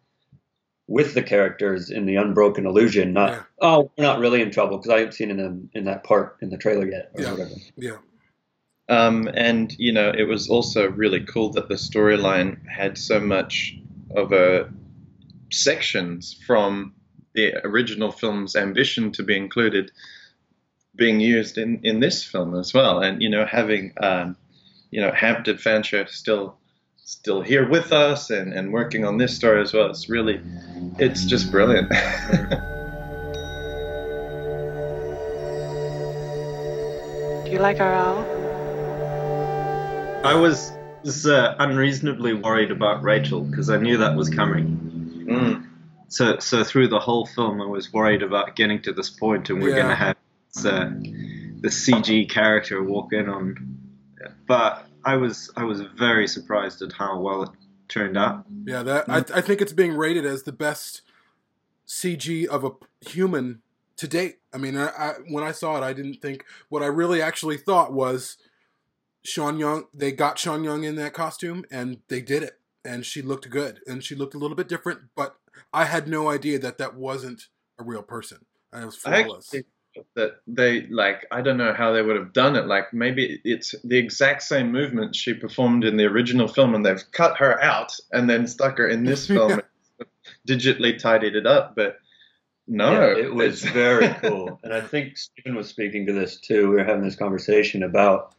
with 0.88 1.14
the 1.16 1.24
characters 1.24 1.90
in 1.90 2.06
the 2.06 2.16
unbroken 2.16 2.66
illusion. 2.66 3.14
Not 3.14 3.32
Yeah. 3.32 3.44
oh, 3.62 3.92
we're 3.98 4.04
not 4.04 4.20
really 4.20 4.42
in 4.42 4.52
trouble 4.52 4.78
because 4.78 4.92
I 4.92 5.00
haven't 5.00 5.14
seen 5.14 5.36
them 5.36 5.70
in 5.74 5.86
that 5.86 6.04
part 6.04 6.38
in 6.42 6.50
the 6.50 6.58
trailer 6.58 6.88
yet 6.90 7.12
or 7.16 7.22
Yeah. 7.22 7.32
whatever. 7.32 7.52
Yeah. 7.78 7.98
Um, 8.88 9.28
and 9.34 9.74
you 9.80 9.92
know, 9.92 10.12
it 10.16 10.24
was 10.26 10.48
also 10.50 10.88
really 10.88 11.22
cool 11.22 11.50
that 11.54 11.68
the 11.70 11.74
storyline 11.76 12.68
had 12.68 12.98
so 13.00 13.20
much 13.20 13.76
of 14.16 14.32
a 14.32 14.70
sections 15.52 16.40
from 16.46 16.94
the 17.34 17.56
original 17.66 18.12
film's 18.12 18.56
ambition 18.56 19.12
to 19.14 19.24
be 19.24 19.36
included 19.36 19.92
being 20.96 21.20
used 21.20 21.58
in, 21.58 21.82
in 21.84 22.00
this 22.00 22.24
film 22.24 22.56
as 22.58 22.74
well. 22.74 23.00
And 23.00 23.22
you 23.22 23.30
know, 23.30 23.46
having 23.46 23.94
um, 24.02 24.38
you 24.92 25.02
know 25.02 25.12
Hampton 25.12 25.58
Fancher 25.58 26.06
still 26.08 26.58
still 27.06 27.42
here 27.42 27.70
with 27.70 27.94
us 27.94 28.32
and, 28.32 28.52
and 28.52 28.74
working 28.74 29.06
on 29.06 29.18
this 29.18 29.36
story 29.36 29.62
as 29.62 29.74
well. 29.74 29.90
It's 29.90 30.10
really 30.10 30.42
it's 30.98 31.24
just 31.24 31.52
brilliant. 31.52 31.90
Do 37.46 37.52
you 37.52 37.60
like 37.60 37.80
our 37.80 37.94
owl? 37.94 38.26
I 40.26 40.34
was, 40.34 40.72
was 41.04 41.28
uh, 41.28 41.56
unreasonably 41.60 42.34
worried 42.34 42.72
about 42.72 43.04
Rachael 43.04 43.42
because 43.42 43.70
I 43.70 43.78
knew 43.78 43.98
that 43.98 44.16
was 44.16 44.30
coming. 44.30 45.26
Mm. 45.30 45.68
So, 46.08 46.40
so 46.40 46.64
through 46.64 46.88
the 46.88 47.00
whole 47.00 47.28
film, 47.28 47.62
I 47.62 47.68
was 47.68 47.94
worried 47.94 48.24
about 48.24 48.56
getting 48.56 48.82
to 48.82 48.94
this 48.94 49.12
point, 49.12 49.52
and 49.52 49.62
we're 49.62 49.70
Yeah. 49.70 49.76
going 49.76 49.90
to 49.90 49.96
have 49.96 50.16
this, 50.56 50.66
uh, 50.66 50.90
the 51.62 51.70
CG 51.70 52.28
character 52.30 52.82
walk 52.84 53.14
in 53.14 53.30
on. 53.30 53.78
But 54.48 54.85
I 55.06 55.16
was, 55.16 55.52
I 55.56 55.64
was 55.64 55.82
very 55.82 56.28
surprised 56.28 56.82
at 56.82 56.92
how 56.92 57.20
well 57.20 57.44
it 57.44 57.50
turned 57.88 58.18
out. 58.18 58.46
Yeah, 58.66 58.84
that 58.84 59.10
I, 59.10 59.22
mm. 59.22 59.36
I 59.36 59.42
think 59.42 59.62
it's 59.62 59.74
being 59.74 59.94
rated 59.96 60.26
as 60.26 60.44
the 60.44 60.52
best 60.52 61.02
CG 61.88 62.46
of 62.46 62.64
a 62.64 62.72
human 63.08 63.62
to 63.98 64.08
date. 64.08 64.40
I 64.54 64.58
mean, 64.58 64.78
I, 64.78 64.88
I 64.88 65.14
when 65.30 65.44
I 65.44 65.52
saw 65.52 65.78
it, 65.78 65.84
I 65.84 65.94
didn't 65.94 66.22
think 66.22 66.46
what 66.70 66.84
I 66.84 66.88
really 66.88 67.22
actually 67.22 67.58
thought 67.58 67.94
was 67.94 68.38
Sean 69.24 69.58
Young. 69.58 69.86
They 69.94 70.12
got 70.12 70.40
Sean 70.40 70.64
Young 70.64 70.84
in 70.84 70.96
that 70.96 71.14
costume, 71.14 71.66
and 71.72 72.00
they 72.08 72.22
did 72.22 72.44
it, 72.44 72.60
and 72.84 73.06
she 73.06 73.22
looked 73.22 73.50
good, 73.50 73.80
and 73.88 74.04
she 74.04 74.16
looked 74.16 74.34
a 74.34 74.38
little 74.38 74.56
bit 74.56 74.68
different. 74.68 75.02
But 75.16 75.36
I 75.74 75.86
had 75.86 76.08
no 76.08 76.30
idea 76.30 76.60
that 76.60 76.78
that 76.78 76.96
wasn't 76.96 77.48
a 77.78 77.84
real 77.84 78.04
person. 78.04 78.46
And 78.72 78.84
it 78.84 78.86
was 78.86 79.00
I 79.06 79.22
actually 79.22 79.66
that 80.16 80.42
they 80.48 80.88
like 80.88 81.26
I 81.32 81.42
don't 81.42 81.58
know 81.58 81.74
how 81.74 81.92
they 81.92 82.02
would 82.02 82.16
have 82.16 82.34
done 82.34 82.56
it. 82.56 82.68
Like 82.68 82.94
maybe 82.94 83.40
it's 83.44 83.76
the 83.84 83.98
exact 83.98 84.44
same 84.44 84.72
movement 84.72 85.16
she 85.16 85.34
performed 85.34 85.84
in 85.84 85.98
the 85.98 86.06
original 86.06 86.48
film, 86.48 86.76
and 86.76 86.86
they've 86.86 87.04
cut 87.12 87.38
her 87.38 87.62
out 87.62 87.94
and 88.12 88.30
then 88.30 88.48
stuck 88.48 88.78
her 88.78 88.88
in 88.88 89.04
this 89.04 89.28
film, 89.36 89.52
and 89.52 90.08
digitally 90.48 90.98
tidied 90.98 91.36
it 91.36 91.46
up. 91.46 91.76
But 91.76 91.98
no, 92.68 92.92
Yeah, 92.92 93.24
it 93.24 93.34
was 93.34 93.64
very 93.84 94.10
cool. 94.16 94.60
And 94.64 94.74
I 94.74 94.82
think 94.82 95.18
Stephen 95.18 95.56
was 95.56 95.68
speaking 95.70 96.06
to 96.08 96.14
this 96.14 96.38
too. 96.40 96.70
We 96.70 96.76
were 96.76 96.84
having 96.84 97.04
this 97.04 97.16
conversation 97.16 97.84
about 97.84 98.36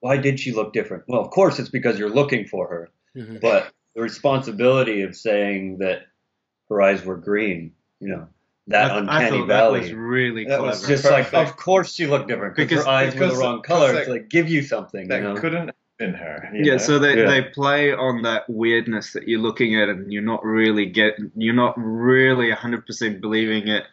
why 0.00 0.16
did 0.16 0.38
she 0.40 0.52
look 0.52 0.72
different? 0.72 1.04
Well, 1.08 1.20
of 1.20 1.30
course, 1.30 1.58
it's 1.58 1.68
because 1.68 1.98
you're 1.98 2.10
looking 2.10 2.46
for 2.46 2.68
her. 2.68 2.90
Mhm. 3.16 3.40
But 3.40 3.72
the 3.94 4.02
responsibility 4.02 5.02
of 5.02 5.16
saying 5.16 5.78
that 5.78 6.02
her 6.68 6.82
eyes 6.82 7.04
were 7.04 7.16
green, 7.16 7.72
you 8.00 8.08
know, 8.08 8.28
that 8.68 8.90
I, 8.90 8.94
I 8.94 8.98
uncanny 8.98 9.38
thought 9.38 9.46
valley. 9.48 9.80
that 9.80 9.84
was 9.86 9.92
really 9.94 10.44
That 10.44 10.58
clever. 10.58 10.62
was 10.64 10.78
it's 10.80 11.02
just 11.02 11.04
like, 11.10 11.32
of 11.32 11.56
course 11.56 11.94
she 11.94 12.06
looked 12.06 12.28
different 12.28 12.56
because 12.56 12.70
Because- 12.70 12.84
her 12.84 12.90
eyes 12.90 13.14
were 13.14 13.28
the 13.28 13.36
wrong 13.36 13.62
color 13.62 13.92
that- 13.92 14.04
to 14.06 14.10
like 14.10 14.28
give 14.28 14.48
you 14.48 14.62
something. 14.62 15.08
that 15.08 15.18
you 15.22 15.28
know? 15.28 15.36
couldn't 15.36 15.66
have 15.68 15.74
been 15.98 16.14
her. 16.14 16.50
yeah, 16.52 16.72
know? 16.72 16.78
so 16.78 16.98
they, 16.98 17.16
Yeah. 17.18 17.26
they 17.30 17.42
play 17.42 17.92
on 17.92 18.22
that 18.22 18.48
weirdness 18.50 19.12
that 19.12 19.28
you're 19.28 19.40
looking 19.40 19.80
at 19.80 19.88
and 19.88 20.12
you're 20.12 20.22
not 20.22 20.44
really 20.44 20.86
getting, 20.86 21.30
you're 21.36 21.54
not 21.54 21.74
really 21.76 22.50
100% 22.50 23.20
believing 23.20 23.68
it, 23.68 23.84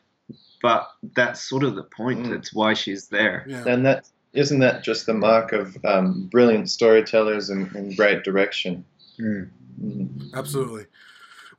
but 0.61 0.89
that's 1.15 1.41
sort 1.41 1.63
of 1.63 1.75
the 1.75 1.83
point. 1.83 2.25
Mm. 2.25 2.35
It's 2.37 2.53
why 2.53 2.73
she's 2.73 3.07
there. 3.09 3.45
yeah. 3.47 3.63
and 3.67 3.85
that 3.85 4.09
isn't 4.33 4.59
that 4.59 4.83
just 4.83 5.05
the 5.05 5.13
mark 5.13 5.51
of 5.53 5.77
um, 5.85 6.27
brilliant 6.31 6.67
storytellers 6.69 7.49
and, 7.51 7.73
and 7.75 7.95
great 7.95 8.23
direction. 8.23 8.83
Mm. 9.19 9.49
Mm. 9.79 10.33
Absolutely. 10.33 10.85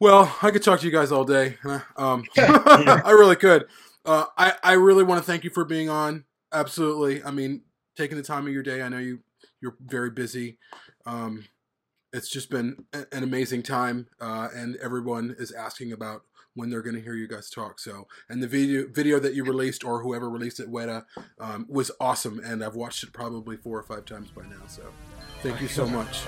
Well, 0.01 0.37
I 0.43 0.51
could 0.51 0.63
talk 0.63 0.81
to 0.81 0.87
you 0.87 0.93
guys 0.93 1.13
all 1.13 1.25
day. 1.25 1.57
Um, 1.97 2.25
I 2.37 3.11
really 3.17 3.37
could. 3.37 3.67
Uh, 4.05 4.27
I 4.37 4.55
I 4.63 4.73
really 4.75 5.03
want 5.05 5.21
to 5.21 5.27
thank 5.27 5.45
you 5.45 5.51
for 5.51 5.65
being 5.65 5.89
on. 5.89 6.25
Absolutely. 6.53 7.23
I 7.25 7.31
mean, 7.31 7.63
taking 7.97 8.17
the 8.17 8.23
time 8.23 8.47
of 8.47 8.53
your 8.53 8.63
day. 8.63 8.83
I 8.83 8.89
know 8.89 8.99
you 8.99 9.21
you're 9.61 9.77
very 9.81 10.11
busy. 10.11 10.59
Um, 11.07 11.45
it's 12.13 12.29
just 12.29 12.51
been 12.51 12.85
a- 12.93 13.07
an 13.13 13.23
amazing 13.25 13.63
time, 13.63 14.09
uh, 14.21 14.49
and 14.55 14.77
everyone 14.77 15.35
is 15.39 15.51
asking 15.53 15.93
about 15.93 16.23
when 16.55 16.71
they're 16.71 16.83
going 16.83 16.95
to 16.95 17.01
hear 17.03 17.15
you 17.15 17.27
guys 17.27 17.51
talk. 17.51 17.81
So, 17.81 18.07
and 18.29 18.43
the 18.43 18.47
video 18.47 18.87
video 18.87 19.19
that 19.19 19.35
you 19.35 19.43
released 19.43 19.85
or 19.85 20.03
whoever 20.03 20.29
released 20.31 20.61
it, 20.61 20.71
Weta, 20.71 21.05
um, 21.41 21.67
was 21.69 21.91
awesome, 21.99 22.41
and 22.45 22.63
I've 22.63 22.77
watched 22.77 23.03
it 23.03 23.13
probably 23.13 23.57
four 23.57 23.79
or 23.79 23.83
five 23.83 24.05
times 24.05 24.31
by 24.31 24.43
now. 24.43 24.63
So, 24.69 24.83
thank 25.43 25.61
you 25.61 25.69
so 25.69 25.87
much. 25.99 26.19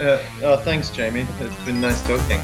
Uh, 0.00 0.18
oh, 0.42 0.56
thanks, 0.56 0.88
Jamie. 0.88 1.26
It's 1.40 1.64
been 1.64 1.78
nice 1.78 2.00
talking. 2.00 2.40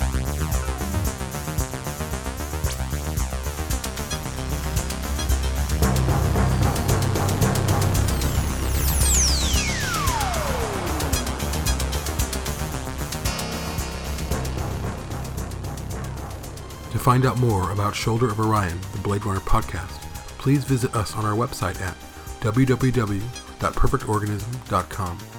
To 16.92 16.98
find 16.98 17.24
out 17.24 17.38
more 17.38 17.70
about 17.70 17.94
Shoulder 17.94 18.30
of 18.30 18.38
Orion, 18.38 18.78
the 18.92 18.98
Blade 18.98 19.24
Runner 19.24 19.40
podcast, 19.40 20.02
please 20.36 20.64
visit 20.64 20.94
us 20.94 21.14
on 21.14 21.24
our 21.24 21.34
website 21.34 21.80
at 21.80 21.96
www.perfectorganism.com. 22.40 25.35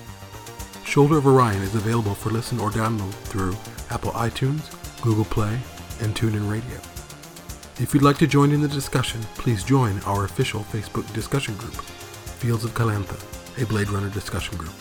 Shoulder 0.88 1.18
of 1.18 1.28
Orion 1.28 1.62
is 1.64 1.76
available 1.76 2.16
for 2.16 2.30
listen 2.30 2.62
or 2.62 2.72
download 2.72 3.12
through 3.12 3.58
Apple 3.90 4.12
iTunes, 4.12 4.72
Google 5.02 5.26
Play, 5.26 5.60
and 6.00 6.16
TuneIn 6.16 6.50
Radio. 6.50 6.78
If 7.78 7.94
you'd 7.94 8.04
like 8.04 8.18
to 8.20 8.26
join 8.26 8.54
in 8.54 8.62
the 8.62 8.70
discussion, 8.70 9.22
please 9.36 9.66
join 9.66 10.00
our 10.04 10.24
official 10.24 10.62
Facebook 10.62 11.12
discussion 11.14 11.58
group, 11.58 11.74
Fields 11.74 12.64
of 12.64 12.74
Calantha, 12.74 13.20
a 13.62 13.66
Blade 13.66 13.90
Runner 13.90 14.10
discussion 14.10 14.58
group. 14.58 14.74